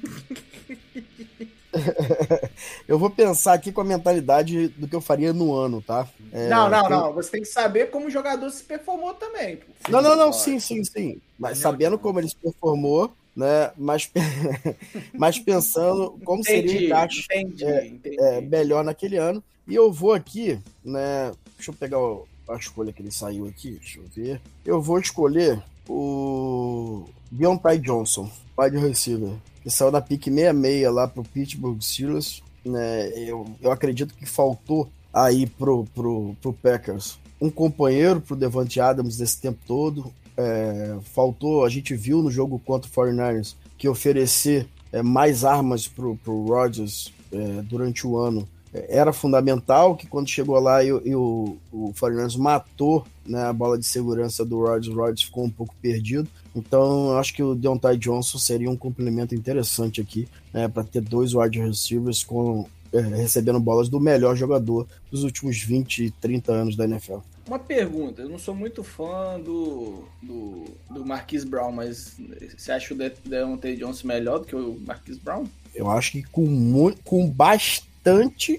Eu 2.88 2.98
vou 2.98 3.10
pensar 3.10 3.54
aqui 3.54 3.72
com 3.72 3.80
a 3.80 3.84
mentalidade 3.84 4.68
do 4.68 4.86
que 4.86 4.94
eu 4.94 5.00
faria 5.00 5.32
no 5.32 5.54
ano, 5.54 5.82
tá? 5.82 6.06
É, 6.32 6.48
não, 6.48 6.68
não, 6.70 6.82
tem- 6.82 6.90
não. 6.90 7.12
Você 7.14 7.30
tem 7.32 7.40
que 7.42 7.48
saber 7.48 7.90
como 7.90 8.06
o 8.06 8.10
jogador 8.10 8.48
se 8.50 8.62
performou 8.64 9.14
também. 9.14 9.56
pô. 9.56 9.64
Não, 9.88 10.00
não, 10.00 10.16
não, 10.16 10.32
sim, 10.32 10.58
sim, 10.60 10.82
sim. 10.84 11.20
Mas 11.38 11.58
sabendo 11.58 11.98
como 11.98 12.20
ele 12.20 12.28
se 12.28 12.36
performou, 12.36 13.12
né? 13.36 13.70
Mas, 13.76 14.10
mas 15.18 15.38
pensando 15.38 16.18
como 16.24 16.40
Entendi, 16.40 16.68
seria 16.68 16.80
o 16.80 16.84
encaixe 16.86 17.26
é, 17.62 17.90
é, 18.36 18.40
melhor 18.40 18.84
naquele 18.84 19.16
ano. 19.16 19.42
E 19.66 19.74
eu 19.74 19.90
vou 19.92 20.12
aqui, 20.12 20.58
né? 20.84 21.32
Deixa 21.56 21.70
eu 21.70 21.74
pegar 21.74 21.98
o- 21.98 22.26
a 22.48 22.56
escolha 22.56 22.92
que 22.92 23.00
ele 23.00 23.10
saiu 23.10 23.46
aqui, 23.46 23.72
deixa 23.72 23.98
eu 23.98 24.04
ver. 24.14 24.40
Eu 24.64 24.80
vou 24.80 24.98
escolher 24.98 25.62
o 25.88 27.04
Deontay 27.30 27.78
Johnson, 27.78 28.30
wide 28.58 28.76
receiver, 28.76 29.32
que 29.64 29.70
saiu 29.70 29.90
da 29.90 30.00
pick 30.00 30.24
66 30.24 30.92
lá 30.92 31.08
pro 31.08 31.24
Pittsburgh 31.24 31.80
Steelers. 31.80 32.42
Né? 32.64 33.08
Eu, 33.16 33.44
eu 33.60 33.72
acredito 33.72 34.14
que 34.14 34.26
faltou 34.26 34.88
aí 35.12 35.46
pro, 35.46 35.84
pro, 35.94 36.36
pro 36.40 36.52
Packers 36.52 37.18
um 37.40 37.50
companheiro 37.50 38.20
pro 38.20 38.36
Devante 38.36 38.80
Adams 38.80 39.18
desse 39.18 39.40
tempo 39.40 39.58
todo. 39.66 40.12
É, 40.36 40.96
faltou, 41.14 41.64
a 41.64 41.68
gente 41.68 41.94
viu 41.94 42.22
no 42.22 42.30
jogo 42.30 42.58
contra 42.58 42.90
o 42.90 42.92
49ers 42.92 43.54
que 43.76 43.88
oferecer 43.88 44.66
é, 44.92 45.02
mais 45.02 45.44
armas 45.44 45.86
pro, 45.86 46.16
pro 46.16 46.46
Rodgers 46.46 47.12
é, 47.32 47.62
durante 47.62 48.06
o 48.06 48.16
ano 48.16 48.48
era 48.88 49.12
fundamental, 49.12 49.96
que 49.96 50.06
quando 50.06 50.28
chegou 50.28 50.58
lá 50.58 50.82
e, 50.82 50.92
o- 50.92 51.02
e 51.04 51.14
o, 51.14 51.56
o 51.72 51.92
49ers 51.94 52.36
matou 52.36 53.06
né, 53.26 53.42
a 53.44 53.52
bola 53.52 53.78
de 53.78 53.86
segurança 53.86 54.44
do 54.44 54.58
Rodgers, 54.60 54.88
o 54.94 54.98
Rodgers 54.98 55.22
ficou 55.22 55.44
um 55.44 55.50
pouco 55.50 55.74
perdido. 55.80 56.28
Então, 56.54 57.10
eu 57.10 57.18
acho 57.18 57.32
que 57.34 57.42
o 57.42 57.54
Deontay 57.54 57.96
Johnson 57.96 58.38
seria 58.38 58.70
um 58.70 58.76
complemento 58.76 59.34
interessante 59.34 60.00
aqui, 60.00 60.28
né, 60.52 60.68
para 60.68 60.84
ter 60.84 61.00
dois 61.00 61.34
wide 61.34 61.58
receivers 61.60 62.22
com, 62.24 62.66
é, 62.92 63.00
recebendo 63.00 63.58
bolas 63.60 63.88
do 63.88 63.98
melhor 64.00 64.36
jogador 64.36 64.86
dos 65.10 65.22
últimos 65.24 65.56
20, 65.62 66.10
30 66.20 66.52
anos 66.52 66.76
da 66.76 66.84
NFL. 66.84 67.18
Uma 67.46 67.58
pergunta, 67.58 68.22
eu 68.22 68.28
não 68.28 68.38
sou 68.38 68.54
muito 68.54 68.82
fã 68.82 69.38
do, 69.38 70.04
do, 70.22 70.64
do 70.90 71.04
Marquise 71.04 71.46
Brown, 71.46 71.70
mas 71.72 72.16
você 72.56 72.72
acha 72.72 72.94
o 72.94 72.96
De- 72.96 73.12
Deontay 73.24 73.76
Johnson 73.76 74.06
melhor 74.08 74.38
do 74.40 74.46
que 74.46 74.56
o 74.56 74.78
Marquise 74.86 75.20
Brown? 75.20 75.44
Eu 75.74 75.90
acho 75.90 76.12
que 76.12 76.22
com, 76.22 76.46
mu- 76.46 76.94
com 77.04 77.28
bastante 77.30 77.92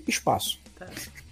espaço. 0.07 0.59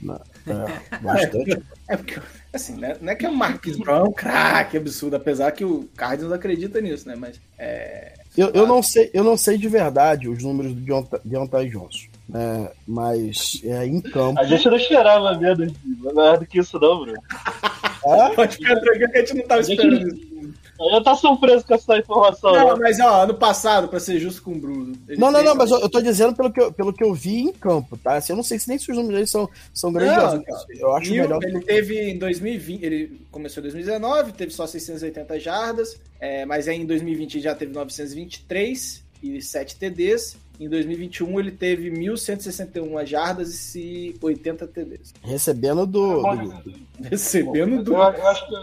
Na- 0.01 0.19
é, 0.45 0.97
bastante. 0.99 1.61
É 1.85 1.97
porque, 1.97 2.17
assim, 2.53 2.77
né, 2.77 2.95
não 3.01 3.11
é 3.11 3.15
que 3.15 3.27
o 3.27 3.33
Marquise 3.35 3.77
Brown 3.77 4.05
é 4.05 4.09
um 4.09 4.11
craque 4.13 4.77
absurdo, 4.77 5.17
apesar 5.17 5.51
que 5.51 5.65
o 5.65 5.87
Cardinals 5.97 6.33
acredita 6.33 6.79
nisso, 6.79 7.07
né? 7.09 7.13
Mas 7.15 7.39
é, 7.59 8.13
Eu, 8.37 8.49
eu, 8.51 8.65
não 8.65 8.81
sei, 8.81 9.11
eu 9.13 9.21
não 9.21 9.35
sei 9.35 9.57
de 9.57 9.67
verdade 9.67 10.29
os 10.29 10.41
números 10.41 10.73
do 10.73 10.79
Deonta- 10.79 11.19
Deontay 11.25 11.69
Johnson, 11.69 12.07
né, 12.27 12.71
mas 12.87 13.59
é, 13.65 13.85
em 13.85 13.99
campo. 13.99 14.39
A 14.39 14.45
gente 14.45 14.65
não 14.69 14.77
esperava 14.77 15.37
menos, 15.37 15.73
mais 16.15 16.39
do 16.39 16.45
que 16.45 16.59
isso, 16.59 16.79
não, 16.79 17.01
Bruno. 17.01 17.21
Ah, 17.61 18.31
pode 18.33 18.55
ficar 18.55 18.77
tranquilo 18.79 19.11
que 19.11 19.17
a 19.17 19.19
gente 19.19 19.33
não 19.35 19.43
tava 19.45 19.59
A 19.59 19.63
gente- 19.63 19.85
esperando 19.85 20.07
isso. 20.15 20.32
Eu 20.79 21.03
tô 21.03 21.15
surpreso 21.15 21.65
com 21.65 21.73
essa 21.73 21.97
informação. 21.97 22.51
Não, 22.51 22.67
Não, 22.69 22.77
mas 22.77 22.99
ó, 22.99 23.23
ano 23.23 23.35
passado, 23.35 23.87
pra 23.87 23.99
ser 23.99 24.19
justo 24.19 24.41
com 24.41 24.53
o 24.53 24.59
Bruno. 24.59 24.93
Não, 25.17 25.31
não, 25.31 25.43
não, 25.43 25.55
mas 25.55 25.69
eu, 25.69 25.79
eu 25.79 25.89
tô 25.89 26.01
dizendo 26.01 26.35
pelo 26.35 26.51
que 26.51 26.59
eu, 26.59 26.73
pelo 26.73 26.91
que 26.91 27.03
eu 27.03 27.13
vi 27.13 27.41
em 27.41 27.51
campo, 27.51 27.95
tá? 27.97 28.15
Assim, 28.15 28.33
eu 28.33 28.37
não 28.37 28.43
sei 28.43 28.57
se 28.57 28.67
nem 28.67 28.77
se 28.77 28.89
os 28.91 28.97
números 28.97 29.19
aí 29.19 29.27
são, 29.27 29.49
são 29.73 29.93
grandiosos. 29.93 30.39
Não, 30.39 30.43
cara. 30.43 30.65
eu 30.69 30.95
acho 30.95 31.11
Mil, 31.11 31.23
melhor. 31.23 31.43
Ele 31.43 31.61
teve 31.61 32.11
em 32.11 32.17
2020, 32.17 32.83
ele 32.83 33.21
começou 33.31 33.61
em 33.61 33.65
2019, 33.65 34.33
teve 34.33 34.51
só 34.51 34.65
680 34.65 35.39
jardas, 35.39 35.99
é, 36.19 36.45
mas 36.45 36.67
aí 36.67 36.77
em 36.77 36.85
2020 36.85 37.39
já 37.39 37.53
teve 37.53 37.71
923 37.71 39.03
e 39.21 39.41
7 39.41 39.75
TDs. 39.75 40.37
Em 40.63 40.69
2021 40.69 41.39
ele 41.39 41.51
teve 41.51 41.89
1.161 41.91 43.05
jardas 43.05 43.75
e 43.75 44.15
80 44.21 44.67
TDs. 44.67 45.13
Recebendo 45.21 45.85
do. 45.85 46.21
do- 46.21 46.83
Recebendo 47.09 47.83
do. 47.83 47.93
eu, 47.93 47.99
eu 47.99 48.27
acho 48.27 48.47
que, 48.47 48.53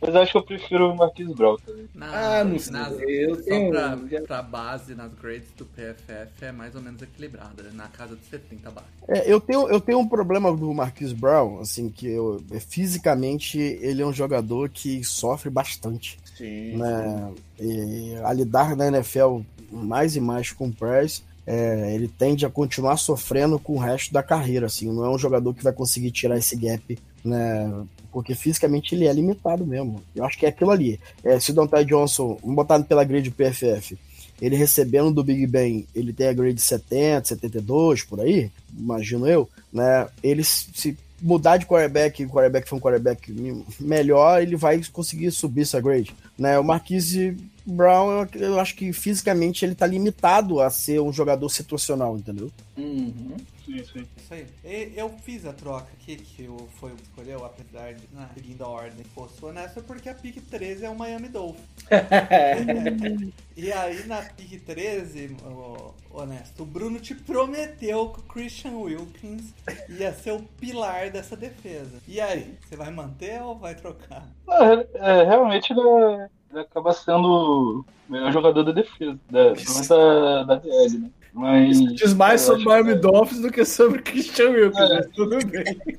mas 0.00 0.14
eu 0.14 0.20
acho 0.22 0.32
que 0.32 0.38
eu 0.38 0.42
prefiro 0.42 0.90
o 0.92 0.96
Marquis 0.96 1.28
Brown 1.34 1.56
também. 1.64 1.86
Na- 1.94 2.38
Ah, 2.40 2.44
não 2.44 2.58
sei. 2.58 2.72
nas- 2.72 2.98
Eu 3.00 3.34
só 3.36 3.42
tenho- 3.42 3.70
pra, 3.70 3.96
pra 4.26 4.42
base 4.42 4.94
nas 4.94 5.12
grades 5.14 5.48
do 5.56 5.64
PFF 5.66 6.44
é 6.44 6.52
mais 6.52 6.74
ou 6.74 6.82
menos 6.82 7.00
equilibrada, 7.02 7.62
né? 7.62 7.70
na 7.74 7.86
casa 7.88 8.16
de 8.16 8.24
70 8.24 8.70
barras. 8.70 8.88
É, 9.08 9.30
eu, 9.32 9.40
tenho, 9.40 9.68
eu 9.68 9.80
tenho 9.80 9.98
um 10.00 10.08
problema 10.08 10.54
do 10.56 10.72
Marquis 10.74 11.12
Brown, 11.12 11.60
assim, 11.60 11.88
que 11.90 12.06
eu, 12.08 12.42
é, 12.50 12.58
fisicamente 12.58 13.58
ele 13.58 14.02
é 14.02 14.06
um 14.06 14.12
jogador 14.12 14.68
que 14.68 15.04
sofre 15.04 15.48
bastante. 15.50 16.18
Sim. 16.36 16.76
né? 16.76 17.32
E 17.60 18.14
a 18.24 18.32
lidar 18.32 18.74
na 18.76 18.88
NFL 18.88 19.40
mais 19.70 20.16
e 20.16 20.20
mais 20.20 20.50
com 20.52 20.68
o 20.68 20.72
press, 20.72 21.22
é, 21.46 21.94
ele 21.94 22.08
tende 22.08 22.44
a 22.44 22.50
continuar 22.50 22.96
sofrendo 22.96 23.58
com 23.58 23.74
o 23.74 23.78
resto 23.78 24.12
da 24.12 24.22
carreira, 24.22 24.66
assim, 24.66 24.92
não 24.92 25.04
é 25.04 25.10
um 25.10 25.18
jogador 25.18 25.54
que 25.54 25.62
vai 25.62 25.72
conseguir 25.72 26.10
tirar 26.10 26.36
esse 26.36 26.56
gap, 26.56 26.98
né? 27.24 27.72
Porque 28.10 28.34
fisicamente 28.34 28.94
ele 28.94 29.06
é 29.06 29.12
limitado 29.12 29.64
mesmo. 29.64 30.02
Eu 30.14 30.24
acho 30.24 30.38
que 30.38 30.46
é 30.46 30.48
aquilo 30.48 30.70
ali. 30.70 30.98
É, 31.22 31.38
se 31.38 31.52
o 31.52 31.54
Dante 31.54 31.84
Johnson, 31.84 32.38
botar 32.42 32.80
pela 32.80 33.04
grade 33.04 33.30
PFF, 33.30 33.96
ele 34.40 34.56
recebendo 34.56 35.12
do 35.12 35.24
Big 35.24 35.46
Ben, 35.46 35.86
ele 35.94 36.12
tem 36.12 36.28
a 36.28 36.32
grade 36.32 36.60
70, 36.60 37.28
72, 37.28 38.02
por 38.02 38.20
aí, 38.20 38.50
imagino 38.76 39.26
eu, 39.26 39.48
né? 39.72 40.08
Ele 40.22 40.42
se 40.42 40.96
mudar 41.20 41.56
de 41.56 41.66
quarterback, 41.66 42.24
o 42.24 42.28
quarterback 42.28 42.68
for 42.68 42.76
um 42.76 42.80
quarterback 42.80 43.32
melhor, 43.80 44.42
ele 44.42 44.56
vai 44.56 44.80
conseguir 44.92 45.30
subir 45.30 45.62
essa 45.62 45.80
grade. 45.80 46.14
Né? 46.38 46.58
O 46.58 46.64
Marquise 46.64 47.36
Brown, 47.66 48.26
eu, 48.34 48.40
eu 48.40 48.60
acho 48.60 48.74
que 48.76 48.92
fisicamente 48.92 49.64
ele 49.64 49.74
tá 49.74 49.86
limitado 49.86 50.60
a 50.60 50.70
ser 50.70 51.00
um 51.00 51.12
jogador 51.12 51.48
situacional, 51.48 52.16
entendeu? 52.16 52.50
Uhum. 52.76 53.36
Sim, 53.64 53.82
sim. 53.84 54.06
Isso 54.16 54.32
aí. 54.34 54.46
Eu 54.94 55.10
fiz 55.24 55.44
a 55.44 55.52
troca 55.52 55.88
aqui, 55.94 56.16
que 56.16 56.46
o- 56.48 56.68
foi 56.78 56.92
o 56.92 56.96
que 56.96 57.02
escolheu, 57.02 57.44
apesar 57.44 57.94
de, 57.94 58.06
né, 58.12 58.28
seguindo 58.32 58.62
a 58.62 58.68
ordem, 58.68 59.04
fosse 59.04 59.44
honesto, 59.44 59.82
porque 59.82 60.08
a 60.08 60.14
pick 60.14 60.36
13 60.48 60.84
é 60.84 60.90
o 60.90 60.96
Miami 60.96 61.28
Dolphins. 61.28 61.66
E 63.56 63.72
aí 63.72 64.06
na 64.06 64.22
pick 64.22 64.60
13, 64.64 65.34
ô, 65.42 65.94
honesto, 66.10 66.62
o 66.62 66.66
Bruno 66.66 67.00
te 67.00 67.14
prometeu 67.14 68.10
que 68.10 68.20
o 68.20 68.22
Christian 68.24 68.72
Wilkins 68.72 69.54
ia 69.88 70.12
ser 70.12 70.32
o 70.32 70.42
pilar 70.42 71.10
dessa 71.10 71.34
defesa. 71.36 71.98
E 72.06 72.20
aí, 72.20 72.54
você 72.68 72.76
vai 72.76 72.90
manter 72.90 73.40
ou 73.42 73.58
vai 73.58 73.74
trocar? 73.74 74.28
Não, 74.46 74.56
é, 74.80 74.86
é, 74.94 75.24
realmente 75.24 75.72
ele, 75.72 75.80
é- 75.80 76.14
ele 76.24 76.30
acaba 76.54 76.92
sendo 76.92 77.84
o 78.08 78.12
melhor 78.12 78.32
jogador 78.32 78.62
da 78.62 78.72
defesa, 78.72 79.18
da, 79.30 79.52
pelo 79.54 79.88
da, 79.88 80.42
da 80.44 80.54
DL, 80.56 80.98
né? 80.98 81.10
Mas. 81.32 81.78
Diz 81.96 82.14
mais 82.14 82.40
sobre 82.40 82.62
o 82.62 82.64
Miami 82.64 82.94
Dolphins 82.94 83.40
do 83.40 83.50
que 83.52 83.64
sobre 83.64 83.98
o 83.98 84.02
Christian 84.02 84.50
Wilkins, 84.50 84.90
É. 84.90 84.94
mas 84.94 85.06
tudo 85.14 85.38
bem. 85.46 85.98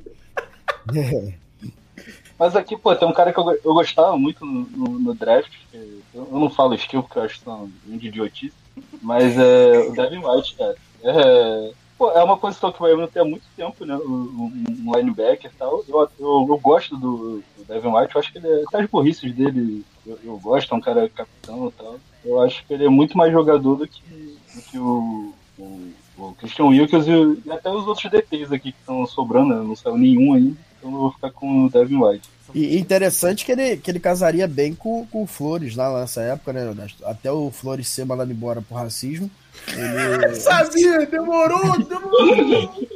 Mas 2.39 2.55
aqui, 2.55 2.77
pô, 2.77 2.95
tem 2.95 3.07
um 3.07 3.11
cara 3.13 3.33
que 3.33 3.39
eu, 3.39 3.49
eu 3.65 3.73
gostava 3.73 4.15
muito 4.15 4.45
no, 4.45 4.61
no- 4.69 4.99
no 4.99 5.13
draft. 5.15 5.51
Eu, 5.73 6.01
eu 6.13 6.39
não 6.39 6.49
falo 6.51 6.75
skill 6.75 7.01
porque 7.01 7.17
eu 7.17 7.23
acho 7.23 7.39
que 7.39 7.43
são 7.43 7.69
de 7.83 8.07
idiotice. 8.07 8.53
Mas 9.01 9.35
é 9.37 9.79
o 9.79 9.91
Devin 9.93 10.23
White, 10.23 10.55
cara. 10.55 10.75
É, 11.03 11.71
pô, 11.97 12.11
é 12.11 12.23
uma 12.23 12.37
posição 12.37 12.71
que 12.71 12.79
o 12.79 12.83
Miami 12.83 13.09
não 13.13 13.21
há 13.21 13.25
muito 13.25 13.45
tempo, 13.55 13.85
né? 13.85 13.95
Um, 13.95 14.53
um 14.85 14.95
linebacker 14.95 15.51
e 15.53 15.57
tal. 15.57 15.83
Eu, 15.87 16.09
eu, 16.19 16.45
eu 16.49 16.57
gosto 16.57 16.95
do, 16.95 17.43
do 17.57 17.65
Devin 17.67 17.89
White, 17.89 18.15
eu 18.15 18.19
acho 18.19 18.31
que 18.31 18.37
ele 18.37 18.47
é, 18.47 18.63
até 18.67 18.81
as 18.81 18.89
burrices 18.89 19.33
dele 19.33 19.83
eu, 20.05 20.19
eu 20.23 20.37
gosto, 20.37 20.73
é 20.73 20.77
um 20.77 20.81
cara 20.81 21.09
capitão 21.09 21.67
e 21.67 21.71
tal. 21.71 21.99
Eu 22.23 22.41
acho 22.41 22.65
que 22.65 22.73
ele 22.73 22.85
é 22.85 22.89
muito 22.89 23.17
mais 23.17 23.31
jogador 23.31 23.75
do 23.75 23.87
que, 23.87 24.01
do 24.55 24.61
que 24.61 24.77
o, 24.77 25.33
o, 25.57 25.91
o 26.17 26.33
Christian 26.39 26.65
Wilkins 26.65 27.07
e, 27.07 27.47
e 27.47 27.51
até 27.51 27.69
os 27.69 27.87
outros 27.87 28.09
DTs 28.11 28.53
aqui 28.53 28.71
que 28.71 28.79
estão 28.79 29.05
sobrando, 29.05 29.55
né? 29.55 29.63
não 29.63 29.75
saiu 29.75 29.97
nenhum 29.97 30.33
ainda. 30.33 30.57
Então 30.77 30.91
eu 30.91 30.97
vou 30.97 31.11
ficar 31.11 31.31
com 31.31 31.65
o 31.65 31.69
Devin 31.69 31.97
White. 31.97 32.29
E 32.53 32.77
interessante 32.77 33.45
que 33.45 33.51
ele, 33.51 33.77
que 33.77 33.91
ele 33.91 33.99
casaria 33.99 34.47
bem 34.47 34.73
com, 34.73 35.05
com 35.07 35.23
o 35.23 35.27
Flores 35.27 35.75
lá 35.75 35.99
nessa 35.99 36.21
época, 36.21 36.53
né? 36.53 36.87
Até 37.03 37.31
o 37.31 37.51
Flores 37.51 37.89
ser 37.89 38.05
mandado 38.05 38.31
embora 38.31 38.61
por 38.61 38.75
racismo. 38.75 39.29
Ele. 39.67 40.35
Sabia, 40.39 41.05
demorou, 41.05 41.77
demorou. 41.83 42.87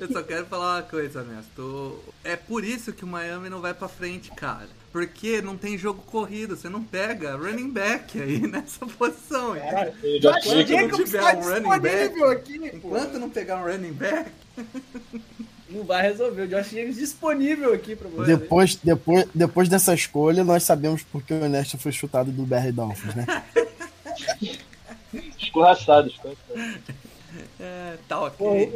Eu 0.00 0.12
só 0.12 0.22
quero 0.22 0.46
falar 0.46 0.76
uma 0.76 0.82
coisa, 0.82 1.20
Ernesto. 1.20 1.98
É 2.24 2.36
por 2.36 2.64
isso 2.64 2.92
que 2.92 3.04
o 3.04 3.08
Miami 3.08 3.48
não 3.48 3.60
vai 3.60 3.74
pra 3.74 3.88
frente, 3.88 4.30
cara. 4.30 4.68
Porque 4.92 5.40
não 5.40 5.56
tem 5.56 5.78
jogo 5.78 6.02
corrido, 6.02 6.56
você 6.56 6.68
não 6.68 6.82
pega 6.82 7.36
running 7.36 7.70
back 7.70 8.20
aí 8.20 8.40
nessa 8.46 8.84
posição. 8.86 9.54
Caralho. 9.54 9.92
Enquanto 10.02 10.42
Josh 10.42 10.46
não 10.54 10.66
Jacobs 10.66 11.04
tiver 11.04 11.20
tá 11.20 11.38
um 11.38 11.42
running 11.42 11.80
back, 11.80 12.08
disponível 12.08 12.30
aqui. 12.30 12.70
enquanto 12.74 13.18
não 13.18 13.30
pegar 13.30 13.56
um 13.58 13.64
running 13.64 13.92
back, 13.92 14.30
Não 15.68 15.84
vai 15.84 16.02
resolver. 16.02 16.42
O 16.42 16.48
Josh 16.48 16.70
Jacobs 16.70 16.96
disponível 16.96 17.72
aqui 17.72 17.94
pra 17.94 18.08
você. 18.08 18.36
Depois, 18.36 18.76
depois, 18.76 19.26
depois 19.32 19.68
dessa 19.68 19.94
escolha, 19.94 20.42
nós 20.42 20.64
sabemos 20.64 21.02
porque 21.04 21.32
o 21.32 21.44
Ernesto 21.44 21.78
foi 21.78 21.92
chutado 21.92 22.32
do 22.32 22.44
BR 22.44 22.72
Dolphins, 22.72 23.14
né? 23.14 23.26
Escorraçado, 25.38 26.08
escorraçado. 26.08 26.58
é, 27.60 27.96
tá 28.08 28.18
Pô, 28.18 28.26
ok. 28.26 28.68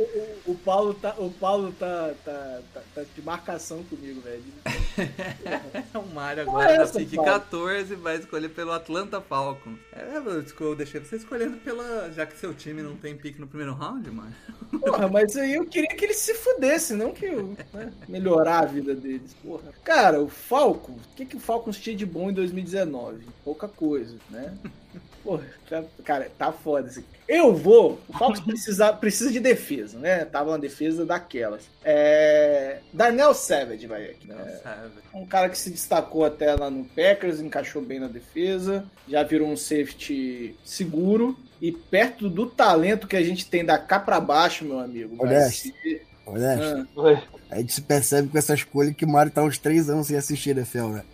o, 0.47 0.51
o- 0.51 0.53
o 0.53 0.55
Paulo 0.57 0.95
tá, 0.95 1.15
o 1.19 1.31
Paulo 1.31 1.73
tá, 1.73 2.15
tá, 2.25 2.61
tá, 2.73 2.83
tá 2.95 3.05
de 3.15 3.23
marcação 3.23 3.83
comigo, 3.85 4.21
velho. 4.21 4.45
o 5.95 6.15
Mário 6.15 6.41
é 6.41 6.43
agora 6.43 6.71
essa, 6.83 6.99
pick 6.99 7.15
Paulo? 7.17 7.31
14 7.33 7.95
vai 7.97 8.17
escolher 8.17 8.49
pelo 8.51 8.73
Atlanta 8.73 9.21
Falcons. 9.21 9.79
É, 9.93 10.17
eu 10.17 10.75
deixei 10.77 11.01
você 11.01 11.17
escolhendo 11.17 11.57
pela. 11.59 12.13
Já 12.13 12.27
que 12.27 12.37
seu 12.39 12.55
time 12.55 12.83
não 12.83 12.95
tem 12.97 13.17
pick 13.17 13.39
no 13.39 13.47
primeiro 13.47 13.75
round, 13.75 14.09
Mário. 14.11 14.35
Porra, 14.81 15.09
mas 15.09 15.37
aí 15.37 15.55
eu 15.55 15.67
queria 15.67 15.89
que 15.97 16.05
ele 16.05 16.15
se 16.15 16.35
fudesse, 16.35 16.95
não 16.95 17.13
que 17.13 17.27
eu 17.27 17.57
né, 17.73 17.93
melhorar 18.09 18.61
a 18.61 18.67
vida 18.67 18.95
deles. 18.95 19.35
Porra. 19.43 19.73
Cara, 19.83 20.21
o 20.21 20.29
Falcon, 20.29 20.93
o 20.93 21.17
que, 21.17 21.27
que 21.27 21.37
o 21.37 21.41
Falcons 21.41 21.79
tinha 21.79 21.97
de 21.97 22.07
bom 22.07 22.31
em 22.31 22.35
2019? 22.35 23.27
Pouca 23.45 23.67
coisa, 23.67 24.17
né? 24.31 24.55
Porra, 25.25 25.43
tá- 25.69 25.83
cara, 26.05 26.31
tá 26.39 26.53
foda 26.53 26.89
isso 26.89 26.99
aqui. 27.01 27.09
Eu 27.27 27.55
vou. 27.57 27.99
O 28.09 28.13
Falcons 28.19 28.41
precisa, 28.45 28.93
precisa 28.93 29.33
de 29.33 29.41
defesa, 29.41 29.99
né? 29.99 30.25
Tava 30.27 30.51
uma 30.51 30.59
defesa 30.59 31.07
daquelas. 31.07 31.63
É. 31.83 32.79
Darnell 32.93 33.33
Savage 33.35 33.87
vai 33.87 34.05
aqui. 34.11 34.29
Né? 34.29 34.61
sabe. 34.63 34.91
Um 35.15 35.25
cara 35.25 35.49
que 35.49 35.57
se 35.57 35.71
destacou 35.71 36.25
até 36.25 36.55
lá 36.55 36.69
no 36.71 36.85
Packers, 36.85 37.41
encaixou 37.41 37.81
bem 37.81 37.99
na 37.99 38.09
defesa, 38.09 38.85
já 39.09 39.23
virou 39.23 39.49
um 39.49 39.57
safety 39.57 40.55
seguro. 40.65 41.37
E 41.63 41.73
perto 41.73 42.29
do 42.29 42.45
talento 42.47 43.07
que 43.09 43.17
a 43.17 43.23
gente 43.25 43.47
tem 43.49 43.65
da 43.65 43.79
cá 43.79 43.99
pra 43.99 44.21
baixo, 44.21 44.65
meu 44.67 44.79
amigo. 44.79 45.17
vai 45.17 45.27
Honesto. 45.29 45.73
ser- 45.83 46.07
Honesto. 46.27 46.89
Ah, 46.99 47.23
A 47.51 47.57
gente 47.59 47.73
se 47.73 47.81
percebe 47.83 48.29
com 48.29 48.37
essa 48.37 48.53
escolha 48.55 48.93
que 48.93 49.05
o 49.05 49.09
Mario 49.09 49.33
tá 49.33 49.43
uns 49.43 49.57
três 49.57 49.89
anos 49.89 50.07
sem 50.09 50.17
assistir 50.17 50.51
NFL, 50.51 50.89
né? 50.89 51.05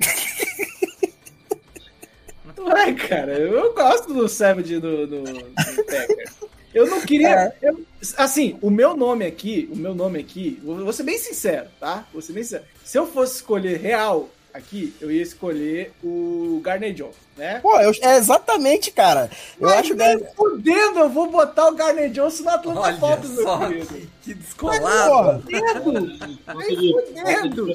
Cara, 3.11 3.33
eu 3.39 3.75
gosto 3.75 4.13
do 4.15 4.29
Savage 4.29 4.79
do, 4.79 5.07
do, 5.07 5.23
do 5.23 5.45
Packers. 5.85 6.35
Eu 6.73 6.87
não 6.87 7.01
queria. 7.01 7.53
eu- 7.61 7.81
assim, 8.17 8.57
o 8.63 8.71
meu 8.71 8.97
nome 8.97 9.27
aqui, 9.27 9.69
o 9.73 9.77
meu 9.77 9.95
nome 9.95 10.21
aqui, 10.21 10.61
vou, 10.65 10.77
vou 10.77 10.93
ser 10.93 11.03
bem 11.03 11.19
sincero, 11.19 11.67
tá? 11.81 12.07
Vou 12.13 12.23
ser 12.23 12.33
bem 12.33 12.43
sincero. 12.45 12.65
Se 12.85 12.97
eu 12.97 13.07
fosse 13.07 13.37
escolher 13.37 13.79
real 13.81 14.29
aqui, 14.55 14.95
eu 15.01 15.11
ia 15.11 15.23
escolher 15.23 15.93
o 16.03 16.61
Garner 16.63 16.93
Johnson, 16.95 17.15
né? 17.37 17.59
Pô, 17.61 17.77
eu- 17.81 17.93
é 18.03 18.17
exatamente, 18.17 18.93
cara. 18.93 19.29
Eu 19.61 19.69
Mas 19.69 19.79
acho 19.81 19.95
que. 19.97 20.35
fudendo, 20.37 20.99
eu 21.01 21.09
vou 21.09 21.29
botar 21.29 21.67
o 21.69 21.75
Garner 21.75 22.09
Johnson 22.11 22.45
na 22.45 22.55
Atlanta 22.55 22.81
Olha 22.81 22.97
Falcons, 22.99 23.31
meu 23.31 23.59
querido. 23.59 24.11
que, 24.23 24.35
descolado. 24.35 25.43
Fudendo! 25.43 26.17
de, 26.19 26.39
falta 26.45 26.69
de 26.69 26.93
fudendo. 26.93 27.67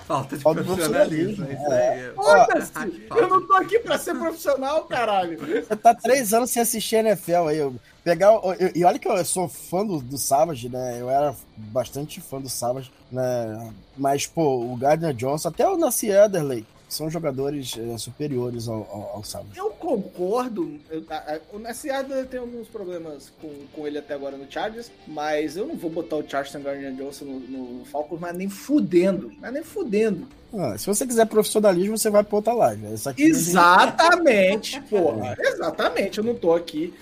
Profissionalismo. 0.00 0.06
Falta 0.06 0.36
de 0.36 0.42
Falta 0.42 0.60
de 0.62 0.66
profissionalismo. 0.66 1.46
É 1.72 2.12
falta 2.14 2.88
Eu 3.16 3.28
não 3.28 3.46
tô 3.46 3.54
aqui 3.54 3.78
pra 3.80 3.98
ser 3.98 4.14
profissional, 4.14 4.84
caralho. 4.84 5.38
Você 5.38 5.76
tá 5.76 5.94
três 5.94 6.32
anos 6.34 6.50
sem 6.50 6.62
assistir 6.62 6.96
NFL 6.96 7.48
aí. 7.48 7.58
Eu 7.58 7.74
pegar, 8.04 8.32
o- 8.38 8.52
eu- 8.54 8.72
e 8.74 8.84
olha 8.84 8.98
que 8.98 9.08
eu 9.08 9.24
sou 9.24 9.48
fã 9.48 9.84
do, 9.84 10.00
do 10.00 10.18
Savage, 10.18 10.68
né? 10.68 10.98
Eu 11.00 11.08
era 11.10 11.34
bastante 11.56 12.20
fã 12.20 12.40
do 12.40 12.48
Savage, 12.48 12.90
né? 13.10 13.72
Mas, 13.96 14.26
pô, 14.26 14.64
o 14.64 14.76
Gardner 14.76 15.12
Johnson, 15.14 15.48
até 15.48 15.68
o 15.68 15.76
Nassi 15.76 16.08
Ederley, 16.10 16.66
são 16.94 17.08
jogadores 17.10 17.74
eh, 17.78 17.96
superiores 17.98 18.68
ao, 18.68 18.76
ao, 18.90 19.10
ao 19.16 19.24
Savage. 19.24 19.56
Eu 19.58 19.70
concordo. 19.70 20.78
Eu, 20.90 21.04
a, 21.08 21.14
a, 21.16 21.40
o 21.52 21.58
Nessiada 21.58 22.24
tem 22.24 22.38
alguns 22.40 22.68
problemas 22.68 23.32
com, 23.40 23.48
com 23.72 23.86
ele 23.86 23.98
até 23.98 24.14
agora 24.14 24.36
no 24.36 24.50
Chargers, 24.50 24.90
mas 25.06 25.56
eu 25.56 25.66
não 25.66 25.76
vou 25.76 25.90
botar 25.90 26.16
o 26.16 26.28
Charleston 26.28 26.60
Gardner 26.62 26.92
Johnson 26.94 27.24
no, 27.24 27.40
no 27.78 27.84
Falcons, 27.84 28.18
mas 28.20 28.36
nem 28.36 28.48
fudendo. 28.48 29.32
Mas 29.40 29.52
nem 29.52 29.62
fudendo. 29.62 30.26
Ah, 30.52 30.76
se 30.76 30.86
você 30.86 31.06
quiser 31.06 31.26
profissionalismo, 31.26 31.96
você 31.96 32.10
vai 32.10 32.24
pra 32.24 32.36
outra 32.36 32.52
live. 32.52 32.82
né? 32.82 32.92
Essa 32.94 33.10
aqui 33.10 33.22
Exatamente, 33.22 34.80
porra. 34.90 35.36
Exatamente, 35.38 36.18
eu 36.18 36.24
não 36.24 36.34
tô 36.34 36.52
aqui. 36.54 36.92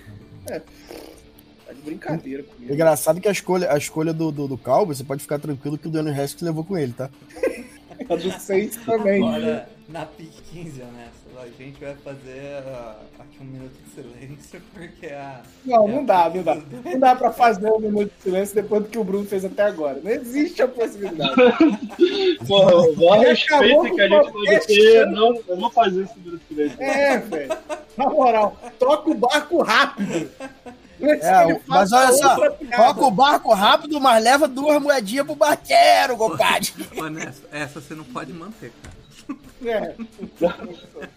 É, 0.46 0.60
tá 1.66 1.72
de 1.72 1.80
brincadeira 1.82 2.42
É 2.42 2.44
comigo. 2.44 2.74
engraçado 2.74 3.20
que 3.20 3.28
a 3.28 3.32
escolha, 3.32 3.72
a 3.72 3.78
escolha 3.78 4.12
do, 4.12 4.30
do, 4.30 4.48
do 4.48 4.58
Cowboy, 4.58 4.94
você 4.94 5.04
pode 5.04 5.22
ficar 5.22 5.38
tranquilo 5.38 5.78
que 5.78 5.88
o 5.88 5.90
Daniel 5.90 6.14
Haskins 6.22 6.42
levou 6.42 6.64
com 6.64 6.76
ele, 6.76 6.92
tá? 6.92 7.08
A 8.08 8.14
do 8.16 8.30
Saints 8.40 8.76
também. 8.86 9.22
Agora, 9.26 9.68
na 9.88 10.04
PIC 10.04 10.30
15, 10.52 10.82
honesto, 10.82 11.38
a 11.38 11.46
gente 11.62 11.80
vai 11.80 11.94
fazer 11.96 12.62
ah, 12.66 12.96
aqui 13.18 13.38
um 13.40 13.44
minuto 13.46 13.72
de 13.72 13.90
silêncio, 13.90 14.60
porque 14.74 15.06
a. 15.06 15.40
Não, 15.64 15.88
não 15.88 16.04
dá, 16.04 16.28
não 16.28 16.42
dá. 16.42 16.58
Não 16.84 16.98
dá 16.98 17.16
pra 17.16 17.32
fazer 17.32 17.72
um 17.72 17.80
minuto 17.80 18.12
de 18.14 18.22
silêncio 18.22 18.54
depois 18.54 18.82
do 18.82 18.90
que 18.90 18.98
o 18.98 19.04
Bruno 19.04 19.24
fez 19.24 19.46
até 19.46 19.62
agora. 19.62 19.98
Não 20.04 20.10
existe 20.10 20.60
a 20.60 20.68
possibilidade. 20.68 21.34
Porra, 22.46 22.74
o 22.76 23.18
respeito 23.18 23.94
que 23.94 24.00
a 24.02 24.08
gente 24.08 24.32
pode 24.32 24.66
ter, 24.66 25.06
não, 25.06 25.40
eu 25.48 25.56
não 25.56 25.70
fazer 25.70 26.02
esse 26.02 26.18
minuto 26.18 26.40
de 26.40 26.54
silêncio. 26.54 26.82
É, 26.82 27.18
velho. 27.18 27.58
Na 27.96 28.10
moral, 28.10 28.58
toca 28.78 29.10
o 29.10 29.14
barco 29.14 29.62
rápido. 29.62 30.30
É, 31.00 31.60
mas 31.66 31.92
olha 31.92 32.12
só, 32.12 32.50
toca 32.76 33.04
o 33.06 33.10
barco 33.10 33.54
rápido, 33.54 33.98
mas 34.00 34.22
leva 34.22 34.46
duas 34.46 34.82
moedinhas 34.82 35.24
pro 35.24 35.34
barqueiro, 35.34 36.14
compadre. 36.18 36.72
Honesto, 36.94 37.46
essa 37.50 37.80
você 37.80 37.94
não 37.94 38.04
pode 38.04 38.34
manter, 38.34 38.70
cara. 38.82 38.97
É. 39.64 39.94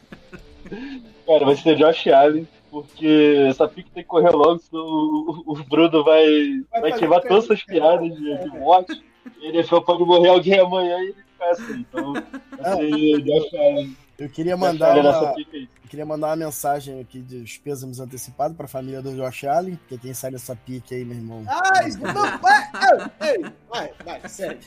Cara, 1.25 1.45
vai 1.45 1.55
ser 1.55 1.75
Josh 1.75 2.07
Allen, 2.07 2.47
porque 2.69 3.45
essa 3.47 3.67
pique 3.67 3.89
tem 3.91 4.03
que 4.03 4.09
correr 4.09 4.31
logo, 4.31 4.59
senão 4.59 4.83
o, 4.83 5.43
o 5.47 5.55
Bruno 5.63 6.03
vai, 6.03 6.25
Vai 6.71 6.81
vai 6.81 6.99
piada. 6.99 7.21
todas 7.27 7.45
essas 7.45 7.63
piadas 7.63 8.13
de, 8.15 8.37
de 8.37 8.47
morte. 8.59 9.01
Ele 9.41 9.63
pode 9.63 10.03
morrer 10.03 10.29
alguém 10.29 10.59
amanhã 10.59 10.97
e 10.99 11.03
ele 11.09 11.13
ficar 11.13 11.51
assim. 11.51 11.85
Então, 11.89 12.13
vai 12.57 12.75
ser 12.75 13.21
Josh 13.21 13.53
Allen. 13.53 13.97
Eu 14.21 14.29
queria 14.29 14.55
mandar 14.55 14.95
nessa 14.97 15.19
uma, 15.19 15.35
eu 15.39 15.89
queria 15.89 16.05
mandar 16.05 16.27
uma 16.27 16.35
mensagem 16.35 17.01
aqui 17.01 17.19
de 17.21 17.59
pêsames 17.59 17.99
antecipados 17.99 18.55
pra 18.55 18.67
família 18.67 19.01
do 19.01 19.15
Josh 19.15 19.45
Allen, 19.45 19.75
porque 19.77 19.97
quem 19.97 20.13
sai 20.13 20.29
dessa 20.29 20.55
pique 20.55 20.93
aí, 20.93 21.03
meu 21.03 21.17
irmão. 21.17 21.43
Ai, 21.47 21.89
não, 21.89 22.37
vai, 22.37 23.11
ei, 23.27 23.45
vai, 23.67 23.91
vai, 24.05 24.29
sério. 24.29 24.59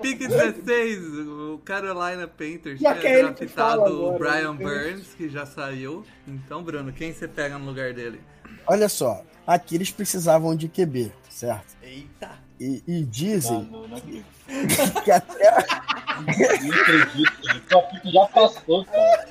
Pique 0.00 0.28
16, 0.28 1.00
o 1.26 1.60
Carolina 1.64 2.28
Panthers 2.28 2.78
Já 2.78 2.94
é 2.94 3.22
draftado 3.24 3.80
o 3.80 4.14
agora, 4.14 4.18
Brian 4.18 4.52
né? 4.52 4.64
Burns, 4.64 5.14
que 5.14 5.28
já 5.28 5.44
saiu. 5.44 6.04
Então, 6.24 6.62
Bruno, 6.62 6.92
quem 6.92 7.12
você 7.12 7.26
pega 7.26 7.58
no 7.58 7.66
lugar 7.66 7.92
dele? 7.92 8.20
Olha 8.68 8.88
só, 8.88 9.24
aqui 9.44 9.74
eles 9.74 9.90
precisavam 9.90 10.54
de 10.54 10.68
QB, 10.68 11.12
certo? 11.28 11.76
Eita! 11.82 12.43
E, 12.60 12.82
e 12.86 13.00
Não, 13.00 13.06
dizem 13.10 13.68
não, 13.70 13.88
não 13.88 13.96
acredito. 13.96 15.02
que 15.04 15.10
até. 15.10 15.50
Não 15.50 16.80
acredito. 16.80 17.32
Essa 17.48 17.82
pique 17.82 18.12
já 18.12 18.26
passou, 18.26 18.84
cara. 18.84 19.26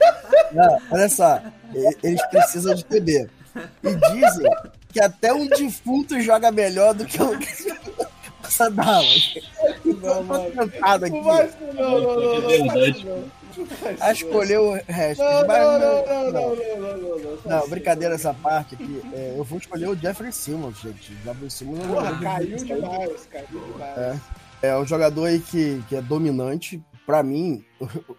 Não, 0.52 0.82
olha 0.92 1.10
só, 1.10 1.42
eles 2.04 2.26
precisam 2.28 2.76
de 2.76 2.84
QB. 2.86 3.30
E 3.84 3.96
dizem 4.14 4.52
que 4.92 5.02
até 5.02 5.34
um 5.34 5.48
defunto 5.48 6.20
joga 6.22 6.52
melhor 6.52 6.94
do 6.94 7.06
que 7.06 7.22
o. 7.22 7.38
Essa 8.44 8.70
dama. 8.70 9.02
Não. 9.86 10.52
Tentado 10.68 11.06
aqui 11.06 11.16
Não 11.16 11.24
não, 11.24 11.34
não, 11.34 12.02
não, 12.04 12.42
não, 12.42 12.42
não, 12.42 12.52
É 12.52 12.58
não, 12.60 13.18
não 13.18 13.44
a 14.00 14.12
escolher 14.12 14.60
o 14.60 14.74
resto. 14.88 15.24
Não, 15.24 15.48
mas 15.48 15.60
não, 15.60 15.80
não, 15.80 15.80
não- 15.80 16.06
não, 16.06 16.32
não. 16.32 16.56
não, 16.56 16.56
não, 16.56 16.98
não, 16.98 17.20
não, 17.20 17.20
não. 17.20 17.60
Não, 17.62 17.70
brincadeira 17.70 18.16
essa 18.16 18.34
parte 18.34 18.74
aqui. 18.76 19.02
É, 19.14 19.36
eu 19.38 19.44
vou 19.44 19.60
escolher 19.60 19.88
o 19.90 19.96
Jeffrey 19.96 20.32
Simmons, 20.32 20.80
gente. 20.82 21.14
O 21.14 21.18
Jeffrey 21.24 21.52
Simmons 21.52 21.80
é 21.80 21.84
um 21.84 21.88
Porra, 21.94 22.06
jogador- 22.16 22.24
caiu 22.24 22.58
demais, 22.58 23.28
caiu 23.32 23.48
demais. 23.48 24.22
é 24.62 24.78
um 24.78 24.86
jogador 24.88 25.26
aí 25.26 25.40
que, 25.40 25.84
que 25.88 25.96
é 25.96 26.02
dominante. 26.02 26.84
Pra 27.06 27.22
mim, 27.22 27.64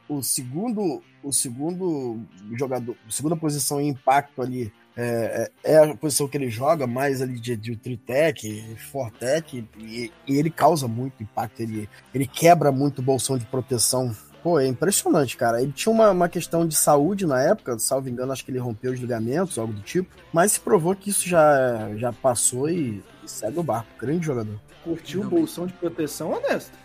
o, 0.08 0.22
segundo, 0.22 1.02
o 1.22 1.32
segundo 1.32 2.20
jogador, 2.56 2.94
segunda 3.08 3.34
posição 3.34 3.80
em 3.80 3.88
impacto 3.88 4.42
ali 4.42 4.70
é, 4.96 5.50
é 5.64 5.74
é 5.74 5.78
a 5.78 5.94
posição 5.96 6.28
que 6.28 6.36
ele 6.36 6.50
joga, 6.50 6.86
mais 6.86 7.22
ali 7.22 7.40
de, 7.40 7.56
de 7.56 7.74
tritec, 7.74 8.76
fortec, 8.92 9.66
e, 9.78 10.12
e 10.26 10.38
ele 10.38 10.50
causa 10.50 10.86
muito 10.86 11.22
impacto. 11.22 11.60
Ele, 11.60 11.88
ele 12.14 12.26
quebra 12.26 12.70
muito 12.70 12.98
o 12.98 13.02
bolsão 13.02 13.38
de 13.38 13.46
proteção. 13.46 14.14
Pô, 14.42 14.60
é 14.60 14.66
impressionante, 14.66 15.38
cara. 15.38 15.62
Ele 15.62 15.72
tinha 15.72 15.90
uma, 15.90 16.10
uma 16.10 16.28
questão 16.28 16.68
de 16.68 16.76
saúde 16.76 17.26
na 17.26 17.42
época, 17.42 17.78
salvo 17.78 18.10
engano, 18.10 18.30
acho 18.30 18.44
que 18.44 18.50
ele 18.50 18.58
rompeu 18.58 18.92
os 18.92 19.00
ligamentos, 19.00 19.58
algo 19.58 19.72
do 19.72 19.80
tipo. 19.80 20.14
Mas 20.30 20.52
se 20.52 20.60
provou 20.60 20.94
que 20.94 21.08
isso 21.08 21.26
já, 21.26 21.90
já 21.96 22.12
passou 22.12 22.68
e, 22.68 23.02
e 23.24 23.28
segue 23.28 23.58
o 23.58 23.62
barco. 23.62 23.88
Grande 23.98 24.26
jogador. 24.26 24.60
Curtiu 24.84 25.22
o 25.22 25.24
bolsão 25.24 25.66
de 25.66 25.72
proteção, 25.72 26.32
honesto? 26.32 26.78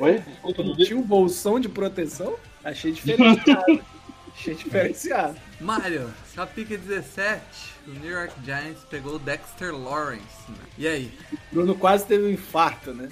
Oi? 0.00 0.20
Curtiu 0.42 0.98
o 0.98 1.04
bolsão 1.04 1.60
de 1.60 1.68
proteção? 1.68 2.34
Achei 2.64 2.90
diferenciado. 2.90 3.64
Achei 4.38 4.54
diferenciado. 4.54 5.36
Mário, 5.60 6.12
na 6.34 6.46
pique 6.46 6.76
17, 6.76 7.40
o 7.86 7.90
New 7.90 8.10
York 8.10 8.34
Giants 8.44 8.84
pegou 8.90 9.14
o 9.14 9.18
Dexter 9.18 9.74
Lawrence. 9.74 10.22
né? 10.48 10.56
E 10.76 10.86
aí? 10.86 11.12
Bruno 11.50 11.74
quase 11.74 12.04
teve 12.06 12.24
um 12.24 12.30
infarto, 12.30 12.92
né? 12.92 13.08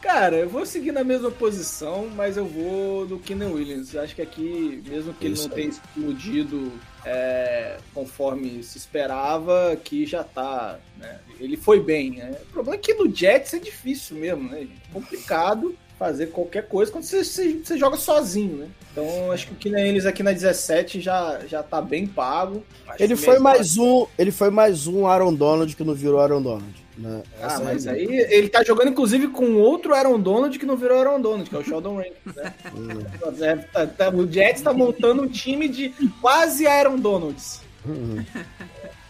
Cara, 0.00 0.36
eu 0.36 0.48
vou 0.48 0.66
seguir 0.66 0.90
na 0.90 1.04
mesma 1.04 1.30
posição, 1.30 2.10
mas 2.16 2.36
eu 2.36 2.44
vou 2.44 3.06
no 3.06 3.20
Keenan 3.20 3.50
Williams. 3.50 3.94
Acho 3.94 4.16
que 4.16 4.22
aqui, 4.22 4.82
mesmo 4.84 5.14
que 5.14 5.26
ele 5.26 5.34
Isso 5.34 5.48
não 5.48 5.56
aí. 5.56 5.62
tenha 5.62 5.70
explodido 5.70 6.72
é, 7.04 7.78
conforme 7.94 8.62
se 8.64 8.78
esperava, 8.78 9.72
aqui 9.72 10.04
já 10.04 10.24
tá. 10.24 10.80
Né? 10.96 11.20
Ele 11.38 11.56
foi 11.56 11.80
bem, 11.80 12.10
né? 12.12 12.36
O 12.42 12.46
problema 12.46 12.74
é 12.76 12.78
que 12.78 12.94
no 12.94 13.14
Jets 13.14 13.54
é 13.54 13.58
difícil 13.60 14.16
mesmo, 14.16 14.48
né? 14.50 14.62
É 14.62 14.92
complicado. 14.92 15.76
Fazer 15.98 16.26
qualquer 16.28 16.66
coisa 16.68 16.90
quando 16.90 17.04
você, 17.04 17.22
você, 17.24 17.52
você 17.62 17.78
joga 17.78 17.96
sozinho, 17.96 18.56
né? 18.56 18.68
Então 18.92 19.30
acho 19.32 19.46
que 19.46 19.52
o 19.52 19.56
Keenan 19.56 19.80
Ellis 19.80 20.04
aqui 20.06 20.22
na 20.22 20.32
17 20.32 21.00
já, 21.00 21.40
já 21.48 21.62
tá 21.62 21.80
bem 21.80 22.06
pago. 22.06 22.62
Ele 22.98 23.16
foi 23.16 23.38
mais 23.38 23.76
um, 23.78 24.06
ele 24.18 24.30
foi 24.30 24.50
mais 24.50 24.86
um 24.86 25.06
Aaron 25.06 25.32
Donald 25.34 25.74
que 25.74 25.84
não 25.84 25.94
virou 25.94 26.20
Aaron 26.20 26.42
Donald. 26.42 26.82
Né? 26.98 27.22
Ah, 27.40 27.46
Essa 27.46 27.64
mas 27.64 27.86
é 27.86 27.92
aí 27.92 28.04
ele 28.04 28.48
tá 28.50 28.62
jogando 28.62 28.88
inclusive 28.88 29.28
com 29.28 29.54
outro 29.54 29.94
Aaron 29.94 30.20
Donald 30.20 30.58
que 30.58 30.66
não 30.66 30.76
virou 30.76 30.98
Aaron 30.98 31.20
Donald, 31.22 31.48
que 31.48 31.56
é 31.56 31.58
o 31.58 31.64
Sheldon 31.64 31.96
Rankins, 31.96 32.34
né? 32.36 32.52
É, 33.40 33.56
tá- 33.56 33.86
tá- 33.86 34.10
o 34.10 34.30
Jets 34.30 34.60
tá 34.60 34.74
montando 34.74 35.22
um 35.22 35.28
time 35.28 35.68
de 35.68 35.88
quase 36.20 36.66
Aaron 36.66 36.96
Donalds. 36.98 37.62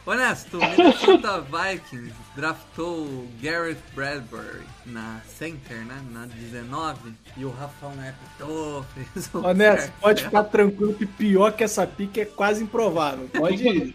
Honesto, 0.05 0.59
o 0.59 0.61
Minnesota 0.61 1.41
Vikings 1.43 2.13
draftou 2.35 3.03
o 3.05 3.29
Garrett 3.41 3.81
Bradbury 3.95 4.65
na 4.85 5.21
center, 5.39 5.77
né? 5.87 6.03
Na 6.11 6.27
19. 6.27 7.13
E 7.37 7.45
o 7.45 7.51
Rafão 7.51 7.95
Neto 7.95 8.17
tô, 8.37 8.83
fez 8.95 9.31
o 9.33 9.39
Honesto, 9.47 9.83
certo. 9.83 10.01
pode 10.01 10.25
ficar 10.25 10.45
tranquilo 10.45 10.95
que 10.95 11.07
pior 11.07 11.53
que 11.53 11.63
essa 11.63 11.87
pique 11.87 12.21
é 12.21 12.25
quase 12.25 12.65
improvável. 12.65 13.29
Pode 13.33 13.63
ir. 13.67 13.95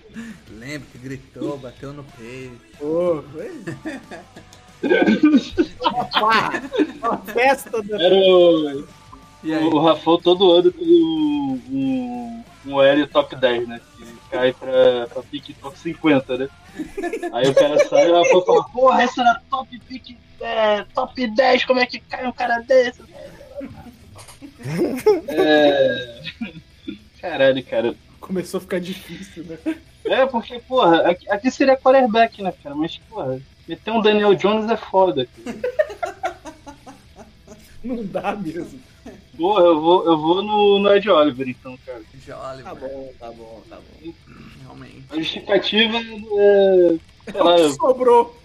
Lembro 0.49 0.87
que 0.93 0.97
gritou, 0.97 1.57
bateu 1.57 1.91
no 1.91 2.05
peito. 2.05 2.57
Pô, 2.79 3.21
foi. 3.33 3.51
Pá, 6.13 6.51
Uma 7.01 7.17
festa 7.17 7.81
da. 7.83 8.01
Era 8.01 8.15
o, 8.15 8.87
E 9.43 9.53
aí? 9.53 9.63
o 9.65 9.79
Rafão 9.79 10.17
todo 10.21 10.51
ano 10.53 10.71
tem 10.71 10.87
um, 11.03 11.61
um, 11.69 12.43
um 12.65 12.81
L 12.81 13.07
top 13.07 13.35
10, 13.35 13.67
né? 13.67 13.81
Que 13.97 14.16
cai 14.29 14.53
pra, 14.53 15.07
pra 15.07 15.23
pique 15.23 15.53
top 15.53 15.77
50, 15.77 16.37
né? 16.37 16.49
Aí 17.33 17.47
o 17.47 17.55
cara 17.55 17.79
sai 17.87 18.07
e 18.07 18.11
o 18.11 18.23
Rafão 18.23 18.45
fala, 18.45 18.63
porra, 18.69 19.03
essa 19.03 19.21
era 19.21 19.41
top 19.49 19.79
pique, 19.87 20.17
é, 20.39 20.83
top 20.93 21.27
10, 21.27 21.65
como 21.65 21.79
é 21.79 21.85
que 21.85 21.99
cai 21.99 22.25
um 22.27 22.31
cara 22.31 22.59
desse? 22.59 23.01
É... 25.27 26.21
Caralho, 27.21 27.63
cara. 27.63 27.95
Começou 28.19 28.57
a 28.57 28.61
ficar 28.61 28.79
difícil, 28.79 29.43
né? 29.45 29.57
É, 30.05 30.25
porque, 30.25 30.59
porra, 30.59 31.09
aqui, 31.09 31.29
aqui 31.29 31.51
seria 31.51 31.77
quarterback, 31.77 32.41
né, 32.41 32.53
cara? 32.63 32.75
Mas, 32.75 32.97
porra, 33.09 33.41
meter 33.67 33.91
um 33.91 34.01
Daniel 34.01 34.33
Jones 34.35 34.69
é 34.69 34.77
foda. 34.77 35.27
Cara. 35.43 35.57
Não 37.83 38.03
dá 38.03 38.35
mesmo. 38.35 38.79
Porra, 39.37 39.61
eu 39.63 39.79
vou, 39.79 40.05
eu 40.05 40.17
vou 40.17 40.41
no, 40.41 40.79
no 40.79 40.93
Ed 40.95 41.09
Oliver, 41.09 41.47
então, 41.47 41.77
cara. 41.85 42.01
Jolly, 42.25 42.63
Tá 42.63 42.73
bom, 42.73 43.13
tá 43.19 43.31
bom, 43.31 43.61
tá 43.69 43.77
bom. 43.77 44.13
realmente. 44.61 45.03
A 45.11 45.15
justificativa 45.17 45.97
é. 45.97 46.97
Sei 47.31 47.41
lá, 47.41 47.69
Sobrou. 47.75 48.35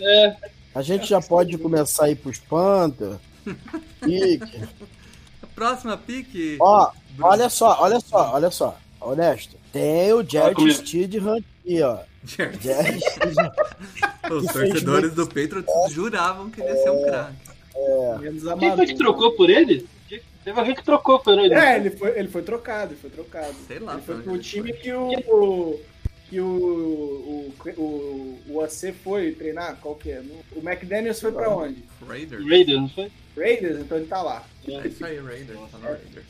é. 0.00 0.36
A 0.74 0.82
gente 0.82 1.06
já 1.06 1.20
pode 1.20 1.56
começar 1.58 2.06
a 2.06 2.10
ir 2.10 2.16
pros 2.16 2.38
Panther. 2.38 3.16
Pique. 4.00 4.62
A 5.42 5.46
próxima 5.54 5.96
pique. 5.96 6.56
Ó, 6.60 6.90
olha 7.20 7.48
só, 7.48 7.76
olha 7.80 8.00
só, 8.00 8.32
olha 8.34 8.50
só. 8.50 8.76
Honesto. 9.00 9.56
Tem 9.72 10.12
o 10.12 10.22
Jared. 10.28 10.74
Steedham 10.74 11.34
aqui, 11.36 11.82
ó. 11.82 11.98
Jared. 12.24 12.58
Jared 12.62 13.00
Steedham. 13.00 13.52
Os 14.36 14.46
torcedores 14.52 15.14
do 15.14 15.26
Patriots 15.26 15.92
juravam 15.92 16.50
que 16.50 16.60
ele 16.60 16.70
ia 16.70 16.82
ser 16.82 16.90
um 16.90 17.02
craque. 17.04 17.36
Menos 18.20 18.42
Quem 18.58 18.74
foi 18.74 18.86
que 18.86 18.94
trocou 18.96 19.32
por 19.36 19.48
ele? 19.50 19.86
Teve 20.46 20.60
alguém 20.60 20.76
que 20.76 20.84
trocou 20.84 21.18
por 21.18 21.36
ele. 21.36 21.52
É, 21.52 21.74
ele 21.74 21.90
foi, 21.90 22.16
ele 22.16 22.28
foi 22.28 22.40
trocado, 22.40 22.92
ele 22.92 23.00
foi 23.00 23.10
trocado. 23.10 23.52
Sei 23.66 23.80
lá 23.80 23.94
Ele 23.94 24.02
foi 24.02 24.22
pro 24.22 24.38
time 24.38 24.72
foi. 24.72 24.80
que 24.80 24.92
o. 24.92 25.80
Que 26.30 26.40
o. 26.40 26.46
O, 26.46 27.52
o, 27.76 28.38
o 28.50 28.60
AC 28.62 28.94
foi 29.02 29.32
treinar? 29.32 29.76
Qual 29.80 29.96
que 29.96 30.08
é? 30.12 30.22
O 30.54 30.60
McDaniels 30.60 31.20
foi 31.20 31.32
pra 31.32 31.50
onde? 31.50 31.82
Raiders. 32.06 32.44
Raiders, 32.48 32.80
não 32.80 32.88
foi? 32.88 33.10
Raiders? 33.36 33.80
Então 33.80 33.98
ele 33.98 34.06
tá 34.06 34.22
lá. 34.22 34.44
É 34.68 34.86
isso 34.86 35.04
aí, 35.04 35.18
Raiders. 35.18 35.58
Tá 35.72 35.78
no 35.78 35.82
Raiders. 35.90 36.26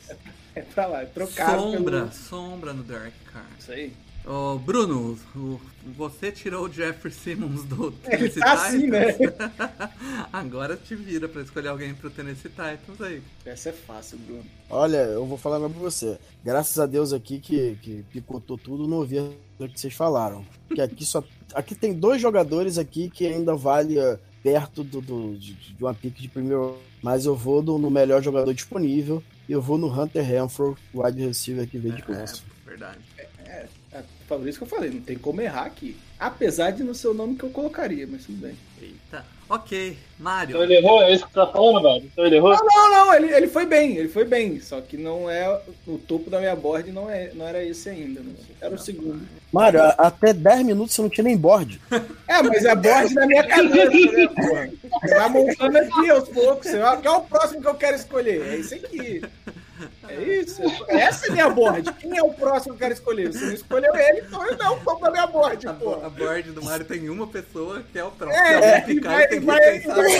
É 0.55 0.63
pra 0.63 0.87
lá, 0.87 1.03
é 1.03 1.05
trocado 1.05 1.61
Sombra, 1.61 1.99
pelo. 1.99 2.13
sombra 2.15 2.73
no 2.73 2.83
Derek 2.83 3.19
Carr. 3.31 3.45
Isso 3.59 3.71
aí. 3.71 3.93
Ô, 4.27 4.59
Bruno, 4.59 5.17
você 5.97 6.33
tirou 6.33 6.67
o 6.67 6.73
Jeffrey 6.73 7.13
Simmons 7.15 7.63
do 7.63 7.95
Ele 8.07 8.29
Tennessee 8.35 8.41
tá 8.41 8.53
assim, 8.55 8.87
né? 8.89 9.15
Agora 10.33 10.77
te 10.77 10.97
vira 10.97 11.29
pra 11.29 11.43
escolher 11.43 11.69
alguém 11.69 11.95
pro 11.95 12.11
Tennessee 12.11 12.51
Titans 12.51 13.01
aí. 13.01 13.23
Essa 13.45 13.69
é 13.69 13.73
fácil, 13.73 14.19
Bruno. 14.19 14.45
Olha, 14.69 14.97
eu 14.97 15.25
vou 15.25 15.39
falar 15.39 15.61
mais 15.61 15.71
pra 15.73 15.81
você. 15.81 16.19
Graças 16.45 16.77
a 16.81 16.87
Deus 16.87 17.13
aqui 17.13 17.39
que, 17.39 17.79
que 17.81 18.05
picotou 18.13 18.59
tudo, 18.59 18.89
não 18.89 18.97
ouvi 18.99 19.21
o 19.21 19.69
que 19.69 19.79
vocês 19.81 19.95
falaram. 19.95 20.45
Porque 20.67 20.81
aqui 20.81 21.05
só. 21.05 21.23
Aqui 21.55 21.77
tem 21.77 21.95
dois 21.95 22.21
jogadores 22.21 22.79
aqui 22.79 23.09
que 23.09 23.25
ainda 23.29 23.55
vale 23.55 23.97
eh, 23.97 24.19
perto 24.43 24.83
do, 24.83 25.01
do- 25.01 25.39
de, 25.39 25.55
de 25.55 25.77
uma 25.85 25.95
pique 25.95 26.21
de 26.23 26.29
primeiro. 26.29 26.77
Mas 27.01 27.27
eu 27.27 27.37
vou 27.37 27.63
no, 27.63 27.79
no 27.79 27.91
melhor 27.93 28.21
jogador 28.25 28.53
disponível. 28.53 29.23
E 29.49 29.53
eu 29.53 29.63
vou 29.63 29.79
no 29.79 29.87
Hunter 29.87 30.25
Renfro, 30.25 30.77
o 30.93 31.05
wide 31.07 31.25
receiver 31.25 31.69
que 31.69 31.79
veio 31.79 31.95
de 31.95 32.03
É, 32.03 32.05
curso. 32.05 32.45
verdade. 32.67 32.99
É, 33.47 33.67
por 34.29 34.47
isso 34.49 34.59
que 34.59 34.65
eu 34.65 34.69
falei, 34.69 34.91
não 34.91 35.01
tem 35.01 35.17
como 35.17 35.41
errar 35.41 35.67
aqui. 35.67 35.97
Apesar 36.19 36.71
de 36.73 36.83
não 36.83 36.95
ser 36.95 37.09
o 37.09 37.15
nome 37.15 37.37
que 37.37 37.45
eu 37.45 37.51
colocaria, 37.51 38.07
mas 38.11 38.25
tudo 38.25 38.39
bem. 38.39 38.57
Eita. 38.83 39.25
Ok, 39.49 39.97
Mario. 40.19 40.51
Então 40.57 40.63
ele 40.65 40.75
errou? 40.75 41.01
É 41.03 41.13
isso 41.13 41.25
que 41.25 41.33
você 41.33 41.39
tá 41.39 41.47
falando, 41.47 41.81
velho? 41.83 42.05
Então 42.13 42.27
ele 42.27 42.37
errou? 42.37 42.51
Não, 42.51 42.67
não, 42.67 42.91
não, 43.07 43.15
ele, 43.15 43.33
ele 43.33 43.47
foi 43.47 43.65
bem, 43.65 43.97
ele 43.97 44.09
foi 44.09 44.25
bem. 44.25 44.59
Só 44.61 44.81
que 44.81 44.97
não 44.97 45.31
é. 45.31 45.61
O 45.87 45.99
topo 45.99 46.29
da 46.29 46.41
minha 46.41 46.57
board 46.57 46.91
não, 46.91 47.09
é, 47.09 47.31
não 47.33 47.47
era 47.47 47.63
esse 47.63 47.89
ainda. 47.89 48.21
Não. 48.21 48.35
Era 48.61 48.75
o 48.75 48.79
segundo. 48.79 49.23
Mário, 49.53 49.81
a- 49.83 49.91
até 49.99 50.33
10 50.33 50.65
minutos 50.65 50.95
você 50.97 51.03
não 51.03 51.09
tinha 51.09 51.25
nem 51.25 51.37
board. 51.37 51.81
É, 52.29 52.43
mas 52.43 52.65
é 52.65 52.75
board 52.75 53.15
da 53.15 53.25
minha 53.27 53.45
cabeça, 53.45 54.13
né, 54.13 54.27
porra? 54.29 54.71
Você 55.01 55.15
vai 55.15 55.29
montando 55.29 55.79
aqui 55.79 56.11
aos 56.11 56.29
poucos. 56.29 56.67
Você 56.69 56.79
vai, 56.81 57.01
qual 57.01 57.15
é 57.15 57.19
o 57.19 57.21
próximo 57.23 57.61
que 57.63 57.69
eu 57.69 57.75
quero 57.77 57.97
escolher? 57.97 58.43
É 58.49 58.57
esse 58.57 58.75
aqui. 58.75 59.23
É 60.09 60.23
isso. 60.23 60.63
Essa 60.89 61.27
é 61.27 61.29
a 61.31 61.33
minha 61.33 61.51
board. 61.51 61.93
Quem 61.95 62.17
é 62.17 62.23
o 62.23 62.33
próximo 62.33 62.75
que 62.75 62.83
eu 62.83 62.89
quero 62.89 62.95
escolher? 62.95 63.33
Você 63.33 63.45
não 63.47 63.53
escolheu 63.53 63.95
ele, 63.97 64.21
então 64.21 64.45
eu 64.47 64.57
não 64.57 64.79
topo 64.81 65.01
da 65.05 65.11
minha 65.11 65.27
board, 65.27 65.67
A, 65.69 65.73
bo- 65.73 66.05
a 66.05 66.09
board 66.11 66.51
do 66.53 66.63
Mario 66.63 66.87
tem 66.87 67.09
uma 67.09 67.27
pessoa 67.27 67.83
que 67.93 67.99
é 67.99 68.05
o 68.05 68.11
próximo. 68.11 68.43
É, 68.45 68.79
é, 68.79 68.81
ficar, 68.83 69.11
vai- 69.11 69.29
tem 69.29 69.41
que 69.41 69.47
vai- 69.47 69.79
a 69.79 69.95
board. 69.95 70.17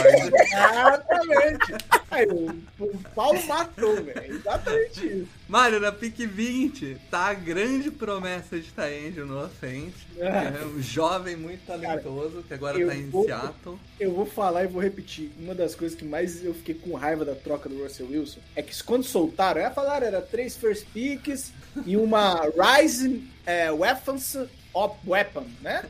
Exatamente. 0.87 1.73
Aí, 2.09 2.25
o, 2.27 2.49
o 2.83 2.97
Paulo 3.15 3.43
matou, 3.47 3.95
velho. 4.03 4.35
Exatamente 4.35 5.05
isso. 5.05 5.27
Mário, 5.47 5.79
na 5.79 5.91
pick 5.91 6.17
20, 6.25 6.97
tá 7.09 7.27
a 7.27 7.33
grande 7.33 7.89
promessa 7.91 8.59
de 8.59 8.71
Taendio 8.71 9.25
no 9.25 9.43
Offense. 9.43 9.93
Ah. 10.21 10.53
É 10.61 10.65
um 10.65 10.81
jovem 10.81 11.35
muito 11.35 11.65
talentoso 11.65 12.43
que 12.47 12.53
agora 12.53 12.85
tá 12.85 12.95
em 12.95 13.09
vou- 13.09 13.25
Seattle. 13.25 13.79
Eu 13.99 14.13
vou 14.13 14.25
falar 14.25 14.63
e 14.63 14.67
vou 14.67 14.81
repetir. 14.81 15.31
Uma 15.39 15.53
das 15.55 15.73
coisas 15.75 15.97
que 15.97 16.05
mais 16.05 16.43
eu 16.43 16.53
fiquei 16.53 16.75
com 16.75 16.95
raiva 16.95 17.23
da 17.25 17.35
troca 17.35 17.69
do 17.69 17.81
Russell 17.83 18.07
Wilson 18.09 18.39
é 18.55 18.61
que 18.61 18.83
quando 18.83 19.03
soltaram, 19.03 19.61
é 19.61 19.65
falaram, 19.77 20.07
era 20.07 20.21
três 20.21 20.55
first 20.57 20.87
picks 20.91 21.53
e 21.85 21.95
uma 21.95 22.41
Rising 22.57 23.29
é, 23.45 23.71
Weapons 23.71 24.35
of 24.73 24.95
Weapon, 25.07 25.45
né? 25.61 25.83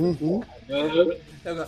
Uhum. 0.00 0.42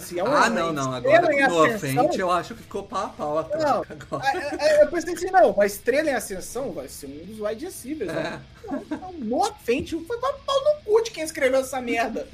Se 0.01 0.19
é 0.19 0.25
uma 0.25 0.47
ah, 0.47 0.51
não, 0.51 0.73
não. 0.73 0.93
Agora 0.93 1.33
em 1.33 1.41
no 1.49 1.63
ascensão- 1.63 2.05
Offense 2.07 2.19
eu 2.21 2.31
acho 2.31 2.55
que 2.55 2.63
ficou 2.63 2.83
pau 2.83 3.05
a 3.05 3.09
pau 3.09 3.39
a 3.39 3.43
Não. 3.59 3.85
Ah, 4.21 4.33
é, 4.59 4.81
é, 4.81 4.83
eu 4.83 4.89
pensei 4.89 5.15
assim, 5.15 5.31
não, 5.31 5.51
uma 5.51 5.65
estrela 5.67 6.11
em 6.11 6.15
ascensão 6.15 6.73
vai 6.73 6.89
ser 6.89 7.07
um 7.07 7.25
dos 7.27 7.41
wide 7.41 7.65
receivers. 7.65 8.11
É. 8.11 8.15
Né? 8.15 8.41
Não, 8.65 8.99
não, 8.99 9.13
no 9.13 9.55
frente, 9.65 9.97
foi 10.05 10.19
pau 10.19 10.33
no 10.65 10.85
cu 10.85 11.03
de 11.05 11.11
quem 11.13 11.23
escreveu 11.23 11.61
essa 11.61 11.81
merda. 11.81 12.27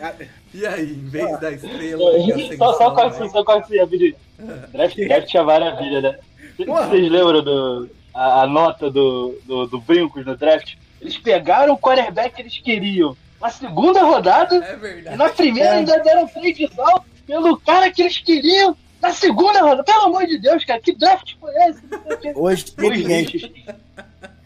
Ah, 0.00 0.14
E 0.52 0.66
aí, 0.66 0.92
em 0.92 1.08
vez 1.08 1.40
da 1.40 1.50
estrela 1.52 2.18
em 2.18 2.32
ascensão, 2.32 2.56
Só, 2.58 2.78
só 2.78 2.90
com 2.94 3.00
né? 3.00 3.06
assim, 3.06 3.28
só 3.30 3.44
com 3.44 3.52
rapidinho. 3.52 4.16
Draft, 4.72 4.96
draft 4.96 5.28
tinha 5.28 5.44
maravilha, 5.44 6.00
né? 6.00 6.18
Porra. 6.66 6.88
Vocês 6.88 7.10
lembram 7.10 7.42
do, 7.42 7.90
a, 8.14 8.42
a 8.42 8.46
nota 8.46 8.90
do, 8.90 9.38
do, 9.44 9.66
do 9.66 9.80
Brincos 9.80 10.24
no 10.26 10.36
draft? 10.36 10.74
Eles 11.00 11.16
pegaram 11.18 11.74
o 11.74 11.78
quarterback 11.78 12.34
que 12.36 12.42
eles 12.42 12.58
queriam 12.58 13.16
na 13.40 13.50
segunda 13.50 14.02
rodada 14.04 14.54
É 14.56 14.72
e 14.74 14.76
verdade. 14.76 15.16
na 15.16 15.28
primeira 15.28 15.72
ainda 15.72 15.98
deram 15.98 16.28
trade 16.28 16.68
down 16.68 17.02
pelo 17.26 17.56
cara 17.58 17.90
que 17.90 18.02
eles 18.02 18.18
queriam 18.18 18.76
na 19.00 19.12
segunda 19.12 19.60
rodada. 19.60 19.82
Pelo 19.84 20.02
amor 20.06 20.26
de 20.26 20.38
Deus, 20.38 20.64
cara, 20.64 20.80
que 20.80 20.94
draft 20.94 21.34
foi 21.40 21.52
esse? 21.68 21.82
Hoje 22.36 22.66
Dois 22.76 23.00
lixos. 23.00 23.50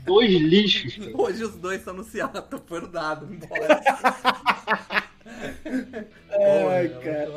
Dois 0.06 0.30
lixos. 0.30 0.96
cara. 0.96 1.10
Hoje 1.14 1.44
os 1.44 1.56
dois 1.56 1.78
estão 1.80 1.92
no 1.92 2.04
Seattle, 2.04 2.62
foram 2.66 2.88
dados 2.90 3.28
embora. 3.30 3.80
Ai, 6.70 6.88
cara. 7.02 7.28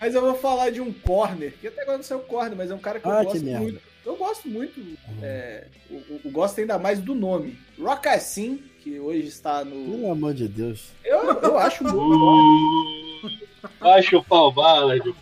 Mas 0.00 0.14
eu 0.14 0.20
vou 0.20 0.34
falar 0.34 0.70
de 0.70 0.80
um 0.80 0.92
corner, 0.92 1.52
que 1.60 1.66
até 1.68 1.82
agora 1.82 1.96
não 1.98 2.04
sei 2.04 2.16
o 2.16 2.20
corner, 2.20 2.56
mas 2.56 2.70
é 2.70 2.74
um 2.74 2.78
cara 2.78 3.00
que 3.00 3.06
eu 3.06 3.10
Ah, 3.12 3.20
que 3.20 3.24
gosto 3.32 3.44
merda. 3.44 3.60
muito. 3.60 3.80
Eu 4.04 4.16
gosto 4.16 4.48
muito. 4.48 4.80
é, 5.22 5.66
o, 5.90 5.94
o- 5.94 6.20
o 6.24 6.30
gosto 6.30 6.60
ainda 6.60 6.78
mais 6.78 7.00
do 7.00 7.14
nome. 7.14 7.58
Rock 7.78 8.08
Assim, 8.08 8.62
que 8.80 8.98
hoje 8.98 9.26
está 9.28 9.64
no. 9.64 9.90
Pelo 9.90 10.10
amor 10.12 10.34
de 10.34 10.48
Deus. 10.48 10.88
Eu, 11.04 11.18
eu 11.40 11.58
acho 11.58 11.84
muito 11.84 11.96
bom. 13.80 14.02
Chupar 14.02 14.38
o 14.40 14.52
bala, 14.52 14.98
de 14.98 15.14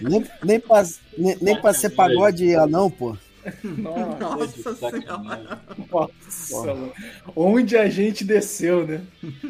Nem, 0.00 0.24
nem, 0.42 0.60
pra, 0.60 0.82
nem, 1.16 1.36
nem 1.40 1.60
pra 1.60 1.72
ser 1.74 1.90
pagode 1.90 2.54
anão, 2.54 2.90
pô. 2.90 3.16
Nossa, 3.64 4.18
Nossa 4.36 4.74
senhora. 4.74 5.60
nossa. 5.90 6.92
Onde 7.34 7.76
a 7.76 7.88
gente 7.88 8.22
desceu, 8.24 8.86
né? 8.86 9.00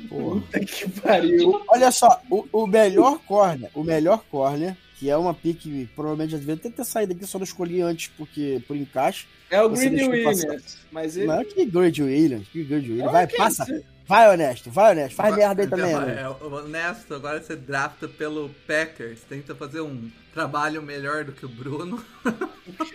Porra. 0.09 0.41
Puta 0.41 0.61
que 0.61 0.89
pariu. 1.01 1.61
Olha 1.69 1.91
só, 1.91 2.21
o, 2.31 2.45
o 2.53 2.67
melhor 2.67 3.19
corner, 3.27 3.69
o 3.75 3.83
melhor 3.83 4.23
corner 4.31 4.77
que 5.01 5.09
é 5.09 5.17
uma 5.17 5.33
pique, 5.33 5.89
provavelmente 5.97 6.33
já 6.33 6.37
devia 6.37 6.59
ter, 6.59 6.71
ter 6.71 6.85
saído 6.85 7.15
aqui, 7.15 7.27
só 7.27 7.39
não 7.39 7.45
escolhi 7.45 7.81
antes 7.81 8.09
porque, 8.19 8.63
por 8.69 8.77
encaixe. 8.77 9.27
É 9.51 9.63
o 9.63 9.71
passar. 9.71 9.83
Williams. 9.83 10.79
Mas 10.93 11.17
ele. 11.17 11.27
Não, 11.27 11.43
que 11.43 11.65
Grid 11.65 12.03
Williams, 12.03 12.47
que 12.49 12.63
Grid 12.63 12.91
Williams. 12.91 13.11
Vai, 13.11 13.27
que 13.27 13.37
passa. 13.39 13.63
isso. 13.63 13.83
Vai, 14.07 14.31
honesto, 14.31 14.71
vai, 14.71 14.93
honesto. 14.93 15.15
Faz 15.15 15.35
merda 15.35 15.63
aí 15.63 15.67
Então, 15.67 15.79
também, 15.79 15.95
é, 15.95 16.01
né? 16.01 16.21
é, 16.21 16.29
honesto, 16.29 17.15
agora 17.15 17.43
você 17.43 17.57
drafta 17.57 18.07
pelo 18.09 18.51
Packers, 18.67 19.21
tenta 19.27 19.55
fazer 19.55 19.81
um 19.81 20.11
trabalho 20.35 20.83
melhor 20.83 21.25
do 21.25 21.33
que 21.33 21.47
o 21.47 21.49
Bruno 21.49 22.05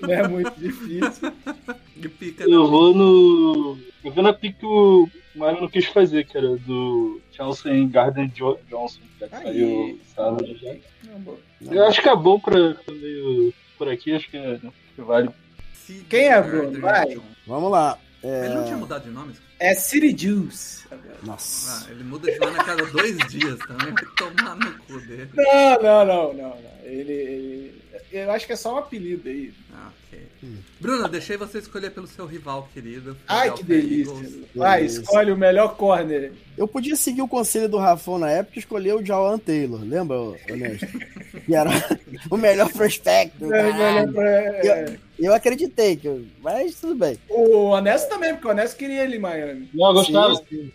Não 0.02 0.10
é 0.14 0.28
muito 0.28 0.52
difícil. 0.60 1.34
e 1.96 2.08
pica 2.10 2.44
Eu 2.44 2.68
vou 2.68 2.94
no. 2.94 3.78
Eu 4.04 4.12
vou 4.12 4.24
na 4.24 4.34
pick 4.34 4.58
que 4.60 4.66
o 4.66 5.10
Mário 5.36 5.62
não 5.62 5.68
quis 5.68 5.86
fazer, 5.86 6.26
que 6.26 6.38
era 6.38 6.56
do 6.58 7.20
Chelsea 7.32 7.88
Garden 7.88 8.32
Jo- 8.36 8.60
Johnson, 8.70 9.02
já 9.20 9.28
que 9.28 9.36
Aí. 9.36 9.44
saiu 9.44 10.00
sábado 10.16 10.58
já. 10.58 10.74
Não, 11.06 11.20
boa. 11.22 11.38
Eu 11.62 11.86
acho 11.86 12.02
que 12.02 12.10
é 12.10 12.16
bom 12.16 12.40
pra, 12.40 12.56
meio 12.90 13.54
por 13.78 13.90
aqui, 13.90 14.14
acho 14.14 14.30
que, 14.30 14.38
é, 14.38 14.60
que 14.96 15.02
vale. 15.02 15.30
Quem 16.10 16.26
é, 16.28 16.42
Bruno? 16.42 16.80
Vai. 16.82 17.18
Vamos 17.46 17.72
lá. 17.72 17.98
Ele 18.24 18.54
não 18.56 18.64
tinha 18.64 18.76
É... 18.76 18.80
mudado 18.80 19.04
de 19.04 19.10
nome? 19.12 19.34
É 19.60 19.74
City 19.76 20.16
Juice. 20.28 20.86
Nossa. 21.24 21.86
Ah, 21.88 21.92
ele 21.92 22.04
muda 22.04 22.32
de 22.32 22.40
nome 22.40 22.60
a 22.60 22.64
cada 22.64 22.86
dois 22.88 23.18
dias 23.30 23.58
também, 23.60 23.94
vai 23.94 24.06
tomar 24.18 24.56
no 24.56 24.78
cu 24.80 25.00
dele. 25.02 25.30
Não, 25.34 25.82
não, 25.82 26.06
não, 26.06 26.34
não, 26.34 26.50
não. 26.50 26.72
Ele, 26.84 27.12
ele- 27.12 27.82
Eu 28.12 28.32
acho 28.32 28.46
que 28.46 28.54
é 28.54 28.56
só 28.56 28.76
um 28.76 28.78
apelido 28.78 29.28
aí. 29.30 29.54
Ah, 29.74 29.90
ok. 30.08 30.20
Bruno, 30.80 31.08
deixei 31.08 31.38
você 31.38 31.58
escolher 31.60 31.90
pelo 31.92 32.08
seu 32.08 32.26
rival 32.26 32.70
querido. 32.74 33.18
Ai, 33.28 33.52
que 33.54 33.64
delícia. 33.64 34.12
Eagles. 34.14 34.36
Vai, 34.56 34.80
Delícia. 34.82 35.02
escolhe 35.02 35.32
o 35.32 35.38
melhor 35.38 35.76
corner. 35.76 36.32
Eu 36.58 36.68
podia 36.68 36.96
seguir 36.96 37.22
o 37.22 37.28
conselho 37.28 37.68
do 37.68 37.78
Rafão 37.78 38.18
na 38.20 38.30
época 38.30 38.58
e 38.58 38.60
escolher 38.60 38.94
o 38.96 39.04
Jawan 39.06 39.38
Taylor, 39.40 39.82
lembra, 39.84 40.18
honesto? 40.20 40.88
que 41.46 41.54
era 41.56 41.70
o 42.32 42.38
melhor 42.38 42.72
prospecto. 42.72 43.54
É, 43.54 43.64
melhor 43.74 44.14
pra- 44.14 44.30
é. 44.32 44.98
Eu 45.20 45.34
acreditei, 45.34 45.96
que 45.96 46.08
eu- 46.08 46.26
mas 46.42 46.76
tudo 46.80 46.96
bem. 46.96 47.18
O 47.30 47.66
Honesto 47.70 48.10
também, 48.10 48.34
porque 48.34 48.48
o 48.48 48.52
Honesto 48.52 48.78
queria 48.78 49.04
ele 49.04 49.16
em 49.18 49.20
Miami. 49.20 49.70
Não, 49.74 49.88
eu 49.88 49.94
gostava. 49.94 50.36
Sim, 50.36 50.44
sim. 50.50 50.72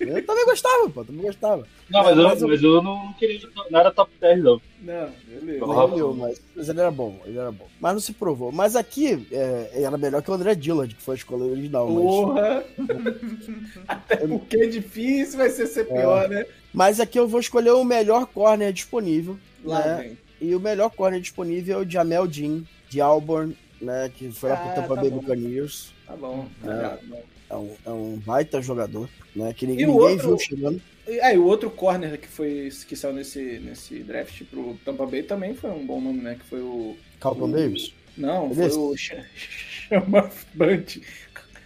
Eu 0.00 0.26
também 0.26 0.44
gostava, 0.44 0.90
pô, 0.90 1.04
também 1.04 1.22
gostava. 1.22 1.66
Não, 1.90 2.02
mas, 2.02 2.16
Mas 2.16 2.40
eu, 2.42 2.46
eu- 2.46 2.48
mas 2.54 2.62
eu 2.62 2.82
não 2.82 3.12
queria 3.14 3.40
nada 3.70 3.90
top 3.90 4.10
10, 4.20 4.42
não. 4.42 4.60
Não, 4.80 5.08
beleza. 5.26 5.64
O 5.64 5.66
Nem 5.68 5.76
Rafa- 5.76 5.96
eu, 5.96 6.14
mas, 6.14 6.40
mas 6.54 6.68
ele 6.68 6.80
era 6.80 6.90
bom, 6.90 7.20
ele 7.24 7.38
era 7.38 7.50
bom. 7.50 7.66
Mas 7.80 7.92
não 7.94 8.00
se 8.00 8.12
provou. 8.12 8.52
Mas 8.52 8.76
aqui 8.76 9.26
é, 9.32 9.70
era 9.82 9.96
melhor 9.96 10.22
que 10.22 10.30
o 10.30 10.34
André 10.34 10.54
Dillard, 10.54 10.94
que 10.94 11.02
foi 11.02 11.14
a 11.14 11.18
escolha 11.18 11.44
original. 11.44 11.88
Mas, 11.88 12.04
Porra! 12.04 12.64
Até 13.88 14.16
porque 14.26 14.56
é 14.56 14.66
difícil, 14.66 15.38
vai 15.38 15.50
ser 15.50 15.66
ser 15.66 15.84
pior, 15.84 16.28
né? 16.28 16.44
mas 16.72 17.00
aqui 17.00 17.18
eu 17.18 17.28
vou 17.28 17.40
escolher 17.40 17.70
o 17.70 17.84
melhor 17.84 18.26
corner 18.26 18.72
disponível. 18.72 19.38
Lá 19.64 19.80
né? 19.80 20.02
vem. 20.02 20.18
E 20.50 20.54
o 20.54 20.60
melhor 20.60 20.90
corner 20.90 21.20
disponível 21.20 21.80
é 21.80 21.82
o 21.84 21.88
Jamel 21.90 22.26
Dean, 22.26 22.62
de 22.90 23.00
Auburn, 23.00 23.56
né? 23.80 24.10
Que 24.14 24.30
foi 24.30 24.50
lá 24.50 24.56
pro 24.56 24.70
Ah, 24.70 24.74
Tampa 24.74 24.94
tá 24.96 25.00
Bay. 25.00 25.10
Buccaneers. 25.10 25.92
Tá 26.06 26.16
bom. 26.16 26.46
É. 26.62 26.66
tá 26.66 26.98
bom. 27.04 27.22
É 27.54 27.56
um, 27.56 27.76
é 27.86 27.90
um 27.90 28.16
baita 28.18 28.60
jogador, 28.60 29.08
né? 29.34 29.52
Que 29.54 29.64
E 29.64 29.68
ninguém, 29.68 29.86
ninguém 29.86 30.00
outro- 30.02 30.28
viu 30.28 30.38
chegando. 30.38 30.82
E 31.06 31.20
aí, 31.20 31.38
o 31.38 31.44
outro 31.44 31.70
corner 31.70 32.18
que 32.18 32.26
foi 32.26 32.70
que 32.88 32.96
saiu 32.96 33.12
nesse, 33.14 33.60
nesse 33.60 33.98
draft 34.02 34.42
pro 34.50 34.74
Tampa 34.84 35.06
Bay 35.06 35.22
também 35.22 35.54
foi 35.54 35.70
um 35.70 35.86
bom 35.86 36.00
nome, 36.00 36.20
né? 36.20 36.34
Que 36.38 36.44
foi 36.46 36.60
o. 36.60 36.96
Calton 37.20 37.44
o- 37.44 37.52
Davis. 37.52 37.92
Não, 38.16 38.50
É 38.50 38.54
foi 38.54 38.68
o 38.70 38.96
Chama 38.96 40.30
Bunt. 40.54 40.98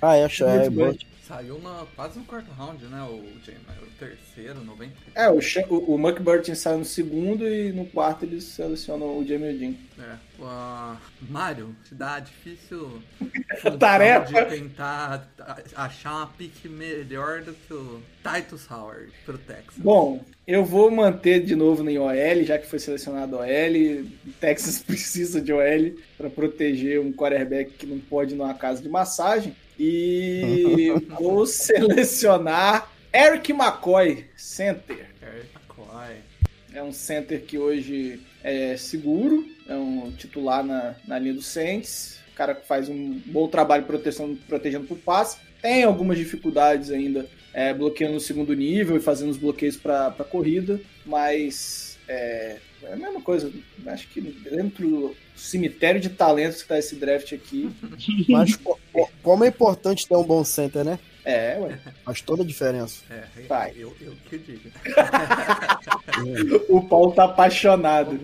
Ah, 0.02 0.16
é, 0.16 0.24
é, 0.66 0.70
bem. 0.70 0.86
Bunt. 0.88 1.02
Saiu 1.28 1.60
na, 1.60 1.84
quase 1.94 2.18
no 2.18 2.24
quarto 2.24 2.50
round, 2.52 2.82
né? 2.86 3.02
O, 3.02 3.22
James, 3.44 3.60
o 3.82 3.98
terceiro, 3.98 4.64
90. 4.64 4.94
É, 5.14 5.28
o, 5.28 5.42
Cha- 5.42 5.66
o, 5.68 5.94
o 5.94 5.98
Muck 5.98 6.20
Burton 6.22 6.54
saiu 6.54 6.78
no 6.78 6.86
segundo 6.86 7.46
e 7.46 7.70
no 7.70 7.84
quarto 7.84 8.24
eles 8.24 8.44
selecionam 8.44 9.18
o 9.18 9.26
Jamie 9.26 9.52
Dean. 9.58 9.74
É. 10.02 10.16
Uh, 10.42 10.96
Mário, 11.28 11.76
te 11.84 11.94
dá 11.94 12.18
difícil 12.18 13.02
Tarefa. 13.78 14.44
de 14.46 14.56
tentar 14.58 15.28
achar 15.76 16.14
uma 16.16 16.26
pique 16.28 16.66
melhor 16.66 17.42
do 17.42 17.52
que 17.52 17.74
o 17.74 18.00
Titus 18.22 18.70
Howard 18.70 19.12
pro 19.26 19.36
Texas. 19.36 19.74
Bom, 19.76 20.24
eu 20.46 20.64
vou 20.64 20.90
manter 20.90 21.44
de 21.44 21.54
novo 21.54 21.86
em 21.90 21.98
OL, 21.98 22.44
já 22.44 22.56
que 22.56 22.66
foi 22.66 22.78
selecionado 22.78 23.36
OL. 23.36 23.44
O 23.44 24.32
Texas 24.40 24.80
precisa 24.82 25.42
de 25.42 25.52
OL 25.52 25.92
para 26.16 26.30
proteger 26.30 27.00
um 27.00 27.12
quarterback 27.12 27.72
que 27.72 27.84
não 27.86 27.98
pode 27.98 28.32
ir 28.32 28.36
numa 28.38 28.54
casa 28.54 28.80
de 28.80 28.88
massagem. 28.88 29.54
E 29.78 30.92
vou 31.18 31.46
selecionar 31.46 32.90
Eric 33.12 33.52
McCoy, 33.52 34.24
center. 34.36 35.06
Eric 35.22 35.48
McCoy. 35.54 36.16
É 36.74 36.82
um 36.82 36.92
center 36.92 37.42
que 37.42 37.58
hoje 37.58 38.20
é 38.42 38.76
seguro, 38.76 39.46
é 39.68 39.74
um 39.74 40.10
titular 40.12 40.64
na, 40.64 40.94
na 41.06 41.18
linha 41.18 41.34
do 41.34 41.42
Saints. 41.42 42.18
O 42.32 42.34
cara 42.34 42.54
que 42.54 42.66
faz 42.66 42.88
um 42.88 43.20
bom 43.26 43.48
trabalho 43.48 43.84
proteção, 43.84 44.36
protegendo 44.46 44.86
por 44.86 44.98
passe. 44.98 45.38
Tem 45.60 45.82
algumas 45.82 46.18
dificuldades 46.18 46.90
ainda 46.90 47.26
é, 47.52 47.74
bloqueando 47.74 48.14
no 48.14 48.20
segundo 48.20 48.54
nível 48.54 48.96
e 48.96 49.00
fazendo 49.00 49.30
os 49.30 49.36
bloqueios 49.36 49.76
para 49.76 50.12
corrida, 50.30 50.80
mas 51.04 51.98
é, 52.06 52.58
é 52.84 52.92
a 52.92 52.96
mesma 52.96 53.20
coisa. 53.20 53.50
Acho 53.86 54.06
que 54.08 54.20
dentro 54.20 54.88
do 54.88 55.16
cemitério 55.34 56.00
de 56.00 56.10
talentos 56.10 56.62
que 56.62 56.68
tá 56.68 56.78
esse 56.78 56.94
draft 56.94 57.32
aqui, 57.32 57.68
co- 58.92 59.10
como 59.28 59.44
é 59.44 59.48
importante 59.48 60.08
ter 60.08 60.16
um 60.16 60.24
bom 60.24 60.42
center, 60.42 60.82
né? 60.84 60.98
é, 61.22 61.58
ué. 61.60 61.78
Faz 62.06 62.22
toda 62.22 62.42
a 62.42 62.46
diferença. 62.46 63.02
É, 63.10 63.24
Vai. 63.46 63.72
eu, 63.76 63.94
eu 64.00 64.14
que 64.30 64.38
digo. 64.38 64.70
O 66.70 66.82
Paulo 66.88 67.12
tá 67.12 67.24
apaixonado. 67.24 68.18